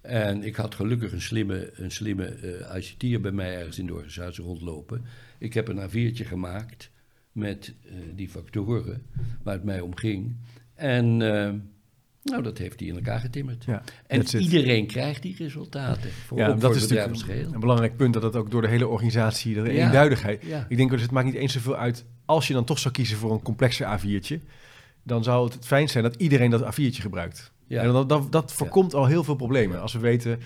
En 0.00 0.42
ik 0.42 0.56
had 0.56 0.74
gelukkig 0.74 1.12
een 1.12 1.20
slimme, 1.20 1.70
een 1.74 1.90
slimme 1.90 2.24
eh 2.24 2.76
ICT'er 2.76 3.20
bij 3.20 3.30
mij 3.32 3.58
ergens 3.58 3.78
in 3.78 3.86
de 3.86 3.92
organisatie 3.92 4.44
rondlopen. 4.44 5.04
Ik 5.38 5.54
heb 5.54 5.68
een 5.68 5.90
A4'tje 5.90 6.24
gemaakt 6.26 6.90
met 7.38 7.74
eh, 7.84 7.92
die 8.14 8.28
factoren 8.28 9.02
waar 9.42 9.54
het 9.54 9.64
mij 9.64 9.80
om 9.80 9.96
ging. 9.96 10.36
En 10.74 11.04
eh, 11.04 11.52
nou, 12.22 12.42
dat 12.42 12.58
heeft 12.58 12.80
hij 12.80 12.88
in 12.88 12.94
elkaar 12.94 13.20
getimmerd. 13.20 13.64
Ja, 13.64 13.82
en 14.06 14.20
it. 14.20 14.32
iedereen 14.32 14.86
krijgt 14.86 15.22
die 15.22 15.34
resultaten. 15.38 16.10
Voor, 16.10 16.38
Ja, 16.38 16.46
dat 16.52 16.60
voor 16.60 16.76
is 16.76 16.88
natuurlijk 16.88 17.52
een 17.54 17.60
belangrijk 17.60 17.96
punt 17.96 18.14
dat 18.14 18.22
het 18.22 18.36
ook 18.36 18.50
door 18.50 18.62
de 18.62 18.68
hele 18.68 18.86
organisatie, 18.88 19.54
de 19.54 19.60
Ja. 19.60 19.84
eenduidigheid. 19.86 20.42
Ja. 20.44 20.66
Ik 20.68 20.76
denk 20.76 20.90
dus 20.90 21.02
het 21.02 21.10
maakt 21.10 21.26
niet 21.26 21.34
eens 21.34 21.52
zoveel 21.52 21.76
uit 21.76 22.04
als 22.24 22.46
je 22.46 22.52
dan 22.54 22.64
toch 22.64 22.78
zou 22.78 22.94
kiezen 22.94 23.16
voor 23.16 23.32
een 23.32 23.42
complexer 23.42 23.98
A4'tje. 23.98 24.40
Dan 25.02 25.24
zou 25.24 25.44
het 25.44 25.54
het 25.54 25.66
fijn 25.66 25.88
zijn 25.88 26.04
dat 26.04 26.14
iedereen 26.16 26.50
dat 26.50 26.74
A4'tje 26.74 27.00
gebruikt. 27.00 27.52
Ja. 27.66 27.82
En 27.82 27.92
dat, 27.92 28.08
dat, 28.08 28.32
dat 28.32 28.52
voorkomt 28.52 28.94
al 28.94 29.06
heel 29.06 29.24
veel 29.24 29.34
problemen. 29.34 29.80
Als 29.80 29.92
we 29.92 29.98
weten, 29.98 30.38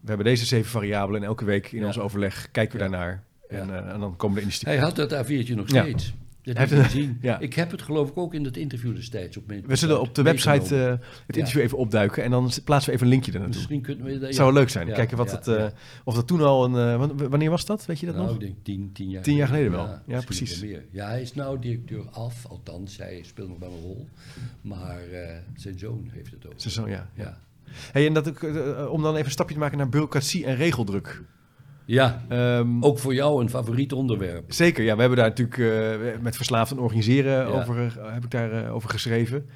we 0.00 0.06
hebben 0.06 0.26
deze 0.26 0.46
zeven 0.46 0.70
variabelen 0.70 1.20
en 1.20 1.26
elke 1.26 1.44
week 1.44 1.72
in 1.72 1.84
ons 1.86 1.98
overleg 1.98 2.48
kijken 2.50 2.72
we 2.72 2.78
daarnaar. 2.78 3.22
En, 3.48 3.70
eh, 3.70 3.92
en 3.92 4.00
dan 4.00 4.16
komen 4.16 4.36
de 4.36 4.42
initiatieven. 4.42 4.84
Hij 4.84 4.94
had 4.94 5.10
dat 5.10 5.26
A4'tje 5.26 5.54
nog 5.54 5.68
steeds. 5.68 6.14
Dat 6.54 6.68
gezien. 6.70 7.18
ja. 7.20 7.38
Ik 7.38 7.54
heb 7.54 7.70
het 7.70 7.82
geloof 7.82 8.08
ik 8.08 8.16
ook 8.16 8.34
in 8.34 8.42
dat 8.42 8.56
interview 8.56 8.94
destijds 8.94 9.36
op 9.36 9.46
mijn 9.46 9.62
We 9.66 9.76
zullen 9.76 10.00
op 10.00 10.14
de 10.14 10.22
website 10.22 10.84
eh, 10.84 11.08
het 11.26 11.36
interview 11.36 11.62
even 11.62 11.78
opduiken 11.78 12.22
en 12.24 12.30
dan 12.30 12.50
plaatsen 12.64 12.88
we 12.90 12.94
even 12.96 13.06
een 13.06 13.12
linkje 13.12 13.32
er 13.32 13.38
naartoe. 13.38 13.56
Misschien 13.56 13.80
kunnen 13.80 14.04
we 14.04 14.12
dat... 14.12 14.20
Het 14.20 14.34
zou 14.34 14.52
leuk 14.52 14.68
zijn. 14.68 14.92
Kijken 14.92 15.16
wat 15.16 15.30
het, 15.30 15.48
eh, 15.48 15.66
of 16.04 16.14
dat 16.14 16.26
toen 16.26 16.40
al 16.40 16.64
een. 16.64 16.74
eh, 16.92 16.96
wan- 16.98 17.28
wanneer 17.28 17.50
was 17.50 17.64
dat? 17.64 17.86
Weet 17.86 18.00
je 18.00 18.06
dat 18.06 18.14
nou, 18.14 18.26
nog? 18.26 18.34
ik 18.36 18.40
denk 18.40 18.54
tien, 18.62 18.90
tien 18.92 19.10
jaar 19.10 19.22
Tien 19.22 19.36
jaar 19.36 19.46
geleden 19.46 19.70
wel. 19.70 19.98
Ja, 20.06 20.20
precies. 20.20 20.60
meer. 20.60 20.84
Ja, 20.90 21.08
hij 21.08 21.22
is 21.22 21.34
nou 21.34 21.58
directeur 21.58 22.04
af, 22.10 22.46
althans, 22.46 22.96
hij 22.96 23.22
speelt 23.26 23.48
nog 23.48 23.58
wel 23.58 23.70
een 23.72 23.82
rol. 23.82 24.08
Maar 24.60 24.98
zijn 25.54 25.78
zoon 25.78 26.08
heeft 26.12 26.30
het 26.30 26.46
ook. 26.46 26.52
Zo, 26.56 26.68
zo, 26.68 26.88
ja, 26.88 27.10
ja. 27.14 27.38
Hey, 27.92 28.06
en 28.06 28.12
dat, 28.12 28.26
om 28.88 29.02
dan 29.02 29.12
even 29.14 29.24
een 29.24 29.30
stapje 29.30 29.54
te 29.54 29.60
maken 29.60 29.78
naar 29.78 29.88
bureaucratie 29.88 30.44
en 30.46 30.56
regeldruk. 30.56 31.22
Ja, 31.86 32.24
Ehm, 32.28 32.82
ook 32.84 32.98
voor 32.98 33.14
jou 33.14 33.42
een 33.42 33.50
favoriet 33.50 33.92
onderwerp. 33.92 34.52
Zeker, 34.52 34.84
ja. 34.84 34.94
We 34.94 35.00
hebben 35.00 35.18
daar 35.18 35.28
natuurlijk 35.28 35.58
eh, 35.58 36.22
met 36.22 36.36
verslaafd 36.36 36.70
en 36.70 36.78
organiseren 36.78 37.32
Ja. 37.32 37.44
over, 37.60 37.76
eh, 37.98 38.12
heb 38.12 38.24
ik 38.24 38.30
daar 38.30 38.64
eh, 38.64 38.74
over 38.74 38.90
geschreven. 38.90 39.46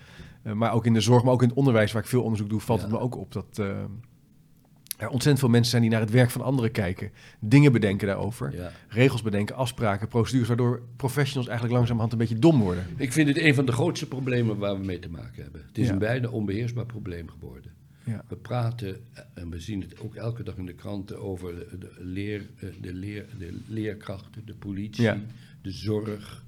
Maar 0.55 0.73
ook 0.73 0.87
in 0.87 0.93
de 0.93 1.01
zorg, 1.01 1.23
maar 1.23 1.33
ook 1.33 1.43
in 1.43 1.49
het 1.49 1.57
onderwijs, 1.57 1.93
waar 1.93 2.03
ik 2.03 2.09
veel 2.09 2.23
onderzoek 2.23 2.49
doe, 2.49 2.61
valt 2.61 2.81
Ja. 2.81 2.87
het 2.87 2.95
me 2.95 3.01
ook 3.01 3.16
op 3.16 3.33
dat 3.33 3.59
er 3.59 5.09
ontzettend 5.09 5.38
veel 5.38 5.49
mensen 5.49 5.71
zijn 5.71 5.83
die 5.83 5.90
naar 5.90 6.01
het 6.01 6.11
werk 6.11 6.31
van 6.31 6.40
anderen 6.43 6.71
kijken. 6.71 7.11
Dingen 7.40 7.73
bedenken 7.73 8.07
daarover. 8.07 8.55
Ja. 8.57 8.71
Regels 8.88 9.23
bedenken, 9.23 9.57
afspraken, 9.57 10.09
procedures, 10.09 10.49
waardoor 10.49 10.83
professionals 10.97 11.47
eigenlijk 11.49 11.77
langzamerhand 11.77 12.12
een 12.12 12.19
beetje 12.19 12.38
dom 12.38 12.61
worden. 12.61 12.87
Ik 12.97 13.12
vind 13.12 13.29
het 13.29 13.38
een 13.38 13.55
van 13.55 13.64
de 13.64 13.73
grootste 13.73 14.07
problemen 14.09 14.59
waar 14.59 14.79
we 14.79 14.85
mee 14.85 14.99
te 14.99 15.11
maken 15.11 15.43
hebben. 15.43 15.62
Het 15.66 15.79
is 15.79 15.88
een 15.88 15.99
bijna 15.99 16.29
onbeheersbaar 16.29 16.87
probleem 16.87 17.29
geworden. 17.29 17.73
Ja. 18.11 18.25
We 18.29 18.37
praten, 18.37 19.05
eh, 19.14 19.23
en 19.35 19.51
we 19.51 19.61
zien 19.61 19.81
het 19.81 20.01
ook 20.01 20.14
elke 20.14 20.42
dag 20.42 20.57
in 20.57 20.66
de 20.66 20.75
kranten, 20.75 21.18
over 21.20 21.55
de, 21.55 21.79
de 21.79 21.92
leer, 21.99 22.51
eh, 22.57 22.68
de, 22.81 22.94
leer, 22.94 23.27
de 23.38 23.61
leerkrachten, 23.66 24.46
de 24.46 24.55
politie, 24.55 25.03
Ja. 25.03 25.20
de 25.62 25.70
zorg. 25.70 26.44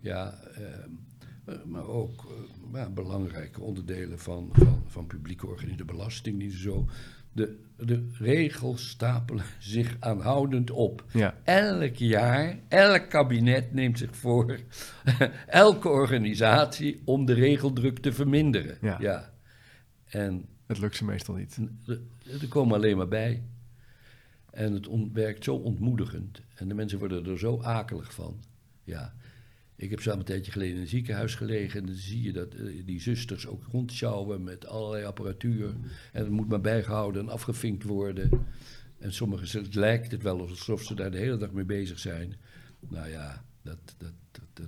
Ja, 0.00 0.38
eh, 0.54 1.54
maar 1.64 1.86
ook 1.86 2.24
eh, 2.24 2.72
ja, 2.80 2.88
belangrijke 2.90 3.60
onderdelen 3.60 4.18
van, 4.18 4.48
van, 4.52 4.82
van 4.86 5.06
publieke 5.06 5.46
organisaties, 5.46 5.86
de 5.86 5.92
belastingdienst 5.92 6.60
zo. 6.60 6.88
De, 7.32 7.58
de 7.76 8.08
regels 8.18 8.88
stapelen 8.88 9.44
zich 9.74 9.96
aanhoudend 10.00 10.70
op. 10.70 11.04
Ja. 11.12 11.34
Elk 11.44 11.94
jaar, 11.96 12.58
elk 12.68 13.10
kabinet 13.10 13.72
neemt 13.72 13.98
zich 13.98 14.16
voor, 14.16 14.58
elke 15.46 15.88
organisatie, 15.88 17.00
om 17.04 17.24
de 17.26 17.32
regeldruk 17.34 17.98
te 17.98 18.12
verminderen. 18.12 18.78
Ja. 18.80 19.32
En 20.04 20.44
Het 20.66 20.78
lukt 20.78 20.96
ze 20.96 21.04
meestal 21.04 21.34
niet. 21.34 21.58
er 22.40 22.48
komen 22.48 22.74
alleen 22.76 22.96
maar 22.96 23.08
bij. 23.08 23.42
En 24.50 24.72
het 24.72 24.88
werkt 25.12 25.44
zo 25.44 25.54
ontmoedigend. 25.54 26.42
En 26.54 26.68
de 26.68 26.74
mensen 26.74 26.98
worden 26.98 27.26
er 27.26 27.38
zo 27.38 27.60
akelig 27.60 28.14
van. 28.14 28.44
Ja. 28.84 29.14
Ik 29.76 29.90
heb 29.90 30.00
samen 30.00 30.18
een 30.18 30.24
tijdje 30.24 30.52
geleden 30.52 30.74
in 30.74 30.80
een 30.80 30.86
ziekenhuis 30.86 31.34
gelegen. 31.34 31.80
En 31.80 31.86
dan 31.86 31.94
zie 31.94 32.22
je 32.22 32.32
dat 32.32 32.54
eh, 32.54 32.86
die 32.86 33.00
zusters 33.00 33.46
ook 33.46 33.64
rondsjouwen 33.70 34.44
met 34.44 34.66
allerlei 34.66 35.04
apparatuur. 35.04 35.68
En 36.12 36.22
het 36.22 36.30
moet 36.30 36.48
maar 36.48 36.60
bijgehouden 36.60 37.22
en 37.22 37.28
afgevinkt 37.28 37.82
worden. 37.82 38.46
En 38.98 39.12
sommigen 39.12 39.62
het 39.62 39.74
lijkt 39.74 40.10
het 40.10 40.22
wel 40.22 40.40
alsof 40.40 40.82
ze 40.82 40.94
daar 40.94 41.10
de 41.10 41.18
hele 41.18 41.36
dag 41.36 41.52
mee 41.52 41.64
bezig 41.64 41.98
zijn. 41.98 42.34
Nou 42.88 43.08
ja, 43.08 43.44
Dat, 43.62 43.78
dat, 43.98 44.12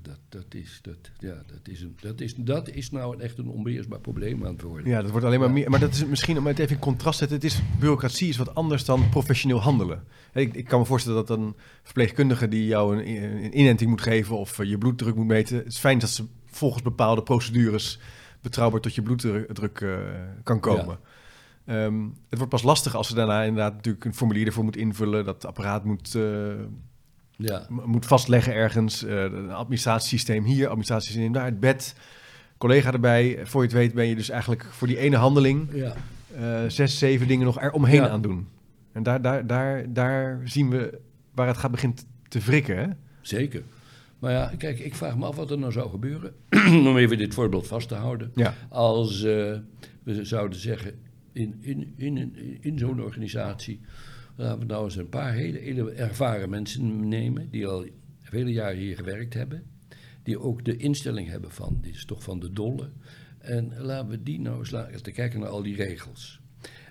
dat, 0.02 0.18
dat, 0.28 0.54
is, 0.54 0.78
dat, 0.82 0.96
ja, 1.18 1.42
dat, 1.46 1.68
is 1.68 1.82
een, 1.82 1.96
dat, 2.00 2.20
is, 2.20 2.34
dat 2.34 2.68
is 2.68 2.90
nou 2.90 3.20
echt 3.20 3.38
een 3.38 3.48
onbeheersbaar 3.48 4.00
probleem 4.00 4.44
aan 4.44 4.52
het 4.52 4.62
worden. 4.62 4.88
Ja, 4.88 5.02
dat 5.02 5.10
wordt 5.10 5.26
alleen 5.26 5.40
maar 5.40 5.50
meer. 5.50 5.70
Maar 5.70 5.80
dat 5.80 5.94
is 5.94 6.04
misschien 6.04 6.38
om 6.38 6.46
het 6.46 6.58
even 6.58 6.74
in 6.74 6.80
contrast 6.80 7.18
te 7.18 7.26
zetten. 7.26 7.48
Het 7.48 7.58
is, 7.58 7.78
bureaucratie 7.78 8.28
is 8.28 8.36
wat 8.36 8.54
anders 8.54 8.84
dan 8.84 9.08
professioneel 9.08 9.60
handelen. 9.60 10.04
Ik, 10.32 10.54
ik 10.54 10.64
kan 10.64 10.78
me 10.78 10.86
voorstellen 10.86 11.26
dat 11.26 11.38
een 11.38 11.54
verpleegkundige 11.82 12.48
die 12.48 12.66
jou 12.66 12.96
een, 12.96 13.22
een 13.44 13.58
inenting 13.58 13.90
moet 13.90 14.02
geven 14.02 14.38
of 14.38 14.58
eh, 14.58 14.68
je 14.68 14.78
bloeddruk 14.78 15.14
moet 15.14 15.26
meten. 15.26 15.56
Het 15.56 15.66
is 15.66 15.78
fijn 15.78 15.98
dat 15.98 16.10
ze 16.10 16.24
volgens 16.46 16.82
bepaalde 16.82 17.22
procedures 17.22 18.00
betrouwbaar 18.40 18.80
tot 18.80 18.94
je 18.94 19.02
bloeddruk 19.02 19.80
eh, 19.80 19.98
kan 20.42 20.60
komen. 20.60 20.98
Ehm, 21.64 22.02
het 22.28 22.38
wordt 22.38 22.48
pas 22.48 22.62
lastig 22.62 22.94
als 22.94 23.08
ze 23.08 23.14
daarna 23.14 23.42
inderdaad 23.42 23.74
natuurlijk 23.74 24.04
een 24.04 24.14
formulier 24.14 24.46
ervoor 24.46 24.64
moet 24.64 24.76
invullen. 24.76 25.24
Dat 25.24 25.46
apparaat 25.46 25.84
moet, 25.84 26.14
eh, 26.14 26.22
Ja, 27.38 27.66
moet 27.68 28.06
vastleggen 28.06 28.54
ergens. 28.54 29.04
eh, 29.04 29.22
een 29.22 29.50
administratiesysteem 29.52 30.44
hier, 30.44 30.66
administratiesysteem 30.68 31.32
daar, 31.32 31.44
het 31.44 31.60
bed. 31.60 31.94
Collega 32.58 32.92
erbij. 32.92 33.38
Voor 33.46 33.60
je 33.62 33.66
het 33.68 33.76
weet 33.76 33.94
ben 33.94 34.06
je 34.06 34.14
dus 34.14 34.28
eigenlijk 34.30 34.64
voor 34.70 34.86
die 34.86 34.98
ene 34.98 35.16
handeling 35.16 35.68
ja. 35.72 35.94
eh, 36.36 36.68
zes, 36.68 36.98
zeven 36.98 37.28
dingen 37.28 37.44
nog 37.46 37.60
eromheen 37.60 38.02
Ja. 38.02 38.08
aan 38.08 38.22
doen. 38.22 38.48
En 38.92 39.02
daar, 39.02 39.22
daar, 39.22 39.46
daar, 39.46 39.92
daar 39.92 40.40
zien 40.44 40.70
we 40.70 40.98
waar 41.34 41.46
het 41.46 41.56
gaat 41.56 41.70
begint 41.70 42.06
te 42.28 42.38
wrikken. 42.40 42.78
Hè? 42.78 42.86
zeker. 43.20 43.62
Maar 44.18 44.32
ja, 44.32 44.52
kijk, 44.58 44.78
ik 44.78 44.94
vraag 44.94 45.16
me 45.16 45.26
af 45.26 45.36
wat 45.36 45.50
er 45.50 45.58
nou 45.58 45.72
zou 45.72 45.90
gebeuren. 45.90 46.34
Om 46.88 46.96
even 46.96 47.18
dit 47.18 47.34
voorbeeld 47.34 47.66
vast 47.66 47.88
te 47.88 47.94
houden. 47.94 48.30
Ja, 48.34 48.54
Als 48.68 49.22
eh, 49.22 49.56
we 50.02 50.24
zouden 50.24 50.58
zeggen, 50.58 50.94
in, 51.32 51.54
in, 51.60 51.92
in, 51.96 52.16
in, 52.16 52.58
in 52.60 52.78
zo'n 52.78 53.02
organisatie, 53.02 53.80
laten 54.38 54.58
we 54.58 54.64
nou 54.64 54.84
eens 54.84 54.96
een 54.96 55.08
paar 55.08 55.32
hele, 55.32 55.92
ervaren 55.92 56.50
mensen 56.50 57.08
nemen, 57.08 57.50
die 57.50 57.66
al 57.66 57.86
vele 58.22 58.52
jaren 58.52 58.78
hier 58.78 58.96
gewerkt 58.96 59.34
hebben, 59.34 59.62
die 60.22 60.40
ook 60.40 60.64
de 60.64 60.76
instelling 60.76 61.28
hebben 61.28 61.50
van, 61.50 61.78
dit 61.80 61.94
is 61.94 62.04
toch 62.04 62.22
van 62.22 62.40
de 62.40 62.52
dolle. 62.52 62.90
En 63.38 63.80
laten 63.80 64.08
we 64.08 64.22
die 64.22 64.40
nou 64.40 64.58
eens 64.58 64.70
laten 64.70 65.12
kijken 65.12 65.40
naar 65.40 65.48
al 65.48 65.62
die 65.62 65.76
regels. 65.76 66.40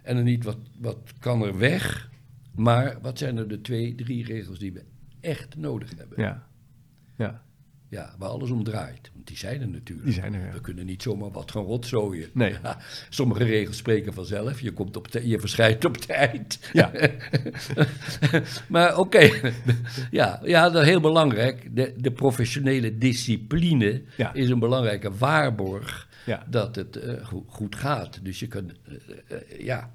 En 0.04 0.16
dan 0.16 0.24
niet 0.24 0.44
wat, 0.44 0.58
wat 0.80 1.14
kan 1.20 1.42
er 1.42 1.58
weg, 1.58 2.12
maar 2.56 3.02
wat 3.02 3.18
zijn 3.18 3.38
er 3.38 3.48
de 3.48 3.62
twee, 3.62 3.96
drie 3.96 4.26
regels 4.26 4.60
die 4.60 4.74
we 4.74 4.84
echt 5.20 5.56
nodig 5.56 5.94
hebben. 5.98 6.24
ja, 6.24 6.48
ja. 7.18 7.46
Ja, 7.90 8.16
waar 8.18 8.30
alles 8.30 8.50
om 8.50 8.64
draait. 8.64 9.10
Want 9.14 9.28
die 9.28 9.38
zijn 9.38 9.62
er 9.62 9.68
natuurlijk. 9.68 10.06
Die 10.06 10.14
zijn 10.16 10.34
er, 10.34 10.46
ja. 10.46 10.52
We 10.54 10.62
kunnen 10.62 10.86
niet 10.86 11.02
zomaar 11.02 11.32
wat 11.32 11.52
gaan 11.52 11.64
rotzooien. 11.64 12.30
Nee. 12.34 12.56
Ja, 12.64 12.78
sommige 13.10 13.44
regels 13.44 13.78
spreken 13.78 14.14
vanzelf. 14.14 14.62
Je, 14.62 14.72
komt 14.72 14.98
op 14.98 15.08
tij- 15.08 15.26
je 15.26 15.40
verschijnt 15.40 15.86
op 15.86 15.98
tijd. 15.98 16.70
Ja. 16.74 16.92
maar 18.70 18.98
oké, 18.98 19.30
ja, 20.12 20.40
ja, 20.44 20.70
dat 20.70 20.82
is 20.82 20.88
heel 20.88 21.00
belangrijk. 21.00 21.76
De, 21.76 21.94
de 21.98 22.12
professionele 22.12 22.98
discipline 22.98 24.02
Ja. 24.18 24.34
is 24.34 24.50
een 24.50 24.60
belangrijke 24.60 25.12
waarborg 25.18 26.08
dat 26.50 26.76
het 26.76 26.96
eh, 26.96 27.26
go- 27.26 27.46
goed 27.48 27.76
gaat. 27.76 28.20
Dus 28.24 28.40
je 28.40 28.48
kan, 28.48 28.72
eh, 28.84 28.94
eh, 29.28 29.60
ja. 29.66 29.92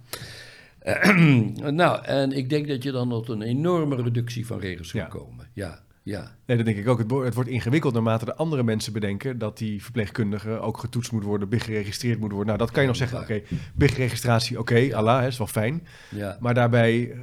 nou, 1.72 2.04
en 2.04 2.32
ik 2.32 2.48
denk 2.50 2.68
dat 2.68 2.82
je 2.82 2.90
dan 2.92 3.08
tot 3.08 3.28
een 3.28 3.42
enorme 3.42 3.96
reductie 4.02 4.46
van 4.46 4.58
regels 4.58 4.92
kan 4.92 5.08
komen. 5.08 5.48
Ja, 5.52 5.82
ja. 6.04 6.36
Nee, 6.46 6.56
dat 6.56 6.66
denk 6.66 6.78
ik 6.78 6.88
ook. 6.88 6.98
Het, 6.98 7.10
het 7.10 7.34
wordt 7.34 7.50
ingewikkeld 7.50 7.94
naarmate 7.94 8.24
de 8.24 8.34
andere 8.34 8.62
mensen 8.62 8.92
bedenken 8.92 9.38
dat 9.38 9.58
die 9.58 9.82
verpleegkundige 9.82 10.58
ook 10.58 10.78
getoetst 10.78 11.12
moet 11.12 11.24
worden, 11.24 11.48
BIG 11.48 11.64
geregistreerd 11.64 12.20
moet 12.20 12.30
worden. 12.30 12.46
Nou, 12.46 12.58
dat 12.58 12.70
kan 12.70 12.82
je 12.82 12.88
nog 12.88 12.96
zeggen. 12.96 13.20
Oké, 13.20 13.42
BIG-registratie, 13.74 14.58
oké, 14.58 14.88
Allah, 14.92 15.20
hè, 15.20 15.26
is 15.26 15.38
wel 15.38 15.46
fijn. 15.46 15.86
ja. 16.08 16.36
Maar 16.40 16.54
daarbij, 16.54 17.16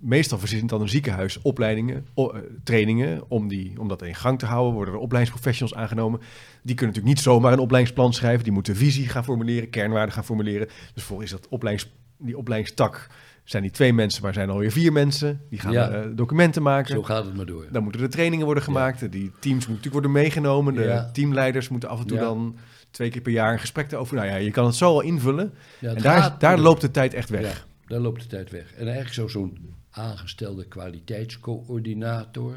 meestal 0.00 0.38
verzint 0.38 0.68
dan 0.68 0.80
een 0.80 0.88
ziekenhuis 0.88 1.42
opleidingen, 1.42 2.06
eh, 2.14 2.24
trainingen, 2.64 3.24
om, 3.28 3.48
die, 3.48 3.80
om 3.80 3.88
dat 3.88 4.02
in 4.02 4.14
gang 4.14 4.38
te 4.38 4.46
houden. 4.46 4.74
Worden 4.74 4.94
er 4.94 5.00
opleidingsprofessionals 5.00 5.78
aangenomen. 5.78 6.20
Die 6.62 6.74
kunnen 6.74 6.94
natuurlijk 6.94 7.14
niet 7.14 7.20
zomaar 7.20 7.52
een 7.52 7.58
opleidingsplan 7.58 8.12
schrijven. 8.12 8.44
Die 8.44 8.52
moeten 8.52 8.76
visie 8.76 9.08
gaan 9.08 9.24
formuleren, 9.24 9.70
kernwaarden 9.70 10.14
gaan 10.14 10.24
formuleren. 10.24 10.68
Dus 10.94 11.02
volgens 11.02 11.30
dat 11.30 11.48
opleidings, 11.48 11.92
die 12.18 12.38
opleidingstak 12.38 13.08
zijn 13.44 13.62
die 13.62 13.72
twee 13.72 13.92
mensen, 13.92 14.22
maar 14.22 14.32
zijn 14.32 14.50
alweer 14.50 14.72
vier 14.72 14.92
mensen. 14.92 15.40
Die 15.50 15.58
gaan 15.58 15.72
Ja. 15.72 15.90
eh, 15.90 16.06
documenten 16.14 16.62
maken. 16.62 16.94
Zo 16.94 17.02
gaat 17.02 17.24
het 17.24 17.34
maar 17.36 17.46
door. 17.46 17.66
Dan 17.72 17.82
moeten 17.82 18.00
er 18.00 18.10
trainingen 18.10 18.44
worden 18.44 18.64
gemaakt. 18.64 19.00
Die 19.12 19.30
teams 19.30 19.66
moeten 19.66 19.68
natuurlijk 19.68 19.92
worden 19.92 20.12
meegenomen. 20.12 20.74
De 20.74 20.82
Ja. 20.82 21.10
teamleiders 21.12 21.68
moeten 21.68 21.88
af 21.88 22.00
en 22.00 22.06
toe 22.06 22.18
dan 22.18 22.56
twee 22.90 23.10
keer 23.10 23.20
per 23.22 23.32
jaar 23.32 23.52
een 23.52 23.58
gesprek 23.58 23.92
over. 23.94 24.14
Nou 24.16 24.26
ja, 24.28 24.36
je 24.36 24.50
kan 24.50 24.66
het 24.66 24.74
zo 24.74 24.86
al 24.86 25.00
invullen. 25.00 25.52
En 25.80 26.02
daar, 26.02 26.38
daar 26.38 26.58
loopt 26.58 26.80
de 26.80 26.90
tijd 26.90 27.14
echt 27.14 27.28
weg. 27.30 27.66
Daar 27.86 28.00
loopt 28.00 28.20
de 28.20 28.26
tijd 28.26 28.50
weg. 28.50 28.72
En 28.72 28.84
eigenlijk 28.84 29.14
zou 29.14 29.28
zo'n 29.30 29.74
aangestelde 29.90 30.64
kwaliteitscoördinator 30.66 32.54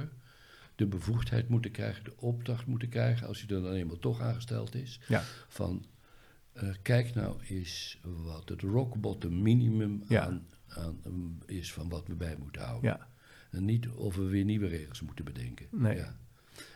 de 0.75 0.85
bevoegdheid 0.85 1.49
moeten 1.49 1.71
krijgen, 1.71 2.03
de 2.03 2.13
opdracht 2.19 2.65
moeten 2.65 2.89
krijgen, 2.89 3.27
als 3.27 3.45
hij 3.47 3.55
er 3.57 3.63
dan 3.63 3.71
eenmaal 3.73 3.99
toch 3.99 4.21
aangesteld 4.21 4.75
is, 4.75 4.99
Ja. 5.07 5.23
van 5.47 5.85
eh, 6.53 6.67
kijk 6.81 7.13
nou 7.15 7.35
eens 7.47 7.99
wat 8.03 8.49
het 8.49 8.61
rock 8.61 8.95
bottom 8.95 9.41
minimum 9.41 10.03
Ja. 10.07 10.21
aan, 10.25 10.45
aan, 10.77 10.97
um, 11.05 11.37
is 11.45 11.73
van 11.73 11.89
wat 11.89 12.07
we 12.07 12.13
bij 12.15 12.35
moeten 12.39 12.61
houden. 12.61 12.89
Ja. 12.89 13.07
En 13.51 13.65
niet 13.65 13.87
of 13.87 14.15
we 14.15 14.23
weer 14.23 14.43
nieuwe 14.43 14.67
regels 14.67 15.01
moeten 15.01 15.25
bedenken. 15.25 15.65
Nee. 15.71 15.95
Ja. 15.95 16.15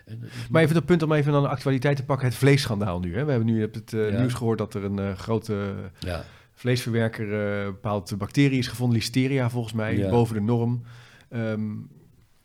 En 0.06 0.24
is 0.24 0.48
Maar 0.50 0.62
even 0.62 0.74
dat 0.74 0.86
punt 0.86 1.04
om 1.04 1.12
even 1.12 1.32
dan 1.32 1.42
de 1.42 1.48
actualiteit 1.50 1.98
te 1.98 2.04
pakken. 2.04 2.28
Het 2.28 2.36
vleesschandaal 2.36 3.00
nu. 3.00 3.16
Hè? 3.16 3.24
We 3.26 3.30
hebben 3.32 3.54
nu 3.54 3.64
op 3.64 3.74
het 3.74 3.94
eh, 3.94 4.12
Ja. 4.12 4.20
nieuws 4.20 4.34
gehoord 4.34 4.58
dat 4.58 4.74
er 4.74 4.84
een 4.84 5.00
eh, 5.00 5.14
grote 5.14 5.76
ja, 6.00 6.24
vleesverwerker 6.54 7.28
bepaalde 7.66 8.16
bacterie 8.18 8.58
is 8.58 8.68
gevonden. 8.68 8.98
Listeria 8.98 9.50
volgens 9.50 9.74
mij, 9.74 9.98
Ja. 9.98 10.10
boven 10.10 10.36
de 10.36 10.42
norm. 10.42 10.84
Ehm, 11.30 11.62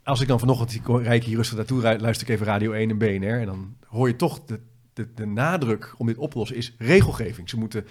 als 0.03 0.21
ik 0.21 0.29
dan 0.29 0.39
vanochtend, 0.39 0.75
ik 0.75 0.87
rijd 1.03 1.25
hier 1.25 1.37
rustig 1.37 1.57
naartoe, 1.57 1.83
luister 1.83 2.29
ik 2.29 2.35
even 2.35 2.47
Radio 2.47 2.73
1 2.73 2.91
en 2.91 2.99
BNR. 2.99 3.41
En 3.41 3.47
dan 3.47 3.77
hoor 3.87 4.09
je 4.09 4.17
toch 4.17 4.45
de, 4.45 4.61
de, 4.93 5.09
de 5.15 5.27
nadruk 5.27 5.95
om 5.97 6.07
dit 6.07 6.17
op 6.17 6.31
te 6.31 6.39
lossen 6.39 6.57
is 6.57 6.75
regelgeving. 6.79 7.49
Ze 7.51 7.59
moeten 7.59 7.85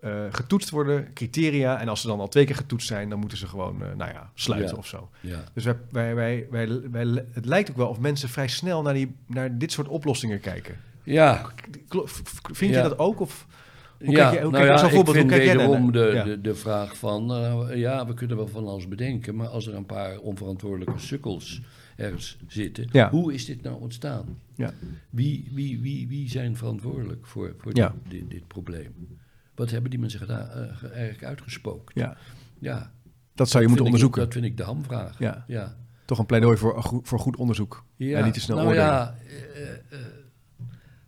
eh, 0.00 0.24
getoetst 0.30 0.70
worden, 0.70 1.12
criteria. 1.14 1.80
En 1.80 1.88
als 1.88 2.00
ze 2.00 2.06
dan 2.06 2.20
al 2.20 2.28
twee 2.28 2.44
keer 2.44 2.54
getoetst 2.56 2.86
zijn, 2.88 3.08
dan 3.08 3.18
moeten 3.18 3.38
ze 3.38 3.46
gewoon, 3.46 3.82
eh, 3.82 3.94
nou 3.96 4.10
ja, 4.12 4.30
sluiten 4.34 4.70
Ja. 4.72 4.78
of 4.78 4.86
zo. 4.86 5.08
ja. 5.20 5.44
Dus 5.54 5.64
wij, 5.64 5.76
wij, 5.90 6.14
wij, 6.14 6.46
wij, 6.50 6.90
wij- 6.90 7.24
het 7.32 7.44
lijkt 7.44 7.70
ook 7.70 7.76
wel 7.76 7.88
of 7.88 7.98
mensen 7.98 8.28
vrij 8.28 8.48
snel 8.48 8.82
naar, 8.82 8.94
die, 8.94 9.14
naar 9.26 9.58
dit 9.58 9.72
soort 9.72 9.88
oplossingen 9.88 10.40
kijken. 10.40 10.76
ja, 11.02 11.50
Vind 12.52 12.74
Ja. 12.74 12.82
je 12.82 12.88
dat 12.88 12.98
ook? 12.98 13.20
Of 13.20 13.46
hoe 13.98 14.10
ja, 14.10 14.14
kijk 14.22 14.32
jij, 14.32 14.42
hoe 14.42 14.50
nou 14.50 14.64
kijk, 14.64 14.74
ja, 14.74 14.78
zo'n 14.78 14.88
ik 14.88 14.94
voorbeeld, 14.94 15.16
vind 15.16 15.28
hoe 15.30 15.38
kijk 15.38 15.48
jij 15.50 15.56
wederom 15.66 15.92
daarnaar? 15.92 16.10
de, 16.12 16.16
Ja. 16.30 16.36
de, 16.36 16.40
de 16.40 16.54
vraag 16.54 16.96
van, 16.96 17.32
eh, 17.34 17.76
ja, 17.76 18.06
we 18.06 18.14
kunnen 18.14 18.36
wel 18.36 18.48
van 18.48 18.66
alles 18.66 18.88
bedenken, 18.88 19.36
maar 19.36 19.48
als 19.48 19.66
er 19.66 19.74
een 19.74 19.86
paar 19.86 20.18
onverantwoordelijke 20.18 20.98
sukkels 21.00 21.60
ergens 21.96 22.38
zitten, 22.46 22.88
Ja. 22.92 23.10
hoe 23.10 23.32
is 23.34 23.44
dit 23.46 23.62
nou 23.62 23.80
ontstaan? 23.80 24.38
Ja. 24.54 24.72
Wie, 25.10 25.48
wie, 25.52 25.80
wie, 25.80 26.08
wie 26.08 26.28
zijn 26.30 26.56
verantwoordelijk 26.56 27.26
voor, 27.26 27.54
voor 27.58 27.74
dit, 27.74 27.90
dit, 28.08 28.30
dit 28.30 28.46
probleem? 28.46 28.94
Wat 29.58 29.70
hebben 29.70 29.90
die 29.90 29.98
mensen 30.00 30.20
gedaan, 30.20 30.48
eh, 30.50 30.76
ge- 30.76 30.88
eigenlijk 30.88 31.24
uitgespookt? 31.24 31.94
Ja, 31.94 32.16
Ja, 32.58 32.92
dat 33.34 33.48
zou 33.48 33.62
je 33.62 33.68
moeten 33.68 33.86
ik- 33.86 33.92
onderzoeken. 33.92 34.22
dat 34.22 34.32
vind 34.32 34.44
ik 34.44 34.56
de 34.56 34.62
hamvraag. 34.62 35.18
Ja. 35.18 35.44
ja. 35.46 35.76
Toch 36.04 36.18
een 36.18 36.26
pleidooi 36.26 36.56
voor, 36.56 36.82
goed- 36.82 37.08
voor 37.08 37.18
goed 37.18 37.36
onderzoek. 37.36 37.84
Ja, 37.96 38.18
En 38.18 38.24
niet 38.24 38.34
te 38.34 38.40
snel 38.40 38.56
nou 38.56 38.68
oordelen. 38.68 38.88
ja, 38.90 39.14
eh, 39.54 39.72
eh, 39.72 39.98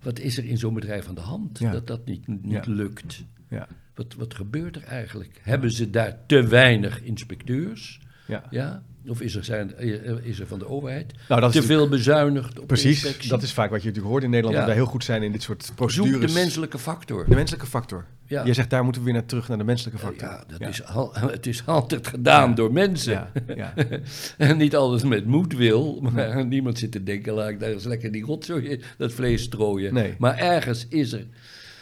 wat 0.03 0.19
is 0.19 0.39
er 0.39 0.45
in 0.45 0.59
zo'n 0.59 0.75
bedrijf 0.75 1.09
aan 1.09 1.15
de 1.15 1.21
hand 1.21 1.59
Ja. 1.59 1.71
dat 1.73 1.87
dat 1.87 2.05
niet, 2.07 2.27
niet 2.45 2.67
lukt? 2.67 3.25
Ja. 3.49 3.67
Wat, 3.95 4.15
wat 4.15 4.35
gebeurt 4.35 4.77
er 4.77 4.83
eigenlijk? 4.83 5.41
Hebben 5.43 5.71
ze 5.71 5.91
daar 5.91 6.17
te 6.27 6.47
weinig 6.47 7.03
inspecteurs? 7.03 8.01
Ja. 8.31 8.45
Ja? 8.51 8.83
Of 9.07 9.21
is 9.21 9.35
er, 9.35 9.45
zijn, 9.45 9.79
is 10.23 10.41
er 10.41 10.47
van 10.47 10.59
de 10.59 10.69
overheid 10.69 11.13
Nou, 11.29 11.41
dat 11.41 11.53
te 11.53 11.63
veel 11.63 11.89
bezuinigd 11.89 12.59
op 12.61 12.67
Precies, 12.67 13.03
inspectie? 13.03 13.31
dat 13.31 13.43
is 13.43 13.53
vaak 13.53 13.71
wat 13.71 13.81
je 13.81 13.87
natuurlijk 13.87 14.13
hoort 14.13 14.25
in 14.25 14.31
Nederland. 14.31 14.57
Ja. 14.59 14.65
Dat 14.65 14.75
wij 14.75 14.83
heel 14.83 14.91
goed 14.93 15.05
zijn 15.05 15.23
in 15.23 15.33
dit 15.33 15.43
soort 15.43 15.65
Zoek 15.65 15.77
procedures. 15.77 16.33
de 16.33 16.39
menselijke 16.39 16.79
factor. 16.79 17.25
De 17.29 17.35
menselijke 17.35 17.67
factor. 17.67 18.05
Ja. 18.25 18.45
Jij 18.45 18.55
zegt 18.55 18.71
daar 18.71 18.85
moeten 18.85 19.01
we 19.01 19.07
weer 19.11 19.17
naar 19.19 19.27
terug 19.29 19.49
naar 19.49 19.59
de 19.59 19.65
menselijke 19.65 20.01
factor. 20.01 20.29
Ja, 20.29 20.45
dat 20.49 20.59
ja. 20.59 20.69
Is 20.69 20.85
al, 20.85 21.15
het 21.31 21.47
is 21.47 21.67
altijd 21.67 22.07
gedaan 22.07 22.55
door 22.55 22.73
mensen. 22.73 23.13
Ja, 23.13 23.31
ja. 23.57 23.75
en 24.39 24.57
niet 24.57 24.77
altijd 24.77 25.05
met 25.05 25.27
moedwil. 25.27 26.01
Maar 26.01 26.47
niemand 26.47 26.79
zit 26.79 26.93
te 26.93 27.03
denken, 27.03 27.33
laat 27.33 27.49
ik 27.49 27.61
daar 27.61 27.71
eens 27.71 27.85
lekker 27.85 28.13
die 28.13 28.25
rotzooi, 28.25 28.81
dat 28.99 29.13
vlees 29.13 29.43
strooien. 29.43 29.95
Nee. 29.95 30.15
Maar 30.19 30.39
ergens 30.39 30.87
is 30.89 31.13
er, 31.13 31.27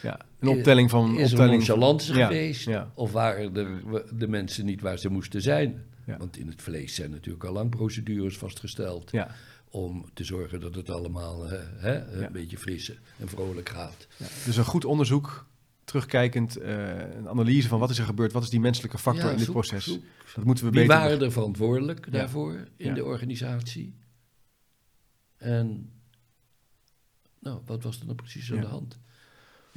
ja. 0.03 0.19
Een 0.41 0.49
optelling 0.49 0.91
van... 0.91 1.19
is 1.19 1.33
er 1.33 1.39
optelling 1.39 1.65
Ja, 2.07 2.27
geweest. 2.27 2.65
Ja, 2.65 2.91
Of 2.95 3.13
waren 3.13 3.53
de, 3.53 3.67
de 4.15 4.29
mensen 4.29 4.65
niet 4.65 4.81
waar 4.81 4.99
ze 4.99 5.09
moesten 5.09 5.43
zijn. 5.43 5.83
Ja. 6.09 6.17
Want 6.19 6.37
in 6.37 6.47
het 6.49 6.63
vlees 6.63 6.95
zijn 6.95 7.11
natuurlijk 7.11 7.45
al 7.45 7.53
lang 7.53 7.71
procedures 7.71 8.39
vastgesteld. 8.39 9.11
ja. 9.11 9.35
Om 9.71 10.11
te 10.15 10.25
zorgen 10.25 10.61
dat 10.61 10.75
het 10.75 10.91
allemaal 10.91 11.45
hè, 11.49 12.05
een 12.15 12.21
Ja. 12.21 12.31
beetje 12.31 12.59
fris 12.59 12.93
en 13.19 13.29
vrolijk 13.29 13.69
gaat. 13.69 14.07
Dus 14.45 14.57
een 14.57 14.65
goed 14.65 14.85
onderzoek, 14.85 15.47
terugkijkend, 15.85 16.57
eh, 16.57 16.99
een 17.17 17.29
analyse 17.29 17.69
van 17.69 17.79
wat 17.79 17.91
is 17.91 17.99
er 17.99 18.05
gebeurd, 18.05 18.33
wat 18.33 18.43
is 18.43 18.51
die 18.51 18.61
menselijke 18.61 18.99
factor 18.99 19.31
in 19.31 19.37
dit 19.37 19.45
zoek- 19.45 19.55
proces. 19.55 19.85
zoek- 19.85 20.03
Dat 20.35 20.45
moeten 20.45 20.65
we 20.65 20.71
Wie 20.71 20.81
beter... 20.87 20.97
waren 21.01 21.21
er 21.21 21.33
verantwoordelijk 21.33 22.13
daarvoor 22.13 22.69
in 22.77 22.95
de 22.95 23.05
organisatie? 23.05 23.95
En 25.37 25.91
nou, 27.41 27.61
wat 27.65 27.83
was 27.83 27.99
er 27.99 28.05
nou 28.05 28.17
precies 28.17 28.53
aan 28.53 28.61
de 28.61 28.67
hand? 28.67 28.99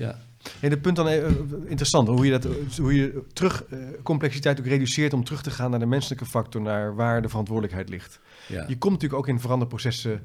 Ja, 0.02 0.20
En 0.60 0.70
het 0.70 0.82
punt 0.82 0.96
dan 0.96 1.08
eh, 1.08 1.24
interessant, 1.66 2.08
hoe 2.08 2.26
je, 2.26 2.32
dat, 2.32 2.48
hoe 2.78 2.96
je 2.96 3.24
terug 3.34 3.64
eh, 3.64 3.80
complexiteit 4.04 4.60
ook 4.60 4.66
reduceert 4.66 5.14
om 5.14 5.24
terug 5.24 5.42
te 5.42 5.52
gaan 5.52 5.70
naar 5.70 5.80
de 5.80 5.86
menselijke 5.86 6.26
factor, 6.26 6.62
naar 6.62 6.96
waar 6.96 7.22
de 7.22 7.30
verantwoordelijkheid 7.30 7.90
ligt. 7.90 8.20
ja. 8.48 8.66
Je 8.68 8.78
komt 8.78 8.94
natuurlijk 8.94 9.22
ook 9.22 9.28
in 9.28 9.40
veranderprocessen 9.40 10.22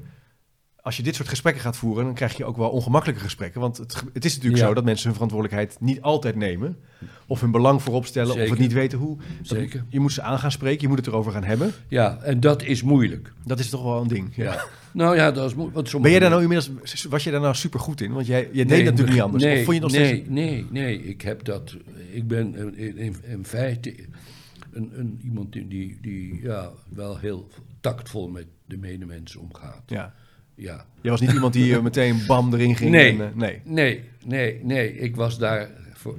als 0.87 0.97
je 0.97 1.03
dit 1.03 1.15
soort 1.15 1.27
gesprekken 1.27 1.61
gaat 1.61 1.77
voeren, 1.77 2.05
dan 2.05 2.13
krijg 2.13 2.37
je 2.37 2.45
ook 2.45 2.57
wel 2.57 2.69
ongemakkelijke 2.69 3.21
gesprekken. 3.21 3.61
Want 3.61 3.77
het, 3.77 4.03
het 4.13 4.25
is 4.25 4.33
natuurlijk 4.35 4.61
Ja. 4.61 4.67
zo 4.67 4.73
dat 4.73 4.83
mensen 4.83 5.05
hun 5.05 5.13
verantwoordelijkheid 5.13 5.77
niet 5.79 6.01
altijd 6.01 6.35
nemen. 6.35 6.77
Of 7.27 7.41
hun 7.41 7.51
belang 7.51 7.81
voorop 7.81 8.05
stellen, 8.05 8.41
of 8.41 8.49
het 8.49 8.59
niet 8.59 8.73
weten 8.73 8.97
hoe. 8.97 9.17
Zeker. 9.41 9.85
je 9.89 9.99
moet 9.99 10.13
ze 10.13 10.21
aan 10.21 10.39
gaan 10.39 10.51
spreken, 10.51 10.81
je 10.81 10.87
moet 10.87 10.97
het 10.97 11.07
erover 11.07 11.31
gaan 11.31 11.43
hebben. 11.43 11.73
Ja, 11.87 12.17
en 12.21 12.39
dat 12.39 12.63
is 12.63 12.83
moeilijk. 12.83 13.33
Dat 13.45 13.59
is 13.59 13.69
toch 13.69 13.83
wel 13.83 14.01
een 14.01 14.07
ding. 14.07 14.35
Ja. 14.35 14.43
Ja. 14.43 14.65
Nou 14.91 15.15
ja, 15.15 15.31
dat 15.31 15.49
is 15.49 15.55
moeilijk. 15.55 15.91
Ben 16.01 16.11
jij 16.11 16.19
daar 16.19 16.29
nou 16.29 16.41
inmiddels, 16.41 16.71
was 17.09 17.23
je 17.23 17.31
daar 17.31 17.41
nou 17.41 17.55
super 17.55 17.79
goed 17.79 18.01
in? 18.01 18.13
Want 18.13 18.27
jij, 18.27 18.39
jij 18.41 18.49
deed 18.51 18.67
Nee, 18.67 18.77
dat 18.77 18.85
natuurlijk 18.85 19.13
niet 19.13 19.21
anders. 19.21 19.43
Nee, 19.43 19.57
of 19.59 19.63
vond 19.63 19.75
je 19.75 19.81
nog 19.81 19.91
nee, 19.91 20.05
steeds... 20.05 20.29
nee, 20.29 20.65
nee. 20.69 21.03
Ik 21.03 21.21
heb 21.21 21.43
dat. 21.43 21.75
Ik 22.11 22.27
ben 22.27 22.55
in, 22.55 22.97
in, 22.97 23.15
in 23.23 23.45
feite 23.45 23.95
een, 24.71 24.91
een, 24.93 25.19
iemand 25.23 25.51
die, 25.51 25.67
die, 25.67 25.97
die 26.01 26.41
ja, 26.41 26.71
wel 26.89 27.17
heel 27.17 27.47
tactvol 27.79 28.27
met 28.27 28.45
de 28.65 28.77
medemens 28.77 29.35
omgaat. 29.35 29.83
Ja. 29.85 30.13
Ja. 30.57 30.85
Jij 31.01 31.11
was 31.11 31.21
niet 31.21 31.31
iemand 31.31 31.53
die 31.53 31.75
eh, 31.75 31.81
meteen 31.81 32.25
bam 32.27 32.53
erin 32.53 32.75
ging. 32.75 32.91
Nee. 32.91 33.11
En, 33.11 33.21
eh, 33.21 33.35
nee. 33.35 33.61
Nee, 33.65 34.03
nee, 34.25 34.63
nee. 34.63 34.93
Ik 34.97 35.15
was 35.15 35.37
daar 35.37 35.69
voor, 35.93 36.17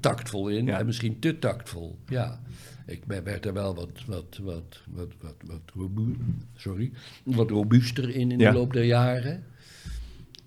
tactvol 0.00 0.48
in 0.48 0.66
Ja. 0.66 0.78
en 0.78 0.86
misschien 0.86 1.18
te 1.18 1.38
tactvol. 1.38 1.98
Ja. 2.08 2.40
Ik 2.86 3.02
werd 3.04 3.46
er 3.46 3.52
wel 3.52 3.74
wat, 3.74 3.90
wat, 4.06 4.38
wat, 4.42 4.82
wat, 4.90 5.12
wat, 5.20 5.34
wat, 5.46 5.60
robu- 5.74 6.16
sorry, 6.56 6.90
wat 7.22 7.50
robuuster 7.50 8.08
in 8.14 8.30
in 8.32 8.38
Ja. 8.38 8.50
de 8.50 8.56
loop 8.58 8.72
der 8.72 8.84
jaren. 8.84 9.44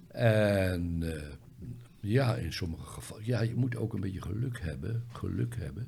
En 0.08 0.98
eh, 1.02 1.22
ja, 2.00 2.36
in 2.36 2.54
sommige 2.54 2.86
gevallen. 2.86 3.26
Ja, 3.26 3.42
je 3.42 3.56
moet 3.56 3.76
ook 3.76 3.94
een 3.94 4.00
beetje 4.02 4.22
geluk 4.22 4.60
hebben. 4.62 5.04
Geluk 5.12 5.56
hebben. 5.58 5.88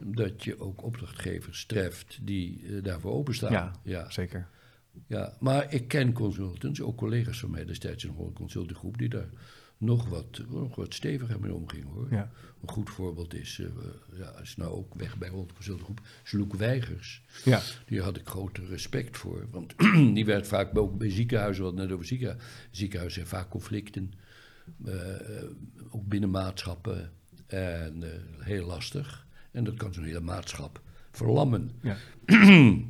Dat 0.00 0.44
je 0.44 0.60
ook 0.60 0.82
opdrachtgevers 0.84 1.64
treft 1.66 2.18
die 2.22 2.80
daarvoor 2.82 3.12
openstaan. 3.12 3.52
Ja, 3.52 3.72
ja. 3.82 4.10
zeker. 4.10 4.46
Ja, 5.06 5.36
maar 5.40 5.72
ik 5.72 5.88
ken 5.88 6.12
consultants, 6.12 6.80
ook 6.80 6.96
collega's 6.96 7.40
van 7.40 7.50
mij 7.50 7.64
destijds 7.64 8.04
in 8.04 8.14
een 8.18 8.96
die 8.96 9.08
daar 9.08 9.28
nog 9.78 10.08
wat, 10.08 10.42
nog 10.48 10.76
wat 10.76 10.94
steviger 10.94 11.40
mee 11.40 11.54
omgingen 11.54 11.88
hoor. 11.88 12.06
Ja. 12.10 12.30
Een 12.62 12.68
goed 12.68 12.90
voorbeeld 12.90 13.34
is, 13.34 13.60
eh, 13.60 13.66
ja, 14.18 14.38
is 14.42 14.56
nou 14.56 14.70
ook 14.70 14.94
weg 14.94 15.18
bij 15.18 15.28
onze 15.28 15.54
consultinggroep, 15.54 16.00
Sloek 16.22 16.54
Weigers. 16.54 17.22
Ja. 17.44 17.60
Die 17.86 18.00
had 18.00 18.16
ik 18.16 18.28
grote 18.28 18.66
respect 18.66 19.16
voor, 19.16 19.46
want 19.50 19.74
die 20.14 20.24
werd 20.24 20.46
vaak 20.46 20.78
ook 20.78 20.98
bij 20.98 21.10
ziekenhuizen, 21.10 21.64
het 21.64 21.74
net 21.74 21.92
over 21.92 22.06
ziekenhuizen, 22.06 22.48
ziekenhuizen 22.70 23.20
hebben 23.20 23.38
vaak 23.38 23.50
conflicten, 23.50 24.12
eh, 24.84 24.94
ook 25.90 26.08
binnen 26.08 26.30
maatschappen, 26.30 27.12
en 27.52 28.02
eh, 28.02 28.10
heel 28.38 28.66
lastig. 28.66 29.26
En 29.50 29.64
dat 29.64 29.74
kan 29.74 29.94
zo'n 29.94 30.04
hele 30.04 30.20
maatschap 30.20 30.80
verlammen. 31.10 31.70
Ja. 31.82 31.96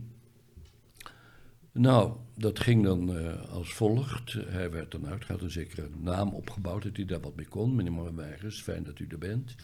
Nou, 1.74 2.12
dat 2.36 2.60
ging 2.60 2.84
dan 2.84 3.16
eh, 3.16 3.50
als 3.50 3.74
volgt. 3.74 4.32
Hij 4.32 4.70
werd 4.70 4.90
dan 4.90 5.06
uit, 5.06 5.24
had 5.24 5.42
een 5.42 5.50
zekere 5.50 5.88
naam 6.00 6.28
opgebouwd 6.28 6.82
dat 6.82 6.96
hij 6.96 7.04
daar 7.04 7.20
wat 7.20 7.36
mee 7.36 7.46
kon. 7.46 7.74
Meneer 7.74 8.14
Weigers, 8.14 8.62
fijn 8.62 8.82
dat 8.84 8.98
u 8.98 9.06
er 9.08 9.18
bent. 9.18 9.54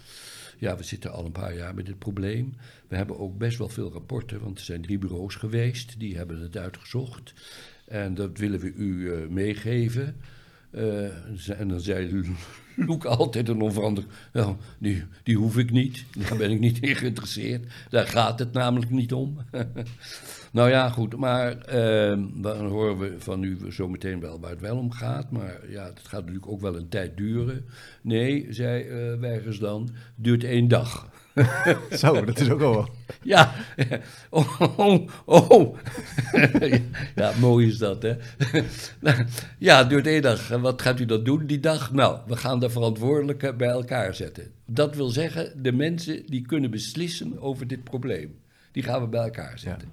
Ja, 0.58 0.76
we 0.76 0.82
zitten 0.82 1.12
al 1.12 1.24
een 1.24 1.32
paar 1.32 1.54
jaar 1.54 1.74
met 1.74 1.86
dit 1.86 1.98
probleem. 1.98 2.54
We 2.88 2.96
hebben 2.96 3.18
ook 3.18 3.38
best 3.38 3.58
wel 3.58 3.68
veel 3.68 3.92
rapporten, 3.92 4.40
want 4.40 4.58
er 4.58 4.64
zijn 4.64 4.82
drie 4.82 4.98
bureaus 4.98 5.34
geweest. 5.34 5.98
Die 5.98 6.16
hebben 6.16 6.40
het 6.40 6.56
uitgezocht. 6.56 7.32
En 7.84 8.14
dat 8.14 8.38
willen 8.38 8.60
we 8.60 8.72
u 8.72 9.12
eh, 9.12 9.28
meegeven. 9.28 10.16
Eh, 10.78 11.60
en 11.60 11.68
dan 11.68 11.80
zei 11.80 12.24
Loek 12.86 13.04
altijd 13.04 13.48
een 13.48 13.60
onveranderlijk... 13.60 14.14
Nou, 14.32 14.56
die, 14.78 15.04
die 15.22 15.36
hoef 15.36 15.58
ik 15.58 15.70
niet. 15.70 16.04
Daar 16.28 16.36
ben 16.36 16.50
ik 16.50 16.60
niet 16.60 16.80
in 16.80 16.96
geïnteresseerd. 16.96 17.66
Daar 17.90 18.06
gaat 18.06 18.38
het 18.38 18.52
namelijk 18.52 18.90
niet 18.90 19.12
om. 19.12 19.38
nou 20.52 20.70
ja, 20.70 20.88
goed. 20.88 21.16
Maar 21.16 21.58
ehm, 21.58 22.24
dan 22.34 22.66
horen 22.66 22.98
we 22.98 23.14
van 23.18 23.42
u 23.42 23.58
zometeen 23.68 24.20
wel 24.20 24.40
waar 24.40 24.50
het 24.50 24.60
wel 24.60 24.76
om 24.76 24.90
gaat. 24.90 25.30
Maar 25.30 25.70
ja, 25.70 25.84
het 25.84 26.00
gaat 26.02 26.20
natuurlijk 26.20 26.48
ook 26.48 26.60
wel 26.60 26.76
een 26.76 26.88
tijd 26.88 27.16
duren. 27.16 27.64
Nee, 28.02 28.46
zei 28.50 28.82
eh 28.82 29.20
Weigers 29.20 29.58
dan, 29.58 29.88
duurt 30.14 30.44
één 30.44 30.68
dag. 30.68 31.08
Zo, 32.00 32.24
dat 32.24 32.40
is 32.40 32.50
ook 32.50 32.58
wel... 32.58 32.88
Ja, 33.22 33.54
oh, 34.30 34.60
oh, 34.76 35.08
oh. 35.24 35.76
ja, 37.14 37.32
mooi 37.40 37.66
is 37.66 37.78
dat, 37.78 38.02
hè? 38.02 38.16
ja, 39.58 39.78
het 39.78 39.88
duurt 39.88 40.06
één 40.06 40.22
dag. 40.22 40.50
En 40.50 40.60
wat 40.60 40.82
gaat 40.82 41.00
u 41.00 41.04
dan 41.04 41.24
doen 41.24 41.46
die 41.46 41.60
dag? 41.60 41.92
Nou, 41.92 42.18
we 42.26 42.36
gaan 42.36 42.60
de 42.60 42.70
verantwoordelijken 42.70 43.56
bij 43.56 43.68
elkaar 43.68 44.14
zetten. 44.14 44.50
Dat 44.66 44.94
wil 44.94 45.08
zeggen, 45.08 45.62
de 45.62 45.72
mensen 45.72 46.26
die 46.26 46.46
kunnen 46.46 46.70
beslissen 46.70 47.40
over 47.40 47.66
dit 47.66 47.84
probleem, 47.84 48.38
die 48.72 48.82
gaan 48.82 49.00
we 49.00 49.08
bij 49.08 49.22
elkaar 49.22 49.58
zetten. 49.58 49.88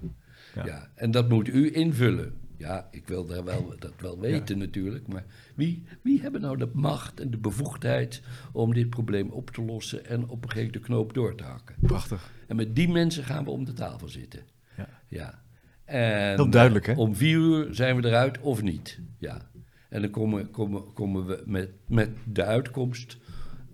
Ja. 0.54 0.64
Ja. 0.64 0.88
en 0.94 1.10
dat 1.10 1.28
moet 1.28 1.48
u 1.48 1.74
invullen. 1.74 2.34
Ja, 2.58 2.88
ik 2.90 3.08
wil 3.08 3.26
daar 3.26 3.44
wel, 3.44 3.74
dat 3.78 3.92
wel 4.00 4.20
weten 4.20 4.58
natuurlijk, 4.58 5.08
maar 5.08 5.24
wie, 5.54 5.82
wie 6.02 6.20
hebben 6.20 6.40
nou 6.40 6.56
de 6.56 6.70
macht 6.72 7.20
en 7.20 7.30
de 7.30 7.38
bevoegdheid 7.38 8.22
om 8.52 8.74
dit 8.74 8.90
probleem 8.90 9.30
op 9.30 9.50
te 9.50 9.62
lossen 9.62 10.06
en 10.06 10.22
op 10.28 10.42
een 10.44 10.50
gegeven 10.50 10.56
moment 10.56 10.72
de 10.72 10.80
knoop 10.80 11.14
door 11.14 11.34
te 11.34 11.44
hakken? 11.44 11.74
Prachtig. 11.80 12.30
En 12.46 12.56
met 12.56 12.76
die 12.76 12.88
mensen 12.88 13.24
gaan 13.24 13.44
we 13.44 13.50
om 13.50 13.64
de 13.64 13.72
tafel 13.72 14.08
zitten. 14.08 14.40
Ja. 14.76 14.88
Ja. 15.08 15.42
En 15.84 16.34
Heel 16.34 16.50
duidelijk, 16.50 16.86
hè? 16.86 16.92
Om 16.92 17.14
vier 17.16 17.36
uur 17.38 17.74
zijn 17.74 18.00
we 18.00 18.08
eruit 18.08 18.40
of 18.40 18.62
niet. 18.62 19.00
Ja. 19.18 19.50
En 19.88 20.00
dan 20.00 20.10
komen, 20.10 20.50
komen, 20.50 20.92
komen 20.92 21.26
we 21.26 21.42
met, 21.46 21.70
met 21.88 22.10
de 22.24 22.44
uitkomst. 22.44 23.18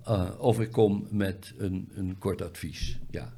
eh, 0.05 0.31
of 0.39 0.61
ik 0.61 0.71
kom 0.73 1.07
met 1.11 1.55
een, 1.59 1.89
een 1.95 2.19
kort 2.19 2.43
advies. 2.43 2.99
Ja. 3.11 3.33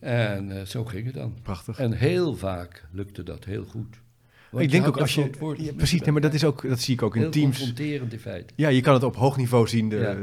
En 0.00 0.50
eh, 0.58 0.62
zo 0.66 0.84
ging 0.84 1.04
het 1.06 1.14
dan. 1.14 1.34
Prachtig. 1.42 1.78
En 1.78 1.92
heel 1.92 2.36
vaak 2.36 2.86
lukte 2.92 3.22
dat 3.22 3.44
heel 3.44 3.64
goed. 3.64 4.00
Want 4.56 4.64
ik 4.74 4.80
denk 4.80 4.86
ook 4.86 5.00
als 5.00 5.14
je... 5.14 5.30
Ja, 5.56 5.72
precies, 5.72 6.00
nee, 6.00 6.12
maar 6.12 6.20
dat, 6.20 6.34
is 6.34 6.44
ook, 6.44 6.68
dat 6.68 6.80
zie 6.80 6.94
ik 6.94 7.02
ook 7.02 7.14
in 7.14 7.20
Heel 7.20 7.30
teams. 7.30 7.56
confronterend 7.58 8.12
in 8.12 8.18
feite. 8.18 8.52
Ja, 8.56 8.68
je 8.68 8.80
kan 8.80 8.94
het 8.94 9.02
op 9.02 9.16
hoog 9.16 9.36
niveau 9.36 9.68
zien, 9.68 9.88
de 9.88 9.96
Ja. 9.96 10.16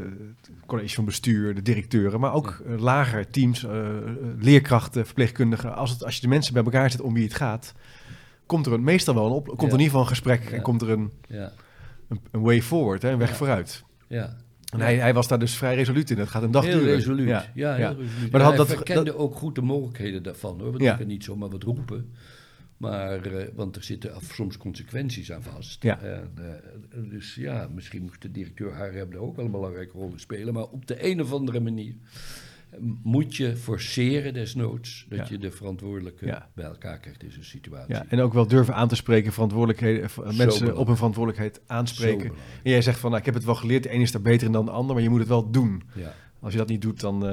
college 0.66 0.96
van 0.96 1.06
bestuur, 1.06 1.56
de 1.56 1.62
directeuren, 1.62 2.20
maar 2.20 2.34
ook 2.34 2.64
eh, 2.68 2.78
lager 2.80 3.30
teams, 3.30 3.64
eh, 3.66 3.88
leerkrachten, 4.40 5.06
verpleegkundigen. 5.06 5.76
Als, 5.76 5.90
het, 5.90 6.04
als 6.06 6.16
je 6.16 6.22
de 6.22 6.28
mensen 6.28 6.54
bij 6.54 6.64
elkaar 6.64 6.92
zet 6.92 7.02
om 7.02 7.14
wie 7.14 7.24
het 7.24 7.34
gaat, 7.34 7.74
komt 8.46 8.66
er 8.66 8.74
een, 8.74 8.84
meestal 8.84 9.14
wel 9.14 9.26
een 9.26 9.32
op, 9.32 9.46
komt 9.48 9.60
er 9.62 9.66
in 9.66 9.72
ieder 9.72 9.86
geval 9.86 10.02
een 10.02 10.08
gesprek 10.08 10.44
en 10.44 10.62
komt 10.62 10.82
er 10.82 10.90
een, 10.90 11.12
Ja. 11.28 11.52
een, 12.10 12.20
een 12.32 12.42
way 12.42 12.62
forward, 12.62 13.02
hè, 13.02 13.10
een 13.12 13.18
weg 13.18 13.36
vooruit. 13.36 13.84
ja. 14.08 14.42
En 14.74 14.80
hij, 14.80 14.96
hij 14.98 15.14
was 15.14 15.28
daar 15.28 15.40
dus 15.40 15.56
vrij 15.56 15.76
resoluut 15.76 16.10
in. 16.10 16.18
Het 16.18 16.30
gaat 16.30 16.44
een 16.44 16.52
dag 16.52 16.64
heel 16.66 16.78
duren. 16.80 16.94
resoluut. 16.96 17.28
Ja, 17.28 17.46
heel 17.54 17.72
resoluut. 17.76 18.32
Maar 18.32 18.42
dat- 18.56 18.68
hij 18.88 18.96
dat- 18.96 19.16
ook 19.16 19.36
goed 19.36 19.56
de 19.56 19.62
mogelijkheden 19.62 20.24
daarvan, 20.24 20.60
hoor. 20.60 20.70
Want 20.72 20.82
Ja. 20.84 20.96
kan 20.96 21.08
niet 21.08 21.24
zomaar 21.24 21.50
wat 21.50 21.64
roepen. 21.64 22.12
Maar, 22.92 23.26
eh, 23.26 23.48
want 23.56 23.76
er 23.76 23.84
zitten 23.84 24.14
af- 24.16 24.32
soms 24.34 24.58
consequenties 24.58 25.32
aan 25.32 25.44
vast. 25.44 25.84
Ja. 25.84 26.00
En, 26.00 26.32
eh, 26.36 27.00
dus 27.10 27.36
ja, 27.36 27.68
misschien 27.74 28.02
moest 28.02 28.22
de 28.22 28.32
directeur 28.32 28.74
Harem 28.74 29.10
daar 29.12 29.20
ook 29.20 29.36
wel 29.36 29.46
een 29.46 29.52
belangrijke 29.52 29.98
rol 29.98 30.12
in 30.12 30.20
spelen. 30.20 30.54
Maar 30.54 30.64
op 30.64 30.86
de 30.88 31.06
een 31.10 31.22
of 31.22 31.34
andere 31.34 31.60
manier 31.60 31.96
eh, 32.70 32.80
moet 33.04 33.36
je 33.36 33.56
forceren 33.56 34.34
desnoods... 34.34 35.06
dat 35.10 35.18
Ja. 35.20 35.26
je 35.30 35.38
de 35.38 35.52
verantwoordelijken 35.52 36.28
Ja. 36.28 36.50
bij 36.56 36.66
elkaar 36.66 37.00
krijgt 37.00 37.24
in 37.24 37.32
zo'n 37.32 37.44
situatie. 37.44 37.94
Ja, 37.96 38.06
en 38.08 38.20
ook 38.20 38.34
wel 38.34 38.48
durven 38.48 38.76
aan 38.76 38.88
te 38.88 38.96
spreken, 38.96 39.34
verantwoordelijkheden, 39.34 40.10
mensen 40.36 40.78
op 40.78 40.88
hun 40.88 40.96
verantwoordelijkheid 40.96 41.62
aanspreken. 41.68 42.26
En 42.64 42.72
jij 42.72 42.82
zegt 42.82 43.00
van, 43.00 43.10
nou, 43.10 43.20
ik 43.22 43.26
heb 43.26 43.36
het 43.36 43.46
wel 43.46 43.56
geleerd, 43.56 43.84
de 43.84 43.94
een 43.94 44.02
is 44.02 44.12
daar 44.12 44.22
beter 44.22 44.48
in 44.48 44.54
dan 44.54 44.66
de 44.66 44.72
ander, 44.72 44.94
maar 44.96 45.04
je 45.04 45.10
moet 45.10 45.20
het 45.20 45.28
wel 45.28 45.50
doen. 45.52 45.84
Ja. 45.96 46.14
Als 46.40 46.52
je 46.52 46.58
dat 46.60 46.68
niet 46.68 46.82
doet, 46.82 47.00
dan, 47.00 47.24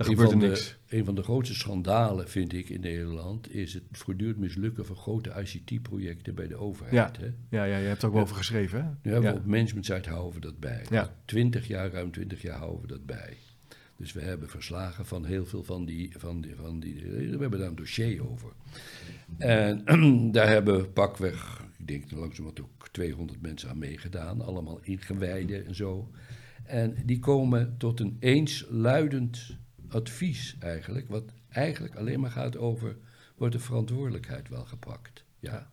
Een 0.00 0.06
gebeurt 0.06 0.32
er 0.32 0.38
van, 0.38 0.48
niks. 0.48 0.78
de, 0.86 0.96
een 0.96 1.04
van 1.04 1.14
de 1.14 1.22
grootste 1.22 1.54
schandalen, 1.54 2.28
vind 2.28 2.52
ik, 2.52 2.68
in 2.68 2.80
Nederland... 2.80 3.54
is 3.54 3.74
het 3.74 3.82
voortdurend 3.92 4.38
mislukken 4.38 4.86
van 4.86 4.96
grote 4.96 5.32
ICT-projecten 5.42 6.34
bij 6.34 6.48
de 6.48 6.56
overheid. 6.56 7.16
Hè? 7.16 7.26
Ja, 7.48 7.64
ja, 7.64 7.76
je 7.76 7.86
hebt 7.86 8.02
er 8.02 8.08
ook 8.08 8.14
over 8.14 8.36
geschreven, 8.36 8.84
hè? 8.84 8.88
Nu 9.02 9.12
hebben 9.12 9.30
ja. 9.30 9.36
we 9.36 9.42
op 9.42 9.46
Management 9.46 9.86
Site 9.86 10.10
houden 10.10 10.34
we 10.34 10.40
dat 10.40 10.58
bij. 10.58 10.86
Ja. 10.90 11.14
20 11.24 11.66
jaar, 11.66 11.90
ruim 11.90 12.10
20 12.10 12.42
jaar 12.42 12.58
houden 12.58 12.80
we 12.80 12.86
dat 12.86 13.06
bij. 13.06 13.36
Dus 13.96 14.12
we 14.12 14.20
hebben 14.20 14.48
verslagen 14.48 15.06
van 15.06 15.24
heel 15.24 15.46
veel 15.46 15.62
van 15.62 15.84
die, 15.84 16.12
van 16.16 16.40
die, 16.40 16.54
van 16.56 16.80
die 16.80 17.02
we 17.02 17.36
hebben 17.40 17.58
daar 17.58 17.68
een 17.68 17.74
dossier 17.74 18.30
over. 18.30 18.52
En 19.38 19.84
daar 20.32 20.48
hebben 20.48 20.92
pakweg, 20.92 21.64
ik 21.78 21.88
denk 21.88 22.10
langzamerhand 22.10 22.60
ook 22.60 22.88
200 22.88 23.40
mensen 23.40 23.70
aan 23.70 23.78
meegedaan, 23.78 24.40
allemaal 24.40 24.78
ingewijden 24.82 25.66
en 25.66 25.74
zo. 25.74 26.10
En 26.64 26.96
die 27.04 27.18
komen 27.18 27.74
tot 27.78 28.00
een 28.00 28.16
eensluidend 28.20 29.58
advies 29.90 30.56
eigenlijk, 30.58 31.08
wat 31.08 31.24
eigenlijk 31.48 31.94
alleen 31.96 32.20
maar 32.20 32.30
gaat 32.30 32.56
over, 32.56 32.96
wordt 33.36 33.54
de 33.54 33.60
verantwoordelijkheid 33.60 34.48
wel 34.48 34.64
gepakt? 34.64 35.24
Ja. 35.38 35.70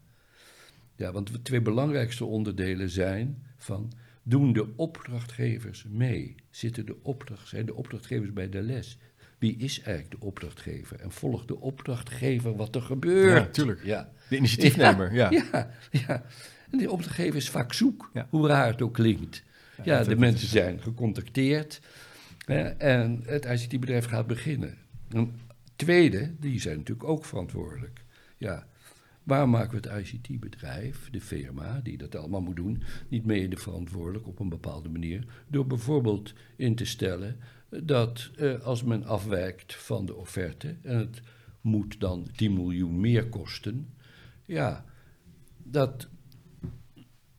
Ja, 0.95 1.11
want 1.11 1.32
de 1.32 1.41
twee 1.41 1.61
belangrijkste 1.61 2.26
onderdelen 2.26 2.89
zijn 2.89 3.43
van 3.57 3.91
doen 4.24 4.53
de 4.53 4.74
opdrachtgevers 4.76 5.86
mee? 5.89 6.36
Zitten 6.49 6.86
de 6.86 6.95
opdracht, 7.03 7.47
zijn 7.47 7.65
de 7.65 7.76
opdrachtgevers 7.76 8.34
bij 8.34 8.49
de 8.49 8.61
les? 8.61 8.97
Wie 9.38 9.57
is 9.57 9.82
eigenlijk 9.82 10.20
de 10.20 10.28
opdrachtgever? 10.28 10.99
En 10.99 11.11
volgt 11.11 11.47
de 11.47 11.59
opdrachtgever 11.59 12.55
wat 12.55 12.76
er 12.76 12.82
gebeurt? 12.82 13.45
Ja, 13.45 13.51
tuurlijk. 13.51 13.84
Ja. 13.84 14.11
De 14.30 14.36
initiatiefnemer, 14.38 15.13
ja. 15.22 15.32
Ja, 15.32 15.70
ja. 15.91 16.24
En 16.72 16.78
die 16.78 16.91
opdrachtgever 16.91 17.36
is 17.36 17.49
vaak 17.49 17.74
zoek, 17.74 18.09
Ja. 18.13 18.28
hoe 18.30 18.47
raar 18.47 18.68
het 18.68 18.82
ook 18.82 18.93
klinkt. 18.93 19.43
Ja, 19.84 20.03
de 20.03 20.15
mensen 20.15 20.47
zijn 20.47 20.82
gecontacteerd 20.82 21.82
en 22.55 23.21
het 23.25 23.45
ICT-bedrijf 23.45 24.05
gaat 24.05 24.27
beginnen. 24.27 24.77
Een 25.09 25.33
tweede, 25.75 26.31
die 26.39 26.59
zijn 26.59 26.77
natuurlijk 26.77 27.09
ook 27.09 27.25
verantwoordelijk. 27.25 28.03
Ja. 28.37 28.67
Waar 29.23 29.49
maken 29.49 29.81
we 29.81 29.89
het 29.89 30.07
ICT-bedrijf, 30.07 31.09
de 31.11 31.21
firma, 31.21 31.79
die 31.83 31.97
dat 31.97 32.15
allemaal 32.15 32.41
moet 32.41 32.55
doen, 32.55 32.83
niet 33.07 33.25
mede 33.25 33.57
verantwoordelijk 33.57 34.27
op 34.27 34.39
een 34.39 34.49
bepaalde 34.49 34.89
manier? 34.89 35.25
Door 35.47 35.67
bijvoorbeeld 35.67 36.33
in 36.55 36.75
te 36.75 36.85
stellen 36.85 37.39
dat 37.69 38.31
eh, 38.35 38.59
als 38.59 38.83
men 38.83 39.05
afwijkt 39.05 39.75
van 39.75 40.05
de 40.05 40.15
offerte 40.15 40.75
en 40.81 40.97
het 40.97 41.21
moet 41.61 41.99
dan 41.99 42.27
10 42.35 42.53
miljoen 42.53 42.99
meer 42.99 43.29
kosten, 43.29 43.93
ja, 44.45 44.85
dat 45.63 46.07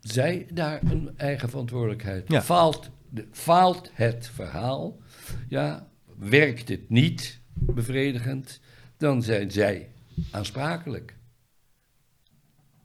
zij 0.01 0.47
daar 0.53 0.83
een 0.83 1.11
eigen 1.17 1.49
verantwoordelijkheid. 1.49 2.29
Ja. 2.29 2.43
Faalt, 2.43 2.91
de, 3.11 3.27
faalt 3.31 3.91
het 3.93 4.27
verhaal, 4.27 5.01
ja, 5.49 5.89
werkt 6.19 6.69
het 6.69 6.89
niet 6.89 7.41
bevredigend, 7.53 8.61
dan 8.97 9.23
zijn 9.23 9.51
zij 9.51 9.89
aansprakelijk. 10.31 11.17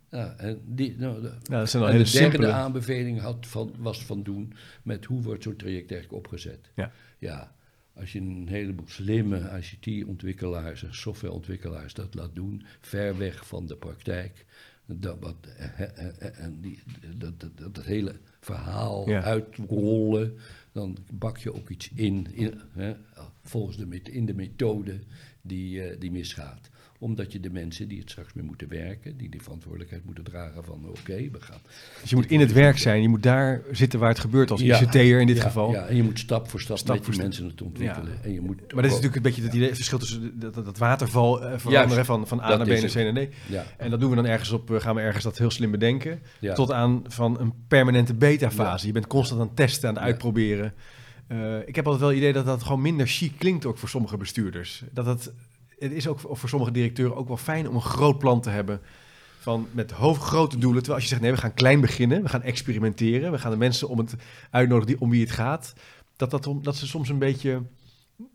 Ja, 0.09 0.36
en 0.38 0.61
die, 0.65 0.97
nou, 0.97 1.21
de, 1.21 1.32
Ja, 1.43 1.59
dat 1.59 1.69
zijn 1.69 1.84
al 1.84 1.89
en 1.89 1.95
hele 1.95 2.05
de 2.05 2.11
derde 2.11 2.32
simpele... 2.32 2.51
aanbeveling 2.51 3.19
had 3.19 3.47
van, 3.47 3.74
was 3.78 4.05
van 4.05 4.24
doen 4.24 4.53
met 4.84 5.05
hoe 5.05 5.21
wordt 5.21 5.43
zo'n 5.43 5.55
traject 5.55 5.91
eigenlijk 5.91 6.26
opgezet. 6.26 6.69
Ja. 6.76 6.91
ja, 7.17 7.55
als 7.95 8.11
je 8.11 8.19
een 8.19 8.47
heleboel 8.47 8.88
slimme 8.88 9.61
ICT-ontwikkelaars 9.61 10.84
en 10.84 10.95
softwareontwikkelaars 10.95 11.93
dat 11.93 12.13
laat 12.13 12.36
doen, 12.36 12.65
ver 12.82 13.17
weg 13.17 13.47
van 13.47 13.65
de 13.65 13.76
praktijk, 13.76 14.45
dat, 14.86 15.17
wat, 15.19 15.36
en 16.34 16.57
die, 16.61 16.80
dat, 17.17 17.39
dat, 17.39 17.57
dat, 17.57 17.76
dat 17.76 17.86
hele 17.86 18.19
verhaal 18.46 19.10
Ja. 19.10 19.22
uitrollen, 19.24 20.38
dan 20.72 20.98
bak 21.12 21.38
je 21.38 21.54
ook 21.54 21.70
iets 21.70 21.89
in, 21.96 22.28
in 22.34 22.62
hè, 22.72 22.94
volgens 23.44 23.78
de, 23.78 23.86
met- 23.86 24.10
in 24.10 24.26
de 24.26 24.34
methode 24.34 25.00
die, 25.41 25.82
eh, 25.84 26.00
die 26.00 26.12
misgaat 26.12 26.70
omdat 27.04 27.32
je 27.32 27.39
de 27.39 27.49
mensen 27.49 27.88
die 27.88 27.99
het 27.99 28.10
straks 28.10 28.34
mee 28.34 28.45
moeten 28.45 28.68
werken, 28.68 29.18
die 29.18 29.30
die 29.30 29.41
verantwoordelijkheid 29.41 30.06
moeten 30.06 30.24
dragen 30.24 30.64
van 30.64 30.86
oké, 30.88 31.16
we 31.32 31.38
gaan. 31.39 31.60
Dus 32.01 32.10
je 32.10 32.16
moet 32.16 32.26
in 32.26 32.39
het 32.39 32.51
werk 32.51 32.78
zijn. 32.78 33.01
Je 33.01 33.10
moet 33.10 33.24
daar 33.24 33.62
zitten 33.72 33.99
waar 33.99 34.10
het 34.10 34.20
gebeurt 34.20 34.51
als 34.51 34.62
Ja. 34.62 34.82
ICT'er 34.82 35.20
in 35.20 35.28
dit 35.28 35.38
Ja, 35.38 35.43
geval. 35.43 35.72
Ja, 35.72 35.86
en 35.86 35.95
je 35.95 36.04
moet 36.04 36.20
stap 36.20 36.49
voor 36.49 36.62
stap, 36.62 36.78
Stap 36.78 36.95
met 36.95 37.04
voor 37.04 37.14
die 37.14 37.22
mensen 37.24 37.45
het 37.45 37.62
ontwikkelen. 37.62 38.24
En 38.24 38.34
je 38.34 38.41
moet 38.41 38.58
Maar 38.58 38.68
dat 38.68 38.84
is 38.84 38.89
natuurlijk 38.89 39.16
een 39.16 39.22
beetje 39.22 39.41
het 39.41 39.54
idee, 39.54 39.68
het 39.68 39.76
verschil 39.76 39.97
tussen 39.99 40.39
dat, 40.39 40.54
dat, 40.54 40.66
dat 40.66 40.78
waterval 40.78 41.43
eh, 41.43 41.58
veranderen 41.58 41.89
Juist, 41.89 42.06
van, 42.06 42.28
van 42.28 42.39
A 42.41 42.47
dat 42.47 42.58
naar 42.58 42.78
B 42.78 42.82
naar 42.82 42.89
C 42.89 43.14
naar 43.14 43.28
D. 43.28 43.34
Ja, 43.49 43.66
En 43.78 43.89
dat 43.89 43.99
doen 43.99 44.10
we 44.10 44.16
dan 44.16 44.26
ergens 44.26 44.51
op, 44.51 44.72
eh, 44.72 44.80
gaan 44.80 44.95
we 44.95 45.01
ergens 45.01 45.24
dat 45.24 45.38
heel 45.38 45.51
slim 45.51 45.72
bedenken. 45.72 46.22
Tot 46.54 46.72
aan 46.72 47.04
van 47.08 47.39
een 47.39 47.54
permanente 47.68 48.14
beta-fase. 48.14 48.88
Je 48.88 48.93
bent 48.93 49.08
constant 49.08 49.41
aan 49.41 49.47
het 49.47 49.56
testen, 49.56 49.89
aan 49.89 49.95
het 49.95 50.04
uitproberen. 50.04 50.74
Eh, 51.28 51.68
ik 51.68 51.76
heb 51.76 51.86
altijd 51.86 51.99
wel 51.99 52.10
het 52.10 52.18
idee 52.18 52.34
dat 52.34 52.45
dat 52.45 52.64
gewoon 52.64 52.82
minder 52.82 53.08
chic 53.08 53.34
klinkt 53.38 53.66
ook 53.66 53.78
voor 53.78 53.89
sommige 53.89 54.18
bestuurders. 54.18 54.84
Dat 54.91 55.06
het, 55.06 55.34
het 55.80 55.91
is 55.91 56.07
ook 56.07 56.19
voor 56.19 56.49
sommige 56.49 56.71
directeuren 56.71 57.15
ook 57.15 57.28
wel 57.28 57.38
fijn 57.38 57.69
om 57.69 57.76
een 57.76 57.82
groot 57.82 58.17
plan 58.17 58.41
te 58.41 58.49
hebben. 58.49 58.82
Van 59.39 59.67
met 59.71 59.91
grote 59.91 60.57
doelen. 60.57 60.84
Terwijl 60.84 60.93
als 60.93 61.03
je 61.03 61.09
zegt, 61.09 61.21
nee, 61.21 61.32
we 61.32 61.38
gaan 61.38 61.53
klein 61.53 61.82
beginnen. 61.82 62.21
We 62.21 62.30
gaan 62.30 62.41
experimenteren. 62.41 63.32
We 63.32 63.39
gaan 63.39 63.51
de 63.51 63.57
mensen 63.57 63.89
om 63.89 63.97
het 63.97 64.15
uitnodigen 64.49 64.88
die, 64.88 65.01
om 65.01 65.09
wie 65.09 65.21
het 65.21 65.32
gaat. 65.32 65.74
Dat, 66.15 66.32
dat, 66.32 66.49
dat 66.61 66.76
ze 66.76 66.88
soms 66.88 67.09
een 67.09 67.19
beetje 67.19 67.61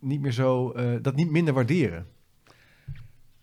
niet 0.01 0.21
meer 0.21 0.33
zo, 0.33 0.71
eh, 0.71 0.95
dat 1.03 1.17
niet 1.17 1.31
minder 1.31 1.55
waarderen. 1.55 2.07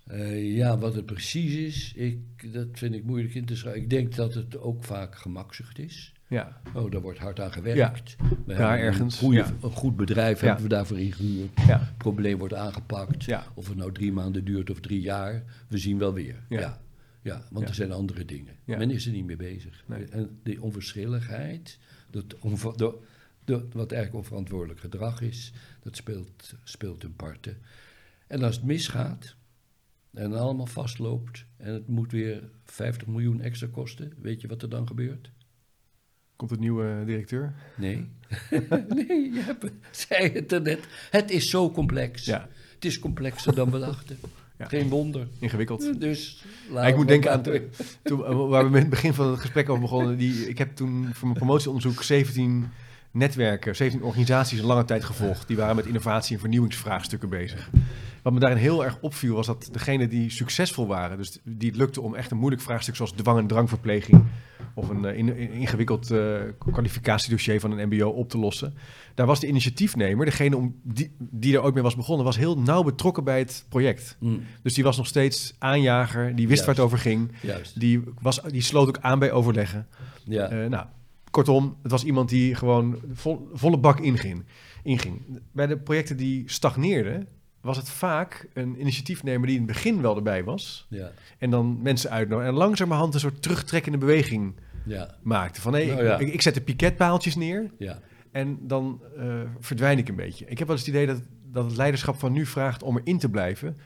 Eh, 0.06 0.56
ja, 0.56 0.78
wat 0.78 0.96
het 0.96 1.06
precies 1.06 1.54
is, 1.54 1.94
ik, 1.96 2.54
dat 2.54 2.68
vind 2.72 2.96
ik 2.96 3.04
moeilijk 3.04 3.34
in 3.34 3.46
te 3.46 3.56
schrijven. 3.56 3.82
Ik 3.82 3.90
denk 3.90 4.16
dat 4.16 4.34
het 4.34 4.58
ook 4.58 4.84
vaak 4.84 5.16
gemakzucht 5.16 5.80
is. 5.80 6.14
Ja, 6.36 6.62
Oh, 6.74 6.92
daar 6.92 7.02
wordt 7.02 7.20
hard 7.20 7.40
aan 7.40 7.52
gewerkt. 7.52 8.16
We 8.46 8.54
hebben 8.54 8.78
ergens, 8.78 9.16
Een, 9.16 9.20
goede, 9.24 9.38
ja. 9.38 9.52
een 9.62 9.72
goed 9.72 9.96
bedrijf 9.96 10.40
hebben 10.40 10.64
we 10.64 10.70
daarvoor 10.70 11.00
ingehuurd. 11.00 11.50
ja, 11.68 11.80
Het 11.80 11.98
probleem 11.98 12.38
wordt 12.38 12.54
aangepakt. 12.54 13.26
Of 13.54 13.68
het 13.68 13.78
nou 13.78 13.92
drie 13.92 14.12
maanden 14.12 14.46
duurt 14.46 14.70
of 14.70 14.80
drie 14.80 15.02
jaar, 15.02 15.44
we 15.68 15.78
zien 15.78 15.98
wel 15.98 16.14
weer. 16.14 16.36
Ja. 16.50 16.84
Ja, 17.22 17.44
want 17.52 17.70
er 17.70 17.76
zijn 17.76 17.92
andere 17.92 18.26
dingen. 18.26 18.54
Men 18.78 18.92
is 18.92 19.06
er 19.06 19.12
niet 19.12 19.26
mee 19.26 19.36
bezig. 19.36 19.84
Nee. 19.88 20.06
En 20.06 20.40
die 20.44 20.62
onverschilligheid, 20.62 21.80
dat 22.12 22.40
onver, 22.40 22.78
de- 22.78 22.98
de- 23.46 23.68
wat 23.72 23.92
eigenlijk 23.92 24.24
onverantwoordelijk 24.24 24.80
gedrag 24.80 25.22
is, 25.22 25.54
dat 25.84 25.96
speelt, 25.96 26.54
speelt 26.64 27.04
een 27.04 27.16
parten. 27.16 27.58
En 28.28 28.44
als 28.44 28.56
het 28.56 28.66
misgaat 28.66 29.36
en 30.14 30.34
allemaal 30.34 30.66
vastloopt 30.66 31.46
en 31.58 31.74
het 31.74 31.88
moet 31.88 32.12
weer 32.12 32.44
50 32.64 33.08
miljoen 33.08 33.42
extra 33.42 33.68
kosten, 33.72 34.14
weet 34.22 34.42
je 34.42 34.48
wat 34.48 34.62
er 34.62 34.70
dan 34.70 34.88
gebeurt? 34.88 35.30
Komt 36.36 36.50
de 36.52 36.58
nieuwe 36.60 37.04
directeur? 37.06 37.54
Nee. 37.76 37.96
nee, 38.90 39.34
je 39.34 39.42
hebt, 39.46 39.66
zei 39.92 40.32
het 40.34 40.52
er 40.52 40.62
net. 40.62 40.80
Het 41.12 41.32
is 41.32 41.50
zo 41.50 41.72
complex. 41.72 42.26
Ja, 42.26 42.48
Het 42.74 42.86
is 42.86 43.00
complexer 43.00 43.56
dan 43.56 43.72
we 43.72 43.80
dachten. 43.80 44.18
Ja. 44.58 44.66
Geen 44.66 44.90
wonder. 44.90 45.28
ingewikkeld. 45.40 46.00
Dus 46.02 46.44
Ja, 46.72 46.82
ik 46.86 46.96
moet 46.96 47.08
denken 47.08 47.32
aan 47.32 47.42
toen, 47.42 47.62
toen, 48.04 48.26
eh, 48.26 48.48
waar 48.48 48.64
we 48.64 48.70
met 48.70 48.82
het 48.82 48.90
begin 48.90 49.14
van 49.14 49.32
het 49.32 49.40
gesprek 49.40 49.70
over 49.70 49.82
begonnen. 49.82 50.18
Die, 50.18 50.50
ik 50.50 50.58
heb 50.58 50.76
toen 50.76 51.10
voor 51.14 51.28
mijn 51.28 51.40
promotieonderzoek 51.40 52.04
17 52.04 52.68
netwerken, 53.12 53.76
17 53.76 54.04
organisaties 54.04 54.60
een 54.60 54.66
lange 54.66 54.86
tijd 54.86 55.04
gevolgd. 55.04 55.48
Die 55.48 55.58
waren 55.58 55.76
met 55.76 55.86
innovatie- 55.86 56.34
en 56.36 56.40
vernieuwingsvraagstukken 56.40 57.30
bezig. 57.30 57.70
Wat 58.26 58.34
me 58.34 58.40
daarin 58.40 58.58
heel 58.58 58.84
erg 58.84 58.98
opviel 59.02 59.36
was 59.36 59.46
dat 59.46 59.70
degenen 59.72 60.10
die 60.10 60.30
succesvol 60.30 60.88
waren, 60.88 61.18
dus 61.18 61.40
die 61.44 61.70
het 61.70 61.78
lukte 61.78 62.02
om 62.02 62.16
echt 62.16 62.32
een 62.32 62.38
moeilijk 62.38 62.62
vraagstuk 62.62 62.96
zoals 62.96 63.12
dwang- 63.12 63.40
en 63.40 63.48
drangverpleging 63.48 64.24
of 64.74 64.90
een 64.90 65.06
eh, 65.06 65.18
in- 65.18 65.36
in- 65.38 65.52
ingewikkeld 65.52 66.12
eh, 66.12 66.36
kwalificatiedossier 66.72 67.60
van 67.60 67.72
een 67.72 67.88
MBO 67.88 68.10
op 68.10 68.30
te 68.30 68.38
lossen. 68.38 68.74
Daar 69.14 69.26
was 69.26 69.40
de 69.40 69.48
initiatiefnemer, 69.48 70.26
degene 70.26 70.58
om 70.58 70.76
die, 70.84 71.12
die 71.20 71.56
er 71.56 71.64
ooit 71.64 71.74
mee 71.74 71.84
was 71.84 71.96
begonnen, 71.96 72.26
was 72.26 72.38
heel 72.38 72.60
nauw 72.60 72.84
betrokken 72.84 73.24
bij 73.24 73.40
het 73.40 73.66
project. 73.70 74.18
Mm, 74.20 74.42
Dus 74.62 74.74
die 74.74 74.84
was 74.84 74.98
nog 74.98 75.08
steeds 75.08 75.56
aanjager, 75.60 76.36
die 76.36 76.48
wist 76.48 76.66
waar 76.66 76.76
het 76.76 76.84
over 76.84 76.98
ging. 76.98 77.32
juist. 77.42 77.80
Die, 77.80 78.04
was, 78.22 78.42
die 78.42 78.62
sloot 78.62 78.88
ook 78.88 79.00
aan 79.00 79.20
bij 79.20 79.32
overleggen. 79.32 79.88
Ja. 80.24 80.48
Eh, 80.50 80.70
nou, 80.70 80.86
kortom, 81.32 81.78
het 81.82 81.92
was 81.92 82.04
iemand 82.04 82.30
die 82.30 82.56
gewoon 82.56 83.00
vol- 83.14 83.50
volle 83.54 83.78
bak 83.78 84.00
inging, 84.00 84.44
inging. 84.84 85.22
Bij 85.52 85.68
de 85.68 85.78
projecten 85.78 86.18
die 86.18 86.44
stagneerden, 86.46 87.28
was 87.66 87.78
het 87.78 87.90
vaak 87.90 88.48
een 88.54 88.80
initiatiefnemer 88.80 89.48
die 89.48 89.56
in 89.58 89.64
het 89.64 89.72
begin 89.72 90.02
wel 90.02 90.16
erbij 90.16 90.44
was. 90.44 90.86
ja. 90.90 91.12
En 91.38 91.50
dan 91.50 91.82
mensen 91.82 92.10
uitnodigen. 92.10 92.52
En 92.52 92.58
langzamerhand 92.58 93.14
een 93.14 93.20
soort 93.20 93.42
terugtrekkende 93.42 93.98
beweging 93.98 94.56
Ja. 94.86 95.16
maakte. 95.24 95.62
Van 95.62 95.74
hé, 95.74 95.86
Nou 95.86 96.04
ja. 96.04 96.18
ik, 96.18 96.34
ik 96.34 96.42
zet 96.42 96.54
de 96.54 96.62
piketpaaltjes 96.62 97.36
neer 97.36 97.72
Ja. 97.78 98.00
en 98.32 98.58
dan 98.62 99.02
eh, 99.18 99.40
verdwijn 99.60 99.98
ik 99.98 100.08
een 100.10 100.16
beetje. 100.16 100.46
Ik 100.46 100.58
heb 100.60 100.68
wel 100.68 100.76
eens 100.78 100.86
het 100.86 100.96
idee 100.96 101.08
dat, 101.08 101.22
dat 101.52 101.66
het 101.66 101.76
leiderschap 101.76 102.20
van 102.20 102.32
nu 102.32 102.46
vraagt 102.46 102.84
om 102.84 102.98
erin 102.98 103.20
te 103.20 103.30
blijven. 103.30 103.78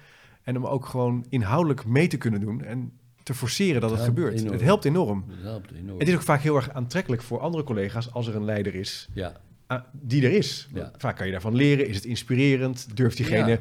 En 0.44 0.58
om 0.58 0.66
ook 0.66 0.86
gewoon 0.86 1.26
inhoudelijk 1.30 1.86
mee 1.86 2.08
te 2.08 2.18
kunnen 2.18 2.40
doen. 2.40 2.64
En 2.64 2.92
te 3.24 3.34
forceren 3.34 3.82
dat 3.82 3.90
het, 3.90 4.00
Het 4.00 4.08
gebeurt. 4.08 4.34
enorm. 4.40 4.52
Het 4.54 4.62
helpt 4.62 4.86
enorm. 4.86 5.24
Dat 5.28 5.38
helpt 5.42 5.72
enorm. 5.72 6.00
Het 6.00 6.08
is 6.08 6.14
ook 6.16 6.22
vaak 6.22 6.42
heel 6.42 6.56
erg 6.56 6.70
aantrekkelijk 6.74 7.22
voor 7.22 7.40
andere 7.40 7.64
collega's 7.64 8.12
als 8.14 8.28
er 8.28 8.36
een 8.36 8.46
leider 8.46 8.76
is 8.76 9.10
Ja. 9.14 9.34
Ah, 9.70 9.82
die 9.92 10.24
er 10.26 10.32
is. 10.32 10.68
Ja. 10.74 10.92
Vaak 10.98 11.16
kan 11.18 11.26
je 11.26 11.32
daarvan 11.32 11.56
leren. 11.56 11.88
Is 11.88 11.96
het 11.96 12.06
inspirerend? 12.06 12.88
Durft 12.98 13.18
diegene 13.18 13.50
Ja. 13.50 13.58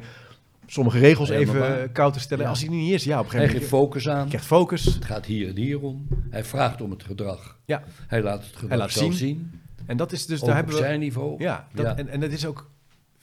sommige 0.65 0.99
regels 0.99 1.29
even 1.29 1.81
eh, 1.81 1.87
koud 1.93 2.13
te 2.13 2.19
stellen? 2.19 2.43
Ja. 2.43 2.49
Als 2.49 2.59
hij 2.59 2.69
niet 2.69 2.91
is, 2.91 3.03
ja, 3.03 3.19
op 3.19 3.25
een 3.25 3.31
Hij 3.31 3.39
gegeven 3.39 3.59
geeft 3.61 3.71
moment 3.71 3.91
focus 3.91 4.09
aan. 4.09 4.27
krijgt 4.27 4.45
focus. 4.45 4.85
Het 4.85 5.05
gaat 5.05 5.25
hier 5.25 5.47
en 5.49 5.55
hier 5.55 5.79
om. 5.81 6.07
Hij 6.29 6.43
vraagt 6.43 6.81
om 6.81 6.89
het 6.91 7.03
gedrag. 7.03 7.57
Ja. 7.65 7.83
Hij 8.07 8.21
laat 8.21 8.43
het 8.45 8.55
gedrag 8.55 8.77
laat 8.79 8.91
zien. 8.91 9.13
zien. 9.13 9.51
En 9.85 9.97
dat 9.97 10.11
is 10.11 10.25
dus, 10.25 10.39
Ook 10.41 10.47
daar 10.47 10.49
op 10.49 10.55
hebben 10.65 10.75
we... 10.81 10.87
zijn 10.87 10.99
niveau. 10.99 11.43
Ja, 11.43 11.67
dat, 11.73 11.85
Ja. 11.85 11.97
En, 11.97 12.07
en 12.07 12.19
dat 12.19 12.31
is 12.31 12.45
ook 12.45 12.69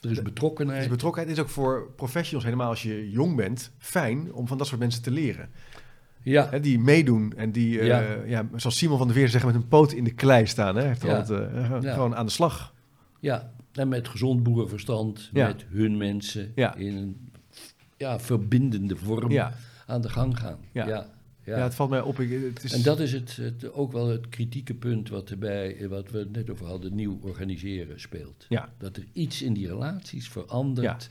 Er 0.00 0.10
is 0.10 0.22
betrokkenheid. 0.22 0.82
is 0.82 0.88
betrokkenheid 0.88 1.36
is 1.36 1.42
ook 1.42 1.48
voor 1.48 1.90
professionals, 1.96 2.44
helemaal 2.44 2.68
als 2.68 2.82
je 2.82 3.10
jong 3.10 3.36
bent, 3.36 3.70
fijn 3.78 4.32
om 4.32 4.46
van 4.48 4.58
dat 4.58 4.66
soort 4.66 4.80
mensen 4.80 5.02
te 5.02 5.10
leren. 5.10 5.48
ja. 6.22 6.48
Hè, 6.50 6.60
die 6.60 6.78
meedoen 6.78 7.32
en 7.36 7.52
die, 7.52 7.78
eh, 7.80 7.86
Ja. 7.86 8.02
ja. 8.26 8.46
zoals 8.56 8.76
Simon 8.76 8.98
van 8.98 9.06
der 9.06 9.16
Veer 9.16 9.28
zeggen, 9.28 9.52
met 9.52 9.62
een 9.62 9.68
poot 9.68 9.92
in 9.92 10.04
de 10.04 10.14
klei 10.14 10.46
staan. 10.46 10.74
Hè. 10.74 10.80
Hij 10.80 10.88
heeft 10.90 11.02
Ja. 11.02 11.16
altijd, 11.16 11.52
eh, 11.52 11.70
Ja. 11.82 11.92
gewoon 11.92 12.16
aan 12.16 12.26
de 12.26 12.32
slag. 12.32 12.74
Ja. 13.26 13.52
En 13.72 13.88
met 13.88 14.08
gezond 14.08 14.42
boerenverstand. 14.42 15.30
Ja. 15.32 15.46
Met 15.46 15.64
hun 15.68 15.96
mensen. 15.96 16.52
Ja. 16.54 16.74
In 16.74 16.96
een 16.96 17.30
ja, 17.96 18.20
verbindende 18.20 18.96
vorm 18.96 19.30
Ja. 19.30 19.54
aan 19.86 20.00
de 20.00 20.08
gang 20.08 20.38
gaan. 20.38 20.58
Ja. 20.72 20.86
Ja. 20.86 21.14
Ja. 21.44 21.58
het 21.58 21.74
valt 21.74 21.90
mij 21.90 22.00
op. 22.00 22.20
Ik, 22.20 22.54
het 22.54 22.64
is, 22.64 22.72
En 22.72 22.82
dat 22.82 23.00
is 23.00 23.12
het, 23.12 23.36
het, 23.36 23.72
ook 23.72 23.92
wel 23.92 24.08
het 24.08 24.28
kritieke 24.28 24.74
punt 24.74 25.08
wat, 25.08 25.30
erbij, 25.30 25.88
wat 25.88 26.10
we 26.10 26.28
net 26.32 26.50
over 26.50 26.66
hadden, 26.66 26.94
nieuw 26.94 27.18
organiseren 27.22 28.00
speelt. 28.00 28.46
Ja. 28.48 28.72
Dat 28.78 28.96
er 28.96 29.06
iets 29.12 29.42
in 29.42 29.52
die 29.52 29.66
relaties 29.66 30.28
verandert 30.28 31.10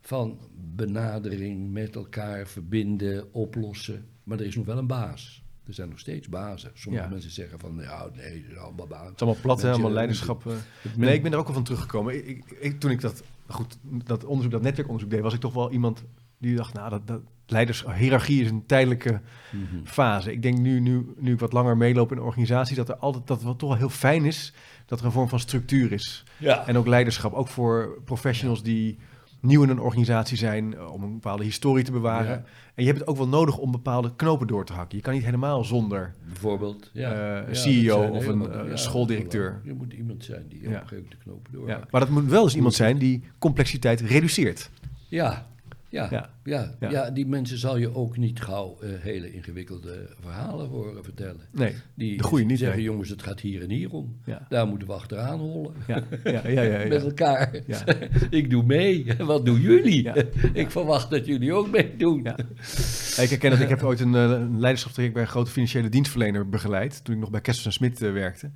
van 0.00 0.38
benadering, 0.76 1.70
met 1.72 1.94
elkaar 1.94 2.46
verbinden, 2.46 3.34
oplossen. 3.34 4.06
Maar 4.22 4.38
er 4.38 4.46
is 4.46 4.56
nog 4.56 4.66
wel 4.66 4.78
een 4.78 4.86
baas. 4.86 5.39
Er 5.70 5.76
zijn 5.76 5.88
nog 5.88 5.98
steeds 5.98 6.28
bazen. 6.28 6.70
Sommige 6.74 7.04
Ja. 7.04 7.10
mensen 7.10 7.30
zeggen 7.30 7.58
van, 7.58 7.78
ja, 7.80 8.06
nee, 8.14 8.24
het 8.42 8.50
is 8.50 8.56
allemaal 8.56 8.86
baas. 8.86 9.04
Het 9.06 9.14
is 9.14 9.20
allemaal 9.22 9.40
plat, 9.42 9.56
Mensen- 9.56 9.72
allemaal 9.72 9.90
leiderschap. 9.92 10.46
eh. 10.46 10.52
Nee, 10.96 11.14
ik 11.14 11.22
ben 11.22 11.32
er 11.32 11.38
ook 11.38 11.44
wel 11.46 11.54
van 11.54 11.64
teruggekomen. 11.64 12.28
Ik, 12.28 12.44
ik, 12.60 12.80
toen 12.80 12.90
ik 12.90 13.00
dat, 13.00 13.22
goed, 13.48 13.78
dat 14.04 14.24
onderzoek, 14.24 14.52
dat 14.52 14.62
netwerkonderzoek 14.62 15.10
deed, 15.12 15.20
was 15.22 15.34
ik 15.34 15.40
toch 15.40 15.54
wel 15.54 15.70
iemand 15.70 16.04
die 16.38 16.56
dacht, 16.56 16.72
nou, 16.74 16.90
dat, 16.90 17.06
dat 17.06 17.20
leiders, 17.46 17.84
hiërarchie 17.94 18.42
is 18.42 18.50
een 18.50 18.66
tijdelijke 18.66 19.20
Mhm. 19.52 19.84
fase. 19.84 20.32
Ik 20.32 20.42
denk 20.42 20.58
nu, 20.58 20.80
nu, 20.80 21.14
nu 21.16 21.32
ik 21.32 21.38
wat 21.40 21.52
langer 21.52 21.76
meeloop 21.76 22.10
in 22.12 22.16
een 22.16 22.22
organisatie, 22.24 22.76
dat 22.76 22.88
er 22.88 22.96
altijd, 22.96 23.26
dat 23.26 23.42
wel 23.42 23.56
toch 23.56 23.68
wel 23.68 23.78
heel 23.78 23.88
fijn 23.88 24.24
is 24.24 24.52
dat 24.86 25.00
er 25.00 25.04
een 25.06 25.12
vorm 25.12 25.28
van 25.28 25.40
structuur 25.40 25.92
is. 25.92 26.24
Ja. 26.38 26.66
En 26.66 26.76
ook 26.76 26.86
leiderschap, 26.86 27.32
ook 27.32 27.48
voor 27.48 28.00
professionals 28.04 28.62
die 28.62 28.98
nieuw 29.40 29.62
in 29.62 29.68
een 29.68 29.80
organisatie 29.80 30.36
zijn, 30.36 30.74
eh, 30.74 30.92
om 30.92 31.02
een 31.02 31.12
bepaalde 31.12 31.44
historie 31.44 31.84
te 31.84 31.92
bewaren. 31.92 32.30
Ja. 32.30 32.44
En 32.74 32.82
je 32.82 32.86
hebt 32.86 32.98
het 32.98 33.08
ook 33.08 33.16
wel 33.16 33.28
nodig 33.28 33.58
om 33.58 33.70
bepaalde 33.70 34.14
knopen 34.16 34.46
door 34.46 34.64
te 34.64 34.72
hakken. 34.72 34.96
Je 34.96 35.02
kan 35.02 35.14
niet 35.14 35.24
helemaal 35.24 35.64
zonder. 35.64 36.14
Bijvoorbeeld, 36.26 36.90
ja. 36.92 37.40
Eh, 37.40 37.54
CEO 37.54 38.02
of 38.02 38.26
een, 38.26 38.52
eh, 38.52 38.76
schooldirecteur. 38.76 39.60
Je 39.64 39.72
moet 39.72 39.92
iemand 39.92 40.24
zijn 40.24 40.44
die 40.48 40.58
op 40.58 40.64
een 40.64 40.72
gegeven 40.72 40.96
moment 40.96 41.10
de 41.10 41.16
knopen 41.22 41.52
door. 41.52 41.68
Ja. 41.68 41.80
Maar 41.90 42.00
dat 42.00 42.10
moet 42.10 42.24
wel 42.26 42.42
eens 42.42 42.56
iemand 42.56 42.74
zijn 42.74 42.98
die 42.98 43.22
complexiteit 43.38 44.00
reduceert. 44.00 44.70
Ja, 45.08 45.46
ja, 45.90 46.30
Ja. 46.44 46.76
ja. 46.80 47.10
Die 47.10 47.26
mensen 47.26 47.58
zal 47.58 47.76
je 47.76 47.94
ook 47.94 48.16
niet 48.16 48.40
gauw 48.42 48.78
eh, 48.80 48.90
hele 48.98 49.32
ingewikkelde 49.32 50.08
verhalen 50.20 50.68
horen 50.68 51.04
vertellen. 51.04 51.40
Nee, 51.52 51.74
Die 51.94 52.16
de 52.16 52.22
goede 52.22 52.44
niet. 52.44 52.58
zeggen, 52.58 52.76
nee. 52.76 52.86
jongens, 52.86 53.08
het 53.08 53.22
gaat 53.22 53.40
hier 53.40 53.62
en 53.62 53.70
hier 53.70 53.90
om. 53.92 54.16
Ja. 54.24 54.46
Daar 54.48 54.66
moeten 54.66 54.88
we 54.88 54.94
achteraan 54.94 55.38
hollen. 55.38 55.74
Ja, 55.86 56.02
ja, 56.24 56.48
ja, 56.48 56.62
ja, 56.62 56.88
Met 56.88 57.02
elkaar. 57.02 57.60
Ja. 57.66 57.84
ik 58.30 58.50
doe 58.50 58.62
mee. 58.62 59.06
Wat 59.18 59.44
doen 59.46 59.60
jullie? 59.60 60.08
Ik 60.52 60.70
verwacht 60.70 61.10
dat 61.10 61.26
jullie 61.26 61.52
ook 61.52 61.70
meedoen. 61.70 62.26
Ik 62.26 63.28
herken 63.30 63.50
dat. 63.50 63.60
Ik 63.60 63.68
heb 63.68 63.82
ooit 63.82 64.00
een, 64.00 64.14
eh, 64.14 64.22
een 64.30 64.60
leiderschapstraject 64.60 65.14
bij 65.14 65.22
een 65.24 65.30
grote 65.30 65.50
financiële 65.50 65.88
dienstverlener 65.88 66.48
begeleid. 66.48 67.04
Toen 67.04 67.14
ik 67.14 67.20
nog 67.20 67.30
bij 67.30 67.40
Kessels 67.40 67.66
en 67.66 67.72
Smit 67.72 68.02
eh, 68.02 68.12
werkte. 68.12 68.50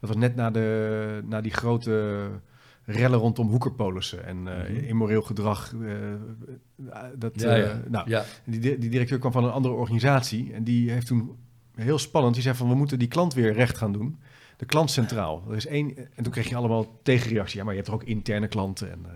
Dat 0.00 0.10
was 0.10 0.16
net 0.18 0.34
na, 0.34 0.50
de, 0.50 1.20
na 1.28 1.40
die 1.40 1.52
grote 1.52 2.20
rellen 2.84 3.18
rondom 3.18 3.48
hoekerpolissen 3.48 4.24
en 4.26 4.48
eh, 4.48 4.70
Mhm. 4.70 4.84
immoreel 4.84 5.22
gedrag. 5.22 5.74
eh, 5.82 5.90
dat, 7.16 7.40
Ja, 7.40 7.54
ja. 7.54 7.64
eh, 7.64 7.76
nou, 7.88 8.08
ja. 8.10 8.24
die, 8.44 8.60
di- 8.60 8.78
die 8.78 8.90
directeur 8.90 9.18
kwam 9.18 9.32
van 9.32 9.44
een 9.44 9.50
andere 9.50 9.74
organisatie. 9.74 10.52
En 10.52 10.64
die 10.64 10.90
heeft 10.90 11.06
toen 11.06 11.36
heel 11.74 11.98
spannend. 11.98 12.34
Die 12.34 12.42
zei 12.42 12.54
van 12.56 12.68
we 12.68 12.74
moeten 12.74 12.98
die 12.98 13.08
klant 13.08 13.34
weer 13.34 13.52
recht 13.52 13.76
gaan 13.78 13.92
doen. 13.92 14.18
De 14.56 14.64
klant 14.66 14.90
centraal. 14.90 15.42
Er 15.50 15.56
is 15.56 15.66
één, 15.66 15.96
en 16.14 16.22
toen 16.22 16.32
kreeg 16.32 16.48
je 16.48 16.56
allemaal 16.56 17.00
tegenreactie. 17.02 17.58
Ja, 17.58 17.62
maar 17.64 17.72
je 17.72 17.78
hebt 17.78 17.92
er 17.92 17.98
ook 17.98 18.04
interne 18.08 18.48
klanten. 18.48 18.90
En, 18.92 19.06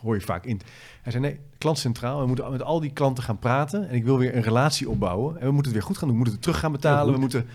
hoor 0.00 0.14
je 0.14 0.20
vaak 0.20 0.44
in. 0.46 0.60
Hij 1.02 1.12
zei 1.12 1.24
nee, 1.24 1.38
klant 1.58 1.78
centraal. 1.78 2.20
We 2.20 2.26
moeten 2.26 2.50
met 2.50 2.62
al 2.62 2.80
die 2.80 2.92
klanten 2.92 3.24
gaan 3.24 3.38
praten. 3.38 3.88
En 3.88 3.94
ik 3.94 4.04
wil 4.04 4.18
weer 4.18 4.36
een 4.36 4.42
relatie 4.42 4.88
opbouwen. 4.88 5.34
En 5.40 5.46
we 5.46 5.52
moeten 5.52 5.64
het 5.64 5.72
weer 5.72 5.82
goed 5.82 5.98
gaan 5.98 6.08
doen. 6.08 6.16
We 6.16 6.22
moeten 6.22 6.34
het 6.34 6.42
terug 6.42 6.58
gaan 6.58 6.72
betalen. 6.72 7.14
we 7.14 7.20
moeten 7.20 7.46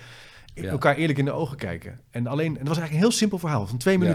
Ja. 0.53 0.63
elkaar 0.69 0.95
eerlijk 0.95 1.19
in 1.19 1.25
de 1.25 1.31
ogen 1.31 1.57
kijken. 1.57 1.99
En 2.09 2.27
alleen, 2.27 2.47
en 2.47 2.53
dat 2.57 2.67
was 2.67 2.77
eigenlijk 2.77 2.93
een 2.93 3.09
heel 3.09 3.17
simpel 3.19 3.37
verhaal 3.37 3.67
van 3.67 3.77
twee 3.77 3.99
Ja. 3.99 4.05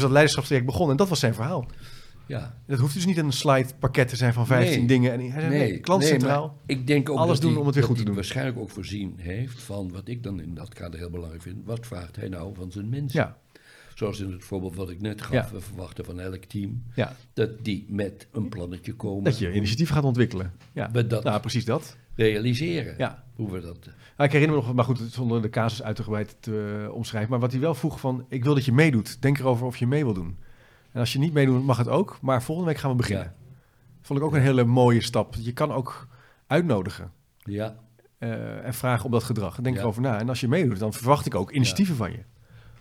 Dus 0.00 0.08
dat 0.08 0.10
leiderschapstraject 0.10 0.66
begon 0.70 0.90
en 0.90 0.96
dat 0.96 1.08
was 1.08 1.20
zijn 1.20 1.34
verhaal. 1.34 1.66
ja. 2.26 2.54
Dat 2.66 2.78
hoeft 2.78 2.94
dus 2.94 3.06
niet 3.06 3.16
een 3.16 3.32
slide 3.32 3.68
pakket 3.78 4.08
te 4.08 4.16
zijn 4.16 4.32
van 4.32 4.46
15 4.46 4.78
Nee. 4.78 4.86
dingen. 4.86 5.12
En 5.12 5.20
hij 5.30 5.40
zei 5.40 5.48
nee, 5.58 5.78
klant 5.78 6.00
nee, 6.00 6.10
centraal. 6.10 6.46
maar 6.46 6.54
ik 6.66 6.86
denk 6.86 7.10
ook 7.10 7.18
Alles 7.18 7.40
dat 7.40 7.50
doen 7.50 7.58
om 7.60 7.66
het 7.66 7.74
weer 7.74 7.84
goed 7.84 7.96
te 7.96 8.04
doen. 8.04 8.14
waarschijnlijk 8.14 8.58
ook 8.58 8.70
voorzien 8.70 9.14
heeft 9.16 9.62
van 9.62 9.92
wat 9.92 10.08
ik 10.08 10.22
dan 10.22 10.40
in 10.40 10.54
dat 10.54 10.74
kader 10.74 10.98
heel 10.98 11.10
belangrijk 11.10 11.42
vind. 11.42 11.56
Wat 11.64 11.86
vraagt 11.86 12.16
hij 12.16 12.28
nou 12.28 12.54
van 12.54 12.72
zijn 12.72 12.88
mensen? 12.88 13.20
Ja, 13.20 13.36
Zoals 13.94 14.20
in 14.20 14.32
het 14.32 14.44
voorbeeld 14.44 14.74
wat 14.74 14.90
ik 14.90 15.00
net 15.00 15.22
gaf, 15.22 15.32
Ja. 15.32 15.48
we 15.52 15.60
verwachten 15.60 16.04
van 16.04 16.20
elk 16.20 16.44
team 16.44 16.82
ja, 16.94 17.16
dat 17.32 17.64
die 17.64 17.84
met 17.88 18.26
een 18.32 18.48
plannetje 18.48 18.94
komen. 18.94 19.24
dat 19.24 19.38
je 19.38 19.52
initiatief 19.52 19.90
gaat 19.90 20.04
ontwikkelen. 20.04 20.52
Ja, 20.72 20.90
We 20.92 21.06
dat 21.06 21.24
nou, 21.24 21.40
precies 21.40 21.64
dat. 21.64 21.96
realiseren. 22.14 22.94
Ja. 22.98 23.24
Hoe 23.40 23.50
we 23.50 23.60
dat. 23.60 23.78
Nou, 23.84 24.28
ik 24.28 24.32
herinner 24.32 24.56
me 24.58 24.62
nog, 24.64 24.74
maar 24.74 24.84
goed, 24.84 24.98
zonder 25.10 25.42
de 25.42 25.48
casus 25.50 25.82
uitgebreid 25.82 26.36
te 26.40 26.82
eh, 26.88 26.94
omschrijven. 26.94 27.30
Maar 27.30 27.40
wat 27.40 27.50
hij 27.52 27.60
wel 27.60 27.74
vroeg 27.74 28.00
van, 28.00 28.24
ik 28.28 28.44
wil 28.44 28.54
dat 28.54 28.64
je 28.64 28.72
meedoet. 28.72 29.22
Denk 29.22 29.38
erover 29.38 29.66
of 29.66 29.76
je 29.76 29.86
mee 29.86 30.04
wil 30.04 30.14
doen. 30.14 30.38
En 30.92 31.00
als 31.00 31.12
je 31.12 31.18
niet 31.18 31.32
meedoet, 31.32 31.64
mag 31.64 31.76
het 31.76 31.88
ook. 31.88 32.18
Maar 32.22 32.42
volgende 32.42 32.70
week 32.70 32.80
gaan 32.80 32.90
we 32.90 32.96
beginnen. 32.96 33.24
Ja. 33.24 33.34
Vond 34.00 34.18
ik 34.18 34.24
ook 34.24 34.34
een 34.34 34.40
hele 34.40 34.64
mooie 34.64 35.00
stap. 35.00 35.34
Je 35.34 35.52
kan 35.52 35.72
ook 35.72 36.08
uitnodigen 36.46 37.12
Ja, 37.38 37.76
eh, 38.18 38.64
en 38.66 38.74
vragen 38.74 39.04
om 39.04 39.10
dat 39.10 39.24
gedrag. 39.24 39.60
Denk 39.60 39.76
Ja. 39.76 39.82
erover 39.82 40.02
na. 40.02 40.18
En 40.18 40.28
als 40.28 40.40
je 40.40 40.48
meedoet, 40.48 40.78
dan 40.78 40.92
verwacht 40.92 41.26
ik 41.26 41.34
ook 41.34 41.50
initiatieven 41.50 41.96
van 41.96 42.10
je. 42.10 42.22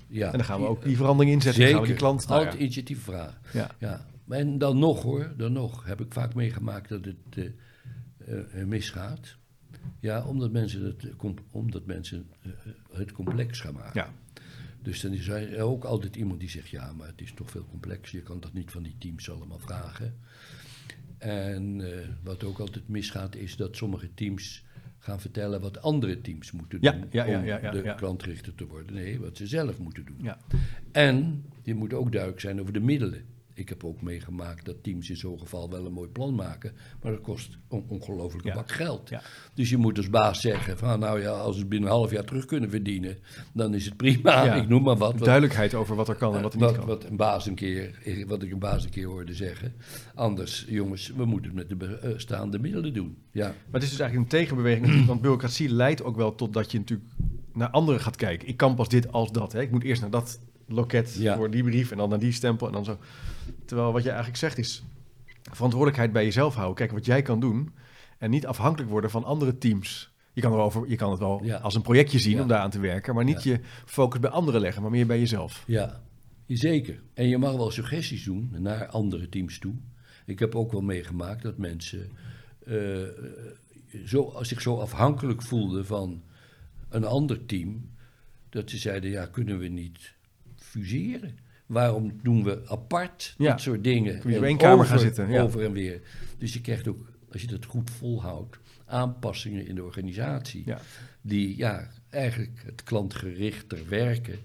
ja. 0.07 0.25
En 0.25 0.31
dan 0.37 0.43
gaan 0.43 0.61
we 0.61 0.67
ook 0.67 0.83
die 0.83 0.97
verandering 0.97 1.33
inzetten. 1.33 1.61
Dan 1.61 1.69
Zeker. 1.69 1.73
gaan 1.73 1.81
we 1.81 1.87
die 1.87 2.07
klant... 2.07 2.27
nou 2.27 2.39
Altijd 2.39 2.53
ja. 2.57 2.61
initiatief 2.63 3.03
vragen. 3.03 3.37
Ja. 3.53 3.69
Ja. 3.79 4.05
En 4.29 4.57
dan 4.57 4.79
nog 4.79 5.01
hoor, 5.03 5.33
dan 5.37 5.51
nog 5.51 5.85
heb 5.85 6.01
ik 6.01 6.13
vaak 6.13 6.33
meegemaakt 6.33 6.89
dat 6.89 7.05
het 7.05 7.15
eh, 7.35 8.61
eh, 8.61 8.65
misgaat. 8.67 9.37
Ja, 9.99 10.25
omdat 10.25 10.51
mensen 10.51 10.85
het, 10.85 11.09
eh, 11.09 11.31
omdat 11.51 11.85
mensen, 11.85 12.27
eh, 12.41 12.51
het 12.91 13.11
complex 13.11 13.59
gaan 13.59 13.73
maken. 13.73 14.01
Ja. 14.01 14.13
Dus 14.81 15.01
dan 15.01 15.13
is 15.13 15.27
er 15.27 15.61
ook 15.61 15.83
altijd 15.83 16.15
iemand 16.15 16.39
die 16.39 16.49
zegt: 16.49 16.69
ja, 16.69 16.93
maar 16.93 17.07
het 17.07 17.21
is 17.21 17.33
toch 17.33 17.51
veel 17.51 17.65
complex. 17.69 18.11
Je 18.11 18.21
kan 18.21 18.39
dat 18.39 18.53
niet 18.53 18.71
van 18.71 18.83
die 18.83 18.95
teams 18.99 19.29
allemaal 19.29 19.59
vragen. 19.59 20.15
En 21.17 21.81
eh, 21.81 22.07
wat 22.23 22.43
ook 22.43 22.59
altijd 22.59 22.87
misgaat, 22.87 23.35
is 23.35 23.55
dat 23.55 23.75
sommige 23.75 24.13
teams 24.13 24.63
gaan 24.97 25.19
vertellen 25.19 25.61
wat 25.61 25.81
andere 25.81 26.21
teams 26.21 26.51
moeten 26.51 26.81
doen 26.81 27.07
ja, 27.11 27.25
ja, 27.25 27.39
om 27.39 27.45
ja, 27.45 27.71
de 27.71 27.93
klantrichter 27.95 28.55
te 28.55 28.67
worden. 28.67 28.93
Nee, 28.93 29.19
wat 29.19 29.37
ze 29.37 29.47
zelf 29.47 29.79
moeten 29.79 30.05
doen. 30.05 30.17
Ja. 30.21 30.37
En 30.91 31.45
je 31.63 31.75
moet 31.75 31.93
ook 31.93 32.11
duidelijk 32.11 32.41
zijn 32.41 32.61
over 32.61 32.73
de 32.73 32.79
middelen. 32.79 33.25
Ik 33.59 33.69
heb 33.69 33.83
ook 33.83 34.01
meegemaakt 34.01 34.65
dat 34.65 34.83
teams 34.83 35.09
in 35.09 35.17
zo'n 35.17 35.39
geval 35.39 35.69
wel 35.69 35.85
een 35.85 35.91
mooi 35.93 36.09
plan 36.09 36.35
maken, 36.35 36.71
maar 37.01 37.11
dat 37.11 37.21
kost 37.21 37.57
een 37.69 37.83
ongelooflijke 37.87 38.47
Ja. 38.47 38.53
bak 38.55 38.71
geld. 38.71 39.09
Ja. 39.09 39.21
Dus 39.53 39.69
je 39.69 39.77
moet 39.77 39.97
als 39.97 40.09
baas 40.09 40.41
zeggen 40.41 40.77
van 40.77 40.99
nou 40.99 41.21
ja, 41.21 41.29
als 41.31 41.53
we 41.55 41.59
het 41.59 41.69
binnen 41.69 41.89
een 41.89 41.95
half 41.95 42.11
jaar 42.11 42.23
terug 42.23 42.45
kunnen 42.45 42.69
verdienen, 42.69 43.17
dan 43.53 43.73
is 43.73 43.85
het 43.85 43.97
prima. 43.97 44.43
Ja. 44.43 44.55
Ik 44.55 44.67
noem 44.67 44.83
maar 44.83 44.97
wat. 44.97 45.13
wat 45.13 45.23
Duidelijkheid 45.23 45.73
over 45.73 45.95
wat 45.95 46.07
er 46.09 46.15
kan 46.15 46.35
en 46.35 46.41
wat 46.41 46.53
er 46.53 46.59
niet 46.59 46.67
wat, 46.67 46.77
kan. 46.77 46.87
wat, 46.87 47.03
een 47.03 47.15
baas 47.17 47.45
een 47.45 47.55
keer, 47.55 47.99
wat 48.27 48.43
ik 48.43 48.51
een 48.51 48.59
baas 48.59 48.83
een 48.83 48.89
keer 48.89 49.07
hoorde 49.07 49.33
zeggen. 49.33 49.73
Anders, 50.15 50.65
jongens, 50.69 51.13
we 51.15 51.25
moeten 51.25 51.57
het 51.57 51.69
met 51.69 51.79
de 51.79 51.99
bestaande 52.13 52.59
middelen 52.59 52.93
doen. 52.93 53.17
Ja, 53.31 53.45
Maar 53.47 53.55
het 53.71 53.83
is 53.83 53.89
dus 53.89 53.99
eigenlijk 53.99 54.31
een 54.31 54.39
tegenbeweging. 54.39 55.05
want 55.07 55.21
bureaucratie 55.21 55.69
leidt 55.73 56.03
ook 56.03 56.15
wel 56.15 56.35
tot 56.35 56.53
dat 56.53 56.71
je 56.71 56.77
natuurlijk 56.77 57.09
naar 57.53 57.69
anderen 57.69 58.01
gaat 58.01 58.15
kijken. 58.15 58.47
Ik 58.47 58.57
kan 58.57 58.75
pas 58.75 58.89
dit 58.89 59.11
als 59.11 59.31
dat. 59.31 59.51
Hè. 59.51 59.61
Ik 59.61 59.71
moet 59.71 59.83
eerst 59.83 60.01
naar 60.01 60.09
dat 60.09 60.39
loket 60.69 61.15
Ja. 61.19 61.35
voor 61.35 61.51
die 61.51 61.63
brief 61.63 61.91
en 61.91 61.97
dan 61.97 62.09
naar 62.09 62.19
die 62.19 62.31
stempel 62.31 62.67
en 62.67 62.73
dan 62.73 62.85
zo. 62.85 62.97
Terwijl 63.65 63.91
wat 63.91 64.01
je 64.03 64.09
eigenlijk 64.09 64.37
zegt 64.39 64.57
is 64.57 64.83
verantwoordelijkheid 65.51 66.11
bij 66.11 66.23
jezelf 66.23 66.53
houden. 66.55 66.75
Kijken 66.75 66.95
wat 66.95 67.05
jij 67.05 67.21
kan 67.21 67.39
doen 67.39 67.73
en 68.17 68.29
niet 68.29 68.45
afhankelijk 68.45 68.89
worden 68.91 69.09
van 69.09 69.23
andere 69.23 69.57
teams. 69.57 70.11
Je 70.33 70.41
kan, 70.41 70.51
erover, 70.53 70.89
je 70.89 70.95
kan 70.95 71.09
het 71.11 71.19
wel 71.19 71.43
Ja. 71.43 71.57
als 71.57 71.75
een 71.75 71.81
projectje 71.81 72.19
zien 72.19 72.35
Ja. 72.35 72.41
om 72.41 72.47
daaraan 72.47 72.69
te 72.69 72.79
werken, 72.79 73.15
maar 73.15 73.23
niet 73.23 73.43
je 73.43 73.59
focus 73.85 74.19
bij 74.19 74.29
anderen 74.29 74.61
leggen, 74.61 74.81
maar 74.81 74.91
meer 74.91 75.05
bij 75.07 75.19
jezelf. 75.19 75.63
Ja, 75.67 76.01
zeker. 76.47 77.01
En 77.13 77.27
je 77.27 77.37
mag 77.37 77.55
wel 77.55 77.71
suggesties 77.71 78.23
doen 78.23 78.55
naar 78.57 78.87
andere 78.87 79.29
teams 79.29 79.59
toe. 79.59 79.73
Ik 80.25 80.39
heb 80.39 80.55
ook 80.55 80.71
wel 80.71 80.81
meegemaakt 80.81 81.43
dat 81.43 81.57
mensen 81.57 82.09
eh, 82.65 82.75
zo, 84.05 84.33
zich 84.41 84.61
zo 84.61 84.77
afhankelijk 84.77 85.41
voelden 85.41 85.85
van 85.85 86.21
een 86.89 87.05
ander 87.05 87.45
team, 87.45 87.89
dat 88.49 88.69
ze 88.69 88.77
zeiden, 88.77 89.09
ja, 89.09 89.25
kunnen 89.25 89.59
we 89.59 89.67
niet 89.67 90.13
fuseren? 90.69 91.37
Waarom 91.65 92.19
doen 92.23 92.43
we 92.43 92.61
apart 92.67 93.35
Ja. 93.37 93.51
dat 93.51 93.61
soort 93.61 93.83
dingen? 93.83 94.19
Kun 94.19 94.31
je 94.31 94.37
En 94.37 94.43
één 94.43 94.57
kamer 94.57 94.73
over, 94.75 94.85
gaan 94.87 94.99
zitten, 94.99 95.29
ja. 95.29 95.41
Over 95.41 95.63
en 95.63 95.71
weer. 95.71 96.01
Dus 96.37 96.53
je 96.53 96.61
krijgt 96.61 96.87
ook, 96.87 97.07
als 97.31 97.41
je 97.41 97.47
dat 97.47 97.65
goed 97.65 97.89
volhoudt, 97.89 98.59
aanpassingen 98.85 99.67
in 99.67 99.75
de 99.75 99.83
organisatie. 99.83 100.63
Ja. 100.65 100.81
Die 101.21 101.57
ja, 101.57 101.89
eigenlijk 102.09 102.61
het 102.65 102.83
klantgerichter 102.83 103.79
werken 103.89 104.39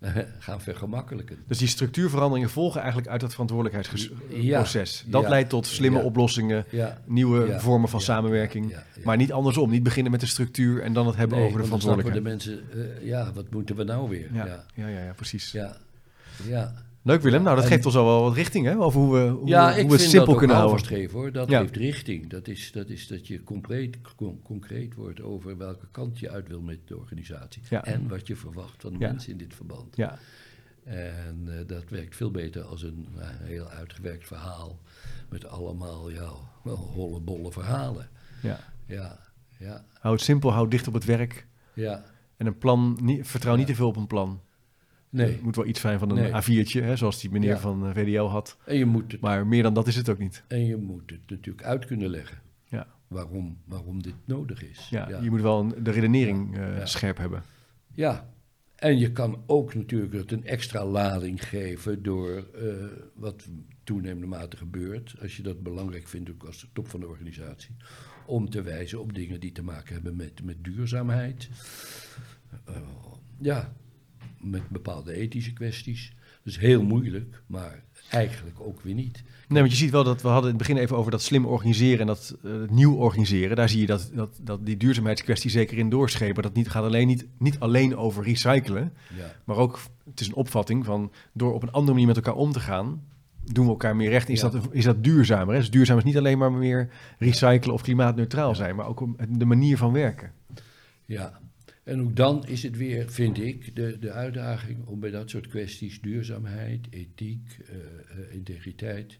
gaan 0.38 0.60
vergemakkelijken. 0.60 1.36
Dus 1.46 1.58
die 1.58 1.68
structuurveranderingen 1.68 2.50
volgen 2.50 2.80
eigenlijk 2.80 3.10
uit 3.10 3.20
dat 3.20 3.30
verantwoordelijkheidsproces. 3.30 5.04
dat 5.06 5.22
Ja. 5.22 5.28
leidt 5.28 5.48
tot 5.50 5.66
slimme 5.66 5.98
Ja. 5.98 6.04
oplossingen, 6.04 6.64
nieuwe 7.04 7.60
vormen 7.60 7.88
van 7.88 8.00
samenwerking. 8.00 8.74
Maar 9.04 9.16
niet 9.16 9.32
andersom. 9.32 9.70
Niet 9.70 9.82
beginnen 9.82 10.12
met 10.12 10.20
de 10.20 10.26
structuur 10.26 10.82
en 10.82 10.92
dan 10.92 11.06
het 11.06 11.16
hebben 11.16 11.38
Nee, 11.38 11.46
over 11.48 11.62
de 11.62 11.68
want 11.68 11.82
dan 11.82 11.90
verantwoordelijkheid. 11.90 12.44
de 12.44 12.52
mensen, 12.74 13.00
eh, 13.00 13.06
ja, 13.08 13.32
wat 13.32 13.50
moeten 13.50 13.76
we 13.76 13.84
nou 13.84 14.08
weer? 14.08 14.28
Ja, 14.32 14.46
Ja, 14.46 14.64
ja, 14.74 14.88
ja, 14.88 15.04
ja, 15.04 15.12
precies. 15.12 15.52
ja, 15.52 15.76
ja. 16.48 16.72
Leuk 17.04 17.22
Willem. 17.22 17.42
Nou, 17.42 17.54
dat 17.54 17.64
En- 17.64 17.70
geeft 17.70 17.86
ons 17.86 17.96
al 17.96 18.04
wel 18.04 18.22
wat 18.22 18.34
richting 18.34 18.66
hè? 18.66 18.78
over 18.78 19.00
hoe 19.00 19.12
we, 19.14 19.28
hoe, 19.28 19.48
Ja, 19.48 19.70
hoe 19.70 19.80
ik 19.80 19.86
we 19.86 19.92
het 19.92 20.00
vind 20.00 20.10
simpel 20.10 20.28
dat 20.30 20.38
kunnen 20.38 20.56
houden. 20.56 20.86
geven 20.86 21.18
hoor. 21.18 21.32
Dat 21.32 21.48
Ja. 21.48 21.60
heeft 21.60 21.76
richting. 21.76 22.30
Dat 22.30 22.48
is, 22.48 22.72
dat 22.72 22.88
is 22.88 23.06
dat 23.06 23.26
je 23.26 23.42
concreet, 23.42 23.98
con- 24.16 24.40
concreet 24.42 24.94
wordt 24.94 25.20
over 25.22 25.56
welke 25.56 25.86
kant 25.90 26.18
je 26.18 26.30
uit 26.30 26.48
wil 26.48 26.60
met 26.60 26.78
de 26.84 26.96
organisatie. 26.96 27.62
Ja. 27.70 27.84
En 27.84 28.08
wat 28.08 28.26
je 28.26 28.36
verwacht 28.36 28.74
van 28.82 28.92
de 28.92 28.98
mensen 28.98 29.30
in 29.32 29.38
dit 29.38 29.54
verband. 29.54 29.96
Ja, 29.96 30.18
En 30.84 31.44
eh, 31.46 31.66
dat 31.66 31.84
werkt 31.88 32.16
veel 32.16 32.30
beter 32.30 32.62
als 32.62 32.82
een 32.82 33.06
nou, 33.14 33.26
heel 33.42 33.68
uitgewerkt 33.68 34.26
verhaal. 34.26 34.78
Met 35.28 35.46
allemaal 35.46 36.10
ja, 36.10 36.30
wel 36.64 36.76
holle 36.76 37.20
bolle 37.20 37.52
verhalen. 37.52 38.08
ja. 38.42 38.58
Ja, 38.86 39.18
ja, 39.58 39.84
Hou 40.00 40.14
het 40.14 40.24
simpel, 40.24 40.52
hou 40.52 40.68
dicht 40.68 40.86
op 40.88 40.94
het 40.94 41.04
werk. 41.04 41.46
ja. 41.74 42.04
En 42.36 42.46
een 42.46 42.58
plan, 42.58 42.98
niet, 43.02 43.26
vertrouw 43.26 43.56
niet 43.56 43.66
te 43.66 43.74
veel 43.74 43.86
op 43.88 43.96
een 43.96 44.06
plan. 44.06 44.40
Nee. 45.14 45.32
Het 45.32 45.42
moet 45.42 45.56
wel 45.56 45.66
iets 45.66 45.80
zijn 45.80 45.98
van 45.98 46.10
een 46.10 46.16
Nee. 46.32 46.64
A4'tje, 46.64 46.82
hè, 46.82 46.96
zoals 46.96 47.20
die 47.20 47.30
meneer 47.30 47.48
Ja. 47.50 47.58
van 47.58 47.86
eh, 47.86 47.94
VDL 47.94 48.22
had. 48.24 48.56
En 48.66 48.76
je 48.76 48.84
moet 48.84 49.12
het 49.12 49.20
Maar 49.20 49.46
meer 49.46 49.62
dan 49.62 49.74
dat 49.74 49.86
is 49.86 49.96
het 49.96 50.08
ook 50.08 50.18
niet. 50.18 50.44
En 50.48 50.64
je 50.66 50.76
moet 50.76 51.10
het 51.10 51.30
natuurlijk 51.30 51.64
uit 51.66 51.84
kunnen 51.84 52.08
leggen 52.08 52.38
Ja, 52.64 52.86
waarom, 53.08 53.58
waarom 53.64 54.02
dit 54.02 54.14
nodig 54.24 54.62
is. 54.64 54.88
ja, 54.90 55.08
ja. 55.08 55.20
je 55.20 55.30
moet 55.30 55.40
wel 55.40 55.60
een- 55.60 55.84
de 55.84 55.90
redenering 55.90 56.56
eh, 56.58 56.84
scherp 56.84 57.16
hebben. 57.16 57.42
Ja. 57.92 58.32
en 58.74 58.98
je 58.98 59.12
kan 59.12 59.42
ook 59.46 59.74
natuurlijk 59.74 60.12
het 60.12 60.32
een 60.32 60.44
extra 60.44 60.84
lading 60.86 61.48
geven 61.48 62.02
door 62.02 62.46
eh, 62.54 62.74
wat 63.14 63.48
toenemende 63.84 64.26
mate 64.26 64.56
gebeurt. 64.56 65.14
Als 65.20 65.36
je 65.36 65.42
dat 65.42 65.62
belangrijk 65.62 66.08
vindt, 66.08 66.30
ook 66.30 66.44
als 66.44 66.60
de 66.60 66.66
top 66.72 66.88
van 66.88 67.00
de 67.00 67.06
organisatie. 67.08 67.76
Om 68.26 68.50
te 68.50 68.62
wijzen 68.62 69.00
op 69.00 69.14
dingen 69.14 69.40
die 69.40 69.52
te 69.52 69.62
maken 69.62 69.94
hebben 69.94 70.16
met, 70.16 70.42
met 70.44 70.64
duurzaamheid. 70.64 71.48
Eh, 72.64 72.74
ja, 73.40 73.72
met 74.44 74.68
bepaalde 74.68 75.12
ethische 75.14 75.52
kwesties. 75.52 76.12
is 76.44 76.56
heel 76.58 76.82
moeilijk, 76.82 77.42
maar 77.46 77.82
eigenlijk 78.10 78.60
ook 78.60 78.80
weer 78.80 78.94
niet. 78.94 79.22
Nee, 79.48 79.60
want 79.60 79.72
je 79.72 79.78
ziet 79.78 79.90
wel 79.90 80.04
dat 80.04 80.22
we 80.22 80.28
hadden 80.28 80.50
in 80.50 80.56
het 80.58 80.66
begin 80.66 80.82
even 80.82 80.96
over 80.96 81.10
dat 81.10 81.22
slim 81.22 81.46
organiseren 81.46 82.00
en 82.00 82.06
dat 82.06 82.36
eh, 82.44 82.50
nieuw 82.70 82.94
organiseren. 82.94 83.56
Daar 83.56 83.68
zie 83.68 83.80
je 83.80 83.86
dat, 83.86 84.10
dat, 84.14 84.38
dat 84.42 84.66
die 84.66 84.76
duurzaamheidskwestie 84.76 85.50
zeker 85.50 85.78
in 85.78 85.88
doorschepen. 85.90 86.42
Dat 86.42 86.54
niet, 86.54 86.68
gaat 86.70 86.84
alleen, 86.84 87.06
niet, 87.06 87.26
niet 87.38 87.58
alleen 87.58 87.96
over 87.96 88.24
recyclen, 88.24 88.92
Ja, 89.16 89.32
maar 89.44 89.56
ook, 89.56 89.80
het 90.10 90.20
is 90.20 90.26
een 90.26 90.34
opvatting 90.34 90.84
van 90.84 91.12
door 91.32 91.54
op 91.54 91.62
een 91.62 91.70
andere 91.72 91.92
manier 91.92 92.06
met 92.06 92.16
elkaar 92.16 92.34
om 92.34 92.52
te 92.52 92.60
gaan, 92.60 93.02
doen 93.52 93.64
we 93.64 93.70
elkaar 93.70 93.96
meer 93.96 94.10
recht. 94.10 94.28
Is, 94.28 94.40
Ja. 94.40 94.48
dat, 94.48 94.68
is 94.70 94.84
dat 94.84 95.04
duurzamer? 95.04 95.54
Hè? 95.54 95.60
Dus 95.60 95.70
duurzaam 95.70 95.98
is 95.98 96.04
niet 96.04 96.16
alleen 96.16 96.38
maar 96.38 96.52
meer 96.52 96.90
recyclen 97.18 97.74
of 97.74 97.82
klimaatneutraal 97.82 98.48
Ja. 98.48 98.54
zijn, 98.54 98.76
maar 98.76 98.86
ook 98.86 99.00
om 99.00 99.16
de 99.28 99.44
manier 99.44 99.76
van 99.76 99.92
werken. 99.92 100.32
ja. 101.06 101.42
En 101.84 102.00
ook 102.00 102.16
dan 102.16 102.46
is 102.46 102.62
het 102.62 102.76
weer, 102.76 103.10
vind 103.10 103.38
ik, 103.38 103.76
de, 103.76 103.98
de 103.98 104.10
uitdaging 104.12 104.86
om 104.86 105.00
bij 105.00 105.10
dat 105.10 105.30
soort 105.30 105.46
kwesties 105.46 106.00
duurzaamheid, 106.00 106.86
ethiek, 106.90 107.58
eh, 107.68 108.34
integriteit 108.34 109.18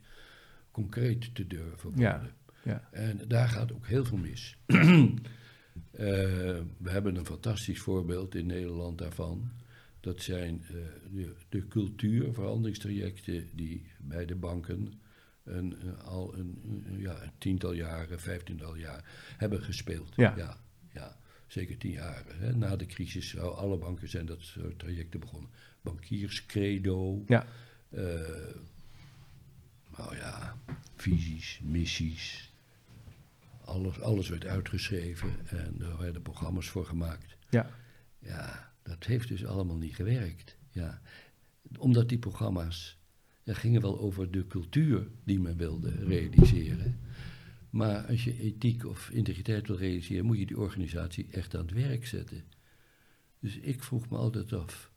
concreet 0.70 1.34
te 1.34 1.46
durven 1.46 1.90
worden. 1.90 2.00
Ja, 2.02 2.30
ja. 2.64 2.88
En 2.92 3.20
daar 3.28 3.48
gaat 3.48 3.72
ook 3.72 3.86
heel 3.86 4.04
veel 4.04 4.18
mis. 4.18 4.56
Eh, 5.90 6.06
we 6.78 6.90
hebben 6.90 7.16
een 7.16 7.26
fantastisch 7.26 7.80
voorbeeld 7.80 8.34
in 8.34 8.46
Nederland 8.46 8.98
daarvan. 8.98 9.50
Dat 10.00 10.22
zijn 10.22 10.62
de, 11.12 11.32
de 11.48 11.68
cultuurveranderingstrajecten 11.68 13.48
die 13.52 13.86
bij 14.00 14.24
de 14.26 14.34
banken 14.34 14.92
een, 15.44 15.76
al 16.04 16.34
een, 16.38 16.60
een- 16.86 16.98
ja, 17.00 17.22
een 17.22 17.30
tiental 17.38 17.72
jaren, 17.72 18.20
vijftiental 18.20 18.76
jaar 18.76 19.04
hebben 19.36 19.62
gespeeld. 19.62 20.12
Ja. 20.16 20.34
ja, 20.36 20.56
ja, 20.92 21.16
zeker 21.46 21.76
tien 21.78 21.90
jaren. 21.92 22.38
Hè. 22.38 22.56
Na 22.56 22.76
de 22.76 22.86
crisis 22.86 23.28
zou 23.28 23.56
alle 23.56 23.76
banken 23.78 24.08
zijn 24.08 24.26
dat 24.26 24.40
soort 24.40 24.78
trajecten 24.78 25.20
begonnen. 25.20 25.50
Bankierscredo, 25.82 27.24
Ja. 27.26 27.46
eh, 27.88 28.00
nou 29.96 30.16
ja, 30.16 30.56
visies, 30.96 31.60
missies. 31.62 32.52
Alles, 33.64 34.00
alles 34.00 34.28
werd 34.28 34.46
uitgeschreven 34.46 35.46
en 35.46 35.76
er 35.80 35.98
werden 35.98 36.22
programma's 36.22 36.68
voor 36.68 36.86
gemaakt. 36.86 37.36
Ja. 37.50 37.70
Ja, 38.18 38.72
dat 38.82 39.04
heeft 39.04 39.28
dus 39.28 39.44
allemaal 39.44 39.76
niet 39.76 39.94
gewerkt. 39.94 40.56
Ja. 40.70 41.00
Omdat 41.78 42.08
die 42.08 42.18
programma's 42.18 42.98
ja, 43.42 43.54
gingen 43.54 43.80
wel 43.80 43.98
over 44.00 44.30
de 44.30 44.46
cultuur 44.46 45.06
die 45.24 45.40
men 45.40 45.56
wilde 45.56 45.90
realiseren. 46.04 47.00
Maar 47.74 48.06
als 48.06 48.24
je 48.24 48.40
ethiek 48.40 48.86
of 48.86 49.10
integriteit 49.10 49.66
wil 49.66 49.76
realiseren, 49.76 50.24
moet 50.24 50.38
je 50.38 50.46
die 50.46 50.58
organisatie 50.58 51.26
echt 51.30 51.54
aan 51.54 51.60
het 51.60 51.72
werk 51.72 52.06
zetten. 52.06 52.44
Dus 53.40 53.56
ik 53.56 53.82
vroeg 53.82 54.08
me 54.08 54.16
altijd 54.16 54.52
af. 54.52 54.92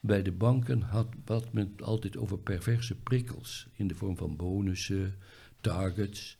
Bij 0.00 0.22
de 0.22 0.32
banken 0.32 0.80
had 0.80 1.14
wat 1.24 1.52
men 1.52 1.74
altijd 1.76 2.16
over 2.16 2.38
perverse 2.38 2.94
prikkels 2.94 3.68
in 3.72 3.86
de 3.86 3.94
vorm 3.94 4.16
van 4.16 4.36
bonussen, 4.36 5.14
targets. 5.60 6.38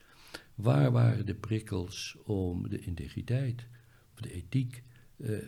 Waar 0.55 0.93
waren 0.93 1.27
de 1.27 1.35
prikkels 1.35 2.17
om 2.25 2.69
de 2.69 2.81
integriteit 2.81 3.67
of 4.13 4.21
de 4.21 4.33
ethiek 4.33 4.83
eh, 5.17 5.37
eh, 5.37 5.43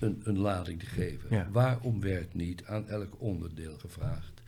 een, 0.00 0.20
een 0.24 0.38
lading 0.38 0.80
te 0.80 0.86
geven? 0.86 1.36
Ja. 1.36 1.50
Waarom 1.50 2.00
werd 2.00 2.34
niet 2.34 2.64
aan 2.64 2.88
elk 2.88 3.20
onderdeel 3.20 3.78
gevraagd? 3.78 4.42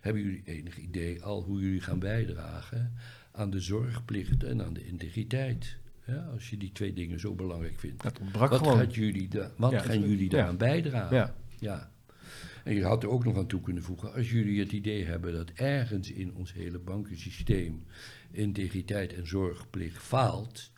Hebben 0.00 0.22
jullie 0.22 0.42
enig 0.44 0.78
idee 0.78 1.22
al 1.22 1.42
hoe 1.42 1.60
jullie 1.60 1.80
gaan 1.80 1.98
bijdragen 1.98 2.94
aan 3.36 3.50
de 3.50 3.60
zorgplicht 3.60 4.44
en 4.44 4.62
aan 4.64 4.72
de 4.74 4.84
integriteit? 4.86 5.76
Ja, 6.06 6.28
als 6.32 6.50
je 6.50 6.56
die 6.56 6.72
twee 6.72 6.92
dingen 6.92 7.20
zo 7.20 7.34
belangrijk 7.34 7.78
vindt. 7.78 8.02
Dat 8.02 8.18
ontbrak 8.18 8.50
Wat, 8.50 8.58
gewoon. 8.58 8.76
gaat 8.78 8.94
jullie 8.94 9.28
da- 9.28 9.50
wat 9.56 9.70
Ja, 9.70 9.78
gaan 9.80 10.00
jullie 10.00 10.24
ja. 10.24 10.28
daaraan 10.30 10.56
bijdragen? 10.56 11.16
Ja. 11.16 11.34
Ja. 11.58 11.92
En 12.64 12.74
je 12.74 12.84
had 12.84 13.02
er 13.02 13.08
ook 13.08 13.24
nog 13.24 13.36
aan 13.36 13.46
toe 13.46 13.60
kunnen 13.60 13.82
voegen, 13.82 14.12
als 14.12 14.30
jullie 14.30 14.60
het 14.60 14.72
idee 14.72 15.04
hebben 15.04 15.32
dat 15.32 15.50
ergens 15.50 16.10
in 16.12 16.34
ons 16.34 16.52
hele 16.52 16.78
bankensysteem 16.78 17.84
integriteit 18.30 19.14
en 19.14 19.26
zorgplicht 19.26 20.02
faalt, 20.02 20.72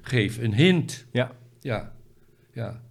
geef 0.00 0.38
een 0.38 0.54
hint. 0.54 1.06
Ja, 1.12 1.32
Ja, 1.60 1.94
ja. 2.52 2.82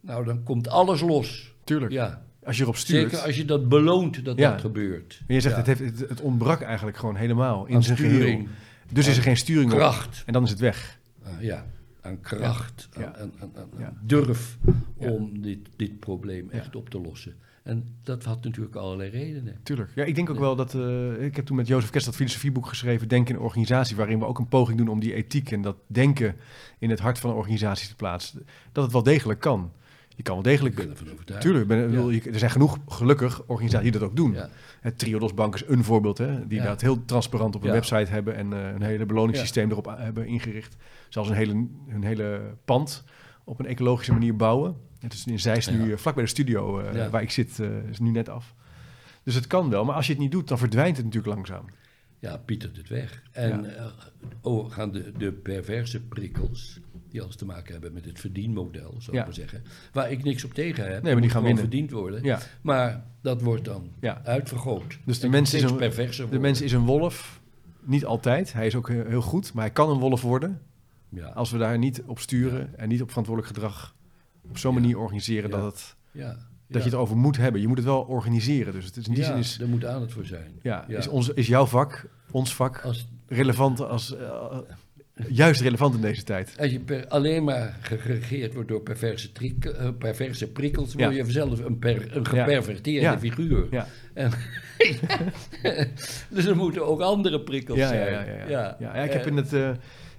Nou, 0.00 0.24
dan 0.24 0.42
komt 0.42 0.68
alles 0.68 1.00
los. 1.00 1.54
tuurlijk. 1.64 1.92
Ja, 1.92 2.26
Als 2.44 2.56
je 2.56 2.62
erop 2.62 2.76
stuurt. 2.76 3.10
zeker 3.10 3.26
als 3.26 3.36
je 3.36 3.44
dat 3.44 3.68
beloont 3.68 4.24
dat 4.24 4.38
Ja. 4.38 4.50
dat 4.50 4.60
gebeurt. 4.60 5.22
Maar 5.26 5.36
je 5.36 5.40
zegt, 5.42 5.54
Ja. 5.56 5.62
het, 5.62 5.78
heeft, 5.78 5.98
het, 6.00 6.08
het 6.08 6.20
ontbrak 6.20 6.60
eigenlijk 6.60 6.96
gewoon 6.96 7.16
helemaal 7.16 7.66
in 7.66 7.74
Aan 7.74 7.82
zijn 7.82 7.96
sturing, 7.96 8.20
geheel. 8.40 8.46
Dus 8.92 9.06
is 9.06 9.16
er 9.16 9.22
geen 9.22 9.36
sturing 9.36 9.72
op. 9.72 9.78
kracht. 9.78 10.22
En 10.26 10.32
dan 10.32 10.42
is 10.42 10.50
het 10.50 10.58
weg. 10.58 10.98
Ah, 11.24 11.30
ja, 11.40 11.66
aan 12.00 12.20
kracht, 12.20 12.88
Ja. 12.98 13.14
aan, 13.16 13.32
aan, 13.40 13.98
durf 14.02 14.58
om 14.96 15.40
dit, 15.42 15.58
dit 15.76 16.00
probleem 16.00 16.50
echt 16.50 16.76
op 16.76 16.88
te 16.90 17.00
lossen. 17.00 17.34
En 17.62 17.96
dat 18.02 18.24
had 18.24 18.44
natuurlijk 18.44 18.76
allerlei 18.76 19.10
redenen. 19.10 19.56
Tuurlijk. 19.62 19.90
Ja, 19.94 20.04
ik 20.04 20.14
denk 20.14 20.30
ook 20.30 20.34
Ja. 20.36 20.40
wel 20.42 20.56
dat... 20.56 20.74
eh, 20.74 21.24
ik 21.24 21.36
heb 21.36 21.44
toen 21.46 21.56
met 21.56 21.66
Jozef 21.66 21.90
Kest 21.90 22.04
dat 22.04 22.14
filosofieboek 22.14 22.66
geschreven... 22.66 23.08
Denken 23.08 23.34
in 23.34 23.40
organisatie... 23.40 23.96
waarin 23.96 24.18
we 24.18 24.24
ook 24.26 24.38
een 24.38 24.48
poging 24.48 24.78
doen 24.78 24.88
om 24.88 25.00
die 25.00 25.14
ethiek... 25.14 25.50
en 25.50 25.62
dat 25.62 25.76
denken 25.86 26.36
in 26.78 26.90
het 26.90 26.98
hart 27.00 27.18
van 27.18 27.30
een 27.30 27.36
organisatie 27.36 27.88
te 27.88 27.94
plaatsen. 27.96 28.46
Dat 28.72 28.84
het 28.84 28.92
wel 28.92 29.02
degelijk 29.02 29.40
kan. 29.40 29.72
Je 30.16 30.22
kan 30.22 30.34
wel 30.34 30.44
Ik 30.44 30.50
degelijk... 30.50 30.74
ben 30.74 31.12
overtuigd. 31.12 31.42
Tuurlijk, 31.42 31.66
ben, 31.66 31.92
Ja. 31.92 32.10
je- 32.10 32.30
er 32.30 32.38
zijn 32.38 32.50
genoeg 32.50 32.78
gelukkig 32.88 33.42
organisaties 33.46 33.90
die 33.90 34.00
dat 34.00 34.08
ook 34.10 34.16
doen. 34.16 34.32
Ja. 34.32 34.48
Het 34.80 34.98
Triodos 34.98 35.34
Bank 35.34 35.54
is 35.54 35.64
een 35.66 35.84
voorbeeld, 35.84 36.18
hè, 36.18 36.46
die 36.46 36.58
Ja. 36.58 36.64
dat 36.66 36.80
heel 36.80 37.04
transparant 37.04 37.54
op 37.54 37.60
een 37.62 37.66
Ja. 37.68 37.72
website 37.74 38.10
hebben 38.10 38.34
en 38.36 38.52
eh, 38.52 38.68
een 38.74 38.82
hele 38.82 39.06
beloningssysteem 39.06 39.70
erop 39.70 39.94
hebben 39.98 40.26
ingericht. 40.26 40.76
Zelfs 41.08 41.28
een 41.28 41.34
hele, 41.36 41.66
hun 41.88 42.04
hele 42.04 42.40
pand 42.64 43.04
op 43.44 43.58
een 43.58 43.66
ecologische 43.66 44.12
manier 44.12 44.36
bouwen. 44.36 44.76
Het 44.98 45.12
is 45.12 45.26
in 45.26 45.40
Zeist 45.40 45.70
nu, 45.70 45.84
Ja. 45.86 45.92
eh, 45.92 45.96
vlak 45.98 46.14
bij 46.14 46.24
de 46.24 46.30
studio 46.30 46.78
eh, 46.80 46.94
Ja. 46.94 47.10
waar 47.10 47.22
ik 47.22 47.30
zit, 47.30 47.58
is 47.90 47.98
nu 47.98 48.10
net 48.10 48.28
af. 48.28 48.54
Dus 49.22 49.34
het 49.34 49.46
kan 49.46 49.70
wel, 49.70 49.84
maar 49.84 49.94
als 49.94 50.06
je 50.06 50.12
het 50.12 50.20
niet 50.22 50.32
doet, 50.32 50.48
dan 50.48 50.58
verdwijnt 50.58 50.96
het 50.96 51.04
natuurlijk 51.06 51.34
langzaam. 51.34 51.64
Ja, 52.18 52.36
pietert 52.36 52.76
het 52.76 52.88
weg. 52.88 53.22
En 53.32 53.76
eh, 53.78 53.86
oh, 54.40 54.70
gaan 54.72 54.92
de, 54.92 55.12
de 55.18 55.32
perverse 55.32 56.00
prikkels, 56.02 56.80
die 57.12 57.22
alles 57.22 57.36
te 57.36 57.44
maken 57.44 57.72
hebben 57.72 57.92
met 57.92 58.04
het 58.04 58.20
verdienmodel, 58.20 58.94
zou 58.98 59.16
ik 59.18 59.24
maar 59.24 59.34
zeggen. 59.34 59.62
Waar 59.92 60.10
ik 60.10 60.24
niks 60.24 60.44
op 60.44 60.54
tegen 60.54 60.92
heb. 60.92 61.04
die 61.04 61.12
moet 61.12 61.20
gaan 61.22 61.30
gewoon 61.30 61.44
winnen. 61.44 61.62
verdiend 61.62 61.90
worden. 61.90 62.22
Ja. 62.24 62.38
Maar 62.62 63.04
dat 63.20 63.42
wordt 63.42 63.64
dan 63.64 63.88
uitvergroot. 64.24 64.98
Dus 65.04 65.18
de 65.18 65.24
En 65.24 65.30
mens 65.32 65.54
is 65.54 65.62
een- 65.62 65.76
perverser 65.76 66.30
De 66.30 66.38
mens 66.38 66.60
is 66.60 66.72
een 66.72 66.84
wolf, 66.84 67.40
niet 67.80 68.04
altijd. 68.04 68.52
Hij 68.52 68.66
is 68.66 68.74
ook 68.74 68.88
heel, 68.88 69.20
goed, 69.22 69.52
maar 69.52 69.64
hij 69.64 69.72
kan 69.72 69.90
een 69.90 69.98
wolf 69.98 70.22
worden 70.22 70.60
Ja, 71.08 71.26
als 71.28 71.50
we 71.50 71.58
daar 71.58 71.78
niet 71.78 72.02
op 72.06 72.18
sturen 72.18 72.78
en 72.78 72.88
niet 72.88 73.02
op 73.02 73.08
verantwoordelijk 73.08 73.54
gedrag 73.54 73.94
op 74.48 74.58
zo'n 74.58 74.74
Ja. 74.74 74.80
manier 74.80 74.98
organiseren 74.98 75.50
dat, 75.50 75.62
het, 75.64 75.96
ja, 76.10 76.36
dat 76.68 76.82
je 76.84 76.88
het 76.90 76.98
over 76.98 77.16
moet 77.16 77.36
hebben. 77.36 77.60
Je 77.60 77.68
moet 77.68 77.76
het 77.76 77.86
wel 77.86 78.00
organiseren. 78.00 78.72
Dus 78.72 78.84
het 78.84 78.96
is 78.96 79.06
in 79.08 79.14
die 79.14 79.24
zin 79.24 79.36
is, 79.36 79.60
er 79.60 79.68
moet 79.68 79.84
aandacht 79.84 80.12
voor 80.12 80.24
zijn. 80.24 80.52
ja. 80.62 80.86
Is, 80.88 81.08
ons, 81.08 81.28
is 81.28 81.46
jouw 81.46 81.66
vak, 81.66 82.08
ons 82.30 82.54
vak, 82.54 82.80
Als, 82.84 83.08
relevant 83.26 83.80
als, 83.80 84.16
eh, 84.16 84.58
juist 85.28 85.60
relevant 85.60 85.94
in 85.94 86.00
deze 86.00 86.22
tijd. 86.22 86.54
als 86.58 86.70
je 86.70 86.80
per- 86.80 87.06
alleen 87.08 87.44
maar 87.44 87.78
geregeerd 87.82 88.54
wordt 88.54 88.68
door 88.68 88.80
perverse, 88.80 89.30
eh, 89.60 89.88
perverse 89.98 90.50
prikkels, 90.50 90.94
word 90.94 91.14
je 91.14 91.30
zelf 91.30 91.58
een, 91.64 91.78
per, 91.78 92.16
een 92.16 92.26
geperverteerde 92.26 93.18
figuur. 93.18 93.66
Ja, 93.70 93.86
En, 94.14 94.30
dus 96.30 96.44
er 96.44 96.56
moeten 96.56 96.86
ook 96.86 97.00
andere 97.00 97.40
prikkels 97.40 97.78
zijn. 97.78 97.94
ja, 98.12 98.22
ja, 98.24 98.48
ja. 98.48 98.76
ja, 98.80 98.92
ik 98.94 99.12
heb 99.12 99.20
Eh, 99.22 99.26
in 99.26 99.36
het, 99.36 99.52
eh, 99.52 99.68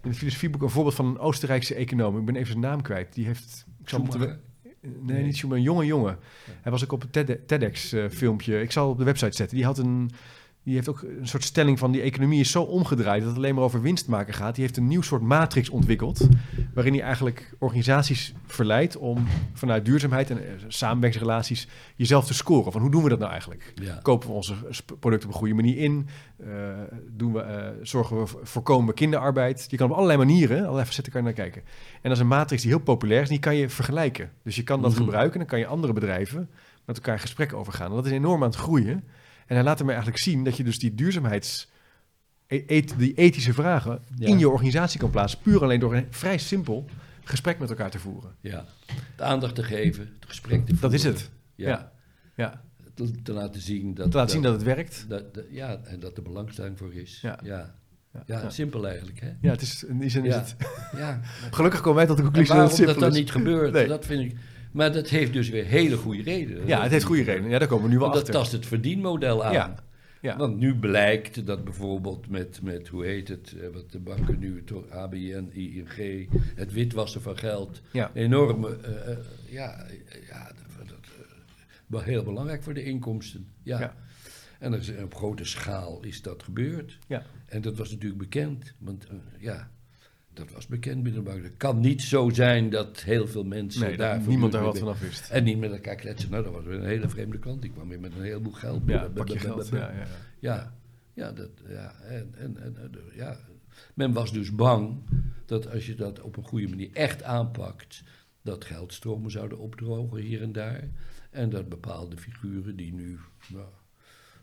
in 0.01 0.10
het 0.10 0.18
filosofieboek 0.18 0.62
een 0.62 0.70
voorbeeld 0.70 0.95
van 0.95 1.06
een 1.06 1.20
Oostenrijkse 1.20 1.76
econoom. 1.76 2.18
Ik 2.20 2.26
ben 2.26 2.36
even 2.36 2.47
zijn 2.47 2.60
naam 2.60 2.82
kwijt. 2.82 3.14
Die 3.14 3.26
heeft... 3.26 3.66
Ik 3.82 3.89
zal 3.89 3.99
Schumacher. 4.10 4.39
Nee, 4.82 4.93
Nee. 5.16 5.24
niet 5.24 5.36
Schumacher, 5.36 5.58
een 5.58 5.72
jonge 5.72 5.86
jongen. 5.86 6.18
Hij 6.62 6.72
was 6.72 6.84
ook 6.84 6.91
op 6.91 7.04
een 7.04 7.26
TEDx-filmpje. 7.45 8.62
ik 8.62 8.72
zal 8.72 8.89
op 8.89 8.97
de 8.97 9.04
website 9.04 9.36
zetten. 9.36 9.58
Die, 9.58 9.66
had 9.66 9.78
een, 9.78 10.12
die 10.64 10.74
heeft 10.76 10.89
ook 10.89 11.01
een 11.01 11.28
soort 11.28 11.43
stelling 11.43 11.80
van... 11.80 11.91
die 11.91 12.01
economie 12.01 12.39
is 12.39 12.51
zo 12.51 12.61
omgedraaid 12.64 13.20
dat 13.20 13.30
het 13.30 13.38
alleen 13.38 13.55
maar 13.55 13.64
over 13.64 13.82
winst 13.82 14.07
maken 14.07 14.34
gaat. 14.34 14.55
Die 14.55 14.64
heeft 14.64 14.78
een 14.78 14.88
nieuw 14.88 15.01
soort 15.01 15.22
matrix 15.22 15.70
ontwikkeld... 15.70 16.28
waarin 16.74 16.93
hij 16.93 17.01
eigenlijk 17.01 17.53
organisaties 17.59 18.34
verleidt... 18.45 18.97
om 18.97 19.26
vanuit 19.53 19.86
duurzaamheid 19.86 20.30
en 20.30 20.38
eh, 20.38 20.43
samenwerkingsrelaties... 20.68 21.68
jezelf 21.95 22.26
te 22.26 22.34
scoren. 22.34 22.72
Van 22.72 22.82
hoe 22.82 22.91
doen 22.91 23.03
we 23.03 23.09
dat 23.09 23.20
nou 23.20 23.32
eigenlijk? 23.32 23.74
Ja. 23.76 23.99
Kopen 24.01 24.28
we 24.30 24.34
onze 24.36 24.53
producten 24.99 25.28
op 25.30 25.34
een 25.34 25.39
goede 25.39 25.53
manier 25.53 25.78
in? 25.78 26.07
Eh, 26.38 26.47
doen 27.09 27.34
we, 27.34 27.39
eh, 27.39 27.68
zorgen 27.82 28.20
we, 28.20 28.28
voor- 28.28 28.39
voorkomen 28.47 28.88
we 28.88 28.93
kinderarbeid? 28.93 29.66
Je 29.70 29.78
kan 29.78 29.89
op 29.89 29.95
allerlei 29.95 30.18
manieren, 30.18 30.61
allerlei 30.61 30.86
facetten 30.86 31.11
kan 31.14 31.22
je 31.22 31.28
naar 31.28 31.38
kijken. 31.38 31.61
En 31.93 31.99
dat 32.01 32.11
is 32.11 32.20
een 32.20 32.28
matrix 32.28 32.61
die 32.61 32.72
heel 32.72 32.80
populair 32.80 33.22
is, 33.22 33.30
die 33.30 33.39
kan 33.39 33.55
je 33.55 33.70
vergelijken. 33.70 34.32
Dus 34.43 34.55
je 34.55 34.64
kan 34.64 34.82
dat 34.82 34.91
Mhm. 34.91 34.99
gebruiken 34.99 35.34
en 35.34 35.39
dan 35.39 35.47
kan 35.47 35.59
je 35.59 35.66
andere 35.68 35.93
bedrijven 35.93 36.49
met 36.86 36.95
elkaar 36.95 37.14
in 37.14 37.20
gesprek 37.22 37.53
over 37.53 37.74
gaan. 37.74 37.89
En 37.89 37.95
dat 37.95 38.05
is 38.05 38.11
enorm 38.11 38.41
aan 38.43 38.49
het 38.49 38.57
groeien. 38.59 39.03
En 39.54 39.60
hij 39.60 39.68
laat 39.68 39.80
ermee 39.80 39.95
eigenlijk 39.95 40.24
zien 40.24 40.43
dat 40.43 40.58
je 40.58 40.64
dus 40.64 40.80
die 40.80 40.95
duurzaamheids... 40.95 41.70
e- 42.47 42.64
et- 42.68 42.93
die 42.97 43.14
ethische 43.14 43.54
vragen 43.54 43.99
Ja. 44.18 44.28
in 44.28 44.39
je 44.39 44.49
organisatie 44.49 44.99
kan 44.99 45.10
plaatsen. 45.10 45.39
Puur 45.39 45.64
alleen 45.64 45.80
door 45.80 45.95
een 45.95 46.08
vrij 46.10 46.38
simpel 46.38 46.86
gesprek 47.24 47.60
met 47.60 47.70
elkaar 47.70 47.89
te 47.89 47.99
voeren. 47.99 48.36
Ja. 48.41 48.66
De 49.16 49.24
aandacht 49.24 49.56
te 49.56 49.64
geven, 49.64 50.04
het 50.20 50.30
gesprek 50.30 50.60
te 50.60 50.66
voeren. 50.66 50.82
Dat 50.82 50.93
is 50.93 51.04
het. 51.04 51.30
Ja. 51.56 51.68
Ja. 51.70 51.91
Ja, 52.36 52.62
Te, 52.93 53.22
te 53.22 53.34
laten 53.34 53.62
zien 53.62 53.93
dat... 53.93 54.12
te 54.12 54.18
laten 54.18 54.32
zien 54.32 54.41
dat 54.41 54.54
het 54.54 54.64
werkt. 54.64 55.06
dat- 55.08 55.34
dat- 55.34 55.45
ja, 55.51 55.80
en 55.84 55.99
dat 55.99 56.18
er 56.18 56.24
belangstelling 56.24 56.78
voor 56.78 56.93
is. 56.93 57.20
Ja. 57.22 57.39
Ja. 58.26 58.49
Simpel 58.49 58.88
eigenlijk, 58.88 59.20
hè? 59.20 59.32
Ja, 59.41 59.49
het 59.51 59.62
is, 59.62 59.84
in 59.84 59.99
die 59.99 60.10
zin 60.10 60.26
is 60.26 60.34
Ja. 60.34 60.39
het... 60.39 60.56
Ja. 60.97 61.20
Gelukkig 61.51 61.80
komen 61.82 61.95
wij 61.97 62.06
tot 62.06 62.18
de 62.18 62.24
conclusie 62.24 62.54
dat 62.56 62.62
het 62.62 62.70
dat 62.70 62.78
simpel 62.80 62.99
dan 62.99 63.10
is. 63.12 63.16
niet 63.18 63.32
gebeurt, 63.32 63.74
Nee. 63.74 63.88
dat 63.88 64.06
vind 64.06 64.32
ik... 64.32 64.38
Maar 64.74 64.93
dat 64.93 65.09
heeft 65.09 65.34
dus 65.34 65.49
weer 65.49 65.65
hele 65.65 65.97
goede 65.97 66.24
redenen. 66.24 66.67
Ja, 66.67 66.82
het 66.82 66.91
heeft 66.91 67.05
goede 67.05 67.24
redenen. 67.24 67.49
Ja, 67.49 67.59
daar 67.59 67.67
komen 67.67 67.86
we 67.86 67.91
nu 67.91 67.99
wel 67.99 68.07
dat 68.07 68.17
achter. 68.17 68.34
tast 68.34 68.51
het 68.51 68.65
verdienmodel 68.65 69.43
aan. 69.43 69.53
Ja, 69.53 69.76
ja. 70.21 70.38
Want 70.38 70.57
nu 70.57 70.76
blijkt 70.76 71.45
dat 71.45 71.63
bijvoorbeeld 71.63 72.30
met, 72.30 72.61
met 72.61 72.88
hoe 72.88 73.05
heet 73.05 73.28
het, 73.28 73.55
eh, 73.59 73.67
wat 73.74 73.91
de 73.91 73.99
banken 73.99 74.39
nu, 74.39 74.63
toch, 74.63 74.89
ABN, 74.89 75.49
ING, 75.51 76.30
het 76.55 76.74
witwassen 76.74 77.21
van 77.21 77.38
geld, 77.38 77.82
Ja. 77.91 78.11
enorme, 78.13 78.78
eh, 78.78 79.11
eh, 79.11 79.17
ja, 79.49 79.86
ja, 80.28 80.51
dat, 80.78 80.88
dat, 80.88 80.97
wel 81.86 82.01
heel 82.01 82.24
belangrijk 82.24 82.63
voor 82.63 82.74
de 82.74 82.84
inkomsten. 82.84 83.47
Ja. 83.63 83.80
Ja. 83.80 83.95
En 84.59 84.74
is, 84.74 84.91
op 85.03 85.15
grote 85.15 85.45
schaal 85.45 86.03
is 86.03 86.21
dat 86.21 86.43
gebeurd. 86.43 86.99
Ja. 87.07 87.26
En 87.45 87.61
dat 87.61 87.78
was 87.78 87.91
natuurlijk 87.91 88.21
bekend, 88.21 88.74
want 88.78 89.07
ja, 89.39 89.71
dat 90.34 90.51
was 90.51 90.67
bekend 90.67 91.03
binnen 91.03 91.23
de 91.23 91.29
bank. 91.29 91.43
Het 91.43 91.57
kan 91.57 91.79
niet 91.79 92.01
zo 92.01 92.29
zijn 92.29 92.69
dat 92.69 93.01
heel 93.01 93.27
veel 93.27 93.43
mensen 93.43 93.81
Nee, 93.81 93.97
daar... 93.97 94.21
niemand 94.27 94.51
daar 94.51 94.63
wat 94.63 94.77
vanaf 94.77 94.99
wist. 94.99 95.29
En 95.29 95.43
niet 95.43 95.57
met 95.57 95.71
elkaar 95.71 95.95
kletsen. 95.95 96.29
Nou, 96.31 96.43
dat 96.43 96.53
was 96.53 96.63
weer 96.63 96.77
een 96.77 96.86
hele 96.86 97.09
vreemde 97.09 97.39
klant. 97.39 97.61
Die 97.61 97.71
kwam 97.71 97.89
weer 97.89 97.99
met 97.99 98.15
een 98.15 98.23
heleboel 98.23 98.53
geld. 98.53 98.81
Ja, 98.86 99.09
pak 99.09 99.27
je 99.27 99.39
geld. 99.39 99.69
Ja, 99.69 99.77
ja, 99.77 99.91
ja. 99.91 100.07
Ja, 100.39 100.73
ja, 101.13 101.31
dat, 101.31 101.49
ja, 101.67 101.95
en, 102.01 102.34
en, 102.38 102.57
en, 102.57 102.77
en, 102.77 102.91
ja. 103.15 103.38
Men 103.93 104.13
was 104.13 104.31
dus 104.31 104.55
bang 104.55 105.03
dat 105.45 105.71
als 105.71 105.86
je 105.86 105.95
dat 105.95 106.21
op 106.21 106.38
een 106.38 106.43
goede 106.43 106.67
manier 106.67 106.89
echt 106.93 107.23
aanpakt, 107.23 108.03
dat 108.41 108.65
geldstromen 108.65 109.31
zouden 109.31 109.57
opdrogen 109.57 110.21
hier 110.21 110.41
en 110.41 110.51
daar. 110.51 110.89
En 111.31 111.49
dat 111.49 111.69
bepaalde 111.69 112.17
figuren 112.17 112.75
die 112.75 112.93
nu, 112.93 113.19
nou, 113.47 113.65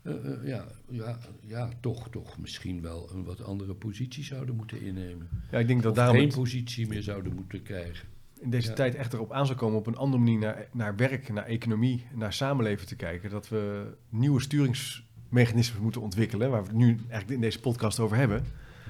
eh, 0.01 0.13
eh, 0.13 0.47
ja, 0.47 0.65
ja, 0.89 1.17
ja, 1.41 1.69
toch, 1.79 2.09
toch 2.09 2.37
misschien 2.37 2.81
wel 2.81 3.09
een 3.13 3.23
wat 3.23 3.43
andere 3.43 3.73
positie 3.73 4.23
zouden 4.23 4.55
moeten 4.55 4.81
innemen. 4.81 5.29
Ja, 5.51 5.59
ik 5.59 5.67
denk 5.67 5.81
dat 5.81 5.91
Of 5.91 5.97
daarom 5.97 6.17
geen 6.17 6.29
positie 6.31 6.87
meer 6.87 7.03
zouden 7.03 7.33
moeten 7.35 7.61
krijgen. 7.63 8.07
in 8.39 8.49
deze 8.49 8.69
Ja. 8.69 8.75
tijd 8.75 8.95
echt 8.95 9.13
erop 9.13 9.31
aan 9.31 9.45
zou 9.45 9.57
komen 9.57 9.77
op 9.79 9.87
een 9.87 9.95
andere 9.97 10.23
manier 10.23 10.39
naar, 10.39 10.67
naar 10.71 10.95
werk, 10.95 11.33
naar 11.33 11.45
economie, 11.45 12.05
naar 12.13 12.33
samenleven 12.33 12.87
te 12.87 12.95
kijken. 12.95 13.29
Dat 13.29 13.49
we 13.49 13.93
nieuwe 14.09 14.41
sturingsmechanismen 14.41 15.81
moeten 15.81 16.01
ontwikkelen, 16.01 16.49
waar 16.49 16.61
we 16.61 16.67
het 16.67 16.77
nu 16.77 16.87
eigenlijk 16.97 17.29
in 17.29 17.41
deze 17.41 17.59
podcast 17.59 17.99
over 17.99 18.17
hebben, 18.17 18.43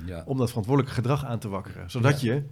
Ja, 0.05 0.24
om 0.26 0.38
dat 0.38 0.47
verantwoordelijke 0.49 0.95
gedrag 0.97 1.26
aan 1.26 1.39
te 1.39 1.49
wakkeren. 1.49 1.91
Zodat 1.91 2.22
je 2.22 2.43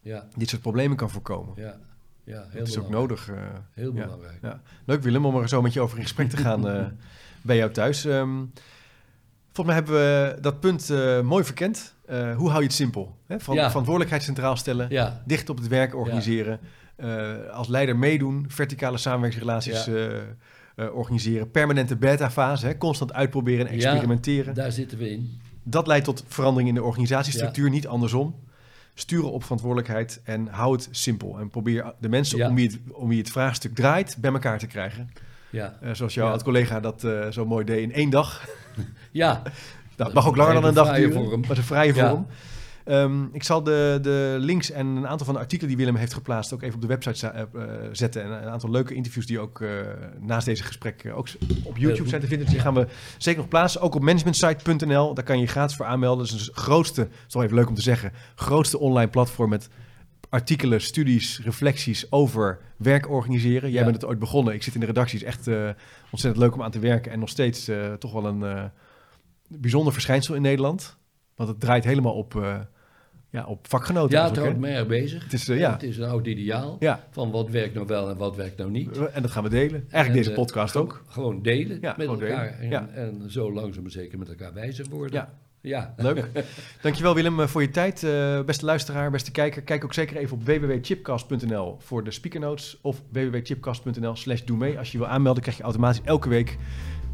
ja, 0.00 0.28
dit 0.36 0.48
soort 0.48 0.62
problemen 0.62 0.96
kan 0.96 1.10
voorkomen. 1.10 1.54
ja, 1.56 1.80
ja 2.24 2.46
heel 2.48 2.58
dat 2.58 2.68
is 2.68 2.78
ook 2.78 2.88
nodig. 2.88 3.28
eh, 3.30 3.36
Heel 3.70 3.92
belangrijk. 3.92 4.38
Ja. 4.42 4.62
Leuk 4.84 5.02
Willem, 5.02 5.26
om 5.26 5.36
er 5.36 5.48
zo 5.48 5.62
met 5.62 5.72
je 5.72 5.80
over 5.80 5.96
in 5.96 6.02
gesprek 6.02 6.28
te 6.30 6.36
gaan 6.36 6.60
bij 7.46 7.56
jou 7.56 7.70
thuis. 7.70 8.04
Ehm, 8.04 8.34
volgens 9.52 9.66
mij 9.66 9.74
hebben 9.74 9.94
we 9.94 10.40
dat 10.40 10.60
punt 10.60 10.90
eh, 10.90 11.20
mooi 11.20 11.44
verkend. 11.44 11.94
Eh, 12.06 12.36
hoe 12.36 12.48
hou 12.48 12.60
je 12.60 12.66
het 12.66 12.76
simpel? 12.76 13.16
Hè? 13.26 13.40
Van, 13.40 13.54
Ja. 13.54 13.68
Verantwoordelijkheid 13.68 14.22
centraal 14.22 14.56
stellen, 14.56 14.86
Ja, 14.90 15.22
dicht 15.26 15.48
op 15.48 15.56
het 15.56 15.68
werk 15.68 15.94
organiseren, 15.94 16.60
eh, 16.96 17.34
als 17.52 17.68
leider 17.68 17.96
meedoen, 17.96 18.44
verticale 18.48 18.98
samenwerkingsrelaties 18.98 19.88
organiseren, 20.92 21.50
permanente 21.50 21.96
beta-fase, 21.96 22.66
hè? 22.66 22.78
constant 22.78 23.12
uitproberen 23.12 23.66
en 23.66 23.76
Ja. 23.78 23.88
experimenteren. 23.90 24.54
daar 24.54 24.72
zitten 24.72 24.98
we 24.98 25.10
in. 25.10 25.40
Dat 25.62 25.86
leidt 25.86 26.04
tot 26.04 26.24
verandering 26.28 26.68
in 26.68 26.74
de 26.74 26.82
organisatiestructuur, 26.82 27.70
niet 27.70 27.86
andersom. 27.86 28.34
Sturen 28.94 29.30
op 29.32 29.42
verantwoordelijkheid 29.42 30.20
en 30.24 30.46
hou 30.48 30.72
het 30.72 30.88
simpel. 30.90 31.38
En 31.38 31.50
probeer 31.50 31.94
de 32.00 32.08
mensen 32.08 32.48
om, 32.48 32.54
wie 32.54 32.66
het, 32.66 32.78
om 32.92 33.08
wie 33.08 33.18
het 33.18 33.30
vraagstuk 33.30 33.74
draait 33.74 34.16
bij 34.20 34.32
elkaar 34.32 34.58
te 34.58 34.66
krijgen. 34.66 35.10
Ja, 35.56 35.76
Eh, 35.80 35.90
zoals 35.94 36.14
jouw 36.14 36.24
Ja. 36.26 36.30
oud-collega 36.32 36.80
dat 36.80 37.04
eh, 37.04 37.28
zo 37.30 37.46
mooi 37.46 37.64
deed 37.64 37.82
in 37.82 37.92
één 37.92 38.10
dag. 38.10 38.44
ja. 39.12 39.42
Dat 39.96 40.12
mag 40.12 40.26
ook 40.26 40.36
langer 40.36 40.54
dan 40.54 40.64
een 40.64 40.74
dag 40.74 40.94
duren. 40.94 41.12
vorm. 41.12 41.40
Maar 41.40 41.48
het 41.48 41.58
een 41.58 41.64
vrije 41.64 41.94
Ja. 41.94 42.08
vorm. 42.10 42.26
Ehm, 42.84 43.24
ik 43.32 43.42
zal 43.42 43.62
de, 43.62 43.98
de 44.02 44.36
links 44.40 44.70
en 44.70 44.86
een 44.86 45.06
aantal 45.06 45.26
van 45.26 45.34
de 45.34 45.40
artikelen 45.40 45.68
die 45.68 45.76
Willem 45.76 45.96
heeft 45.96 46.12
geplaatst 46.14 46.52
ook 46.52 46.62
even 46.62 46.74
op 46.74 46.80
de 46.80 46.86
website 46.86 47.26
eh, 47.28 47.42
zetten. 47.92 48.22
En 48.22 48.30
een 48.30 48.48
aantal 48.48 48.70
leuke 48.70 48.94
interviews 48.94 49.26
die 49.26 49.38
ook 49.40 49.64
naast 50.20 50.46
deze 50.46 50.62
gesprek 50.62 51.10
ook 51.14 51.28
op 51.62 51.76
YouTube 51.76 52.08
zijn 52.08 52.20
te 52.20 52.26
vinden. 52.26 52.46
Dus 52.46 52.54
die 52.54 52.64
gaan 52.64 52.74
we 52.74 52.86
zeker 53.18 53.40
nog 53.40 53.48
plaatsen. 53.48 53.80
Ook 53.80 53.94
op 53.94 54.02
managementsite.nl. 54.02 55.14
Daar 55.14 55.24
kan 55.24 55.36
je 55.36 55.42
je 55.42 55.48
gratis 55.48 55.76
voor 55.76 55.86
aanmelden. 55.86 56.26
Dat 56.26 56.34
is 56.36 56.46
het 56.46 56.56
grootste, 56.56 57.00
dat 57.00 57.10
is 57.28 57.34
wel 57.34 57.42
even 57.42 57.56
leuk 57.56 57.68
om 57.68 57.74
te 57.74 57.82
zeggen, 57.82 58.12
grootste 58.34 58.78
online 58.78 59.10
platform 59.10 59.48
met 59.50 59.68
artikelen, 60.28 60.80
studies, 60.80 61.40
reflecties 61.44 62.12
over 62.12 62.58
werk 62.76 63.10
organiseren. 63.10 63.70
Jij 63.70 63.78
Ja. 63.78 63.84
bent 63.84 64.00
het 64.00 64.04
ooit 64.10 64.18
begonnen. 64.18 64.54
Ik 64.54 64.62
zit 64.62 64.74
in 64.74 64.80
de 64.80 64.86
redactie. 64.86 65.18
Het 65.18 65.28
is 65.28 65.34
echt 65.34 65.46
eh, 65.46 65.68
ontzettend 66.10 66.44
leuk 66.44 66.54
om 66.54 66.62
aan 66.62 66.70
te 66.70 66.78
werken. 66.78 67.12
En 67.12 67.18
nog 67.18 67.28
steeds 67.28 67.68
eh, 67.68 67.92
toch 67.92 68.12
wel 68.12 68.26
een 68.26 68.42
eh, 68.42 68.64
bijzonder 69.48 69.92
verschijnsel 69.92 70.34
in 70.34 70.42
Nederland. 70.42 70.96
Want 71.34 71.48
het 71.48 71.60
draait 71.60 71.84
helemaal 71.84 72.14
op, 72.14 72.42
ja, 73.30 73.44
op 73.46 73.68
vakgenoten. 73.68 74.18
Ja, 74.18 74.28
het 74.28 74.36
houdt 74.36 74.58
me 74.58 74.68
erg 74.68 74.86
bezig. 74.86 75.22
Het 75.24 75.32
is, 75.32 75.46
ja. 75.46 75.72
Het 75.72 75.82
is 75.82 75.96
een 75.98 76.08
oud 76.08 76.26
ideaal 76.26 76.76
Ja, 76.80 77.04
van 77.10 77.30
wat 77.30 77.50
werkt 77.50 77.74
nou 77.74 77.86
wel 77.86 78.10
en 78.10 78.16
wat 78.16 78.36
werkt 78.36 78.56
nou 78.58 78.70
niet. 78.70 78.98
en 78.98 79.22
dat 79.22 79.30
gaan 79.30 79.42
we 79.42 79.48
delen. 79.48 79.80
Eigenlijk 79.90 80.08
En, 80.08 80.12
deze 80.16 80.32
podcast 80.32 80.76
ook. 80.76 81.04
Gewoon 81.08 81.42
delen 81.42 81.78
met 81.80 81.98
elkaar. 82.06 82.18
delen. 82.18 82.58
En, 82.58 82.68
Ja. 82.68 82.88
en 82.88 83.30
zo 83.30 83.52
langzaam 83.52 83.82
maar 83.82 83.90
zeker 83.92 84.18
met 84.18 84.28
elkaar 84.28 84.52
wijzer 84.54 84.86
worden. 84.90 85.12
Ja. 85.12 85.34
Ja. 85.66 85.94
Leuk. 85.96 86.30
Dankjewel 86.82 87.14
Willem 87.14 87.40
eh, 87.40 87.46
voor 87.46 87.62
je 87.62 87.70
tijd. 87.70 88.02
Eh, 88.02 88.40
beste 88.40 88.64
luisteraar, 88.64 89.10
beste 89.10 89.30
kijker, 89.30 89.62
kijk 89.62 89.84
ook 89.84 89.94
zeker 89.94 90.16
even 90.16 90.36
op 90.36 90.44
www.chipcast.nl 90.44 91.76
voor 91.78 92.04
de 92.04 92.10
speakernotes 92.10 92.78
of 92.82 93.02
www.chipcast.nl 93.12 94.16
slash 94.16 94.42
doe 94.42 94.56
mee. 94.56 94.78
Als 94.78 94.92
je 94.92 94.98
wil 94.98 95.06
aanmelden 95.06 95.42
krijg 95.42 95.56
je 95.56 95.62
automatisch 95.62 96.00
elke 96.04 96.28
week 96.28 96.58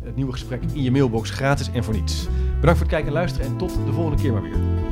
het 0.05 0.16
nieuwe 0.16 0.32
gesprek 0.32 0.62
in 0.74 0.82
je 0.82 0.90
mailbox 0.90 1.30
gratis 1.30 1.70
en 1.72 1.84
voor 1.84 1.94
niets. 1.94 2.26
Bedankt 2.61 2.78
voor 2.78 2.86
het 2.86 2.88
kijken 2.88 3.07
en 3.07 3.12
luisteren 3.12 3.46
en 3.46 3.57
tot 3.57 3.74
de 3.86 3.92
volgende 3.92 4.22
keer 4.22 4.32
maar 4.32 4.42
weer. 4.42 4.90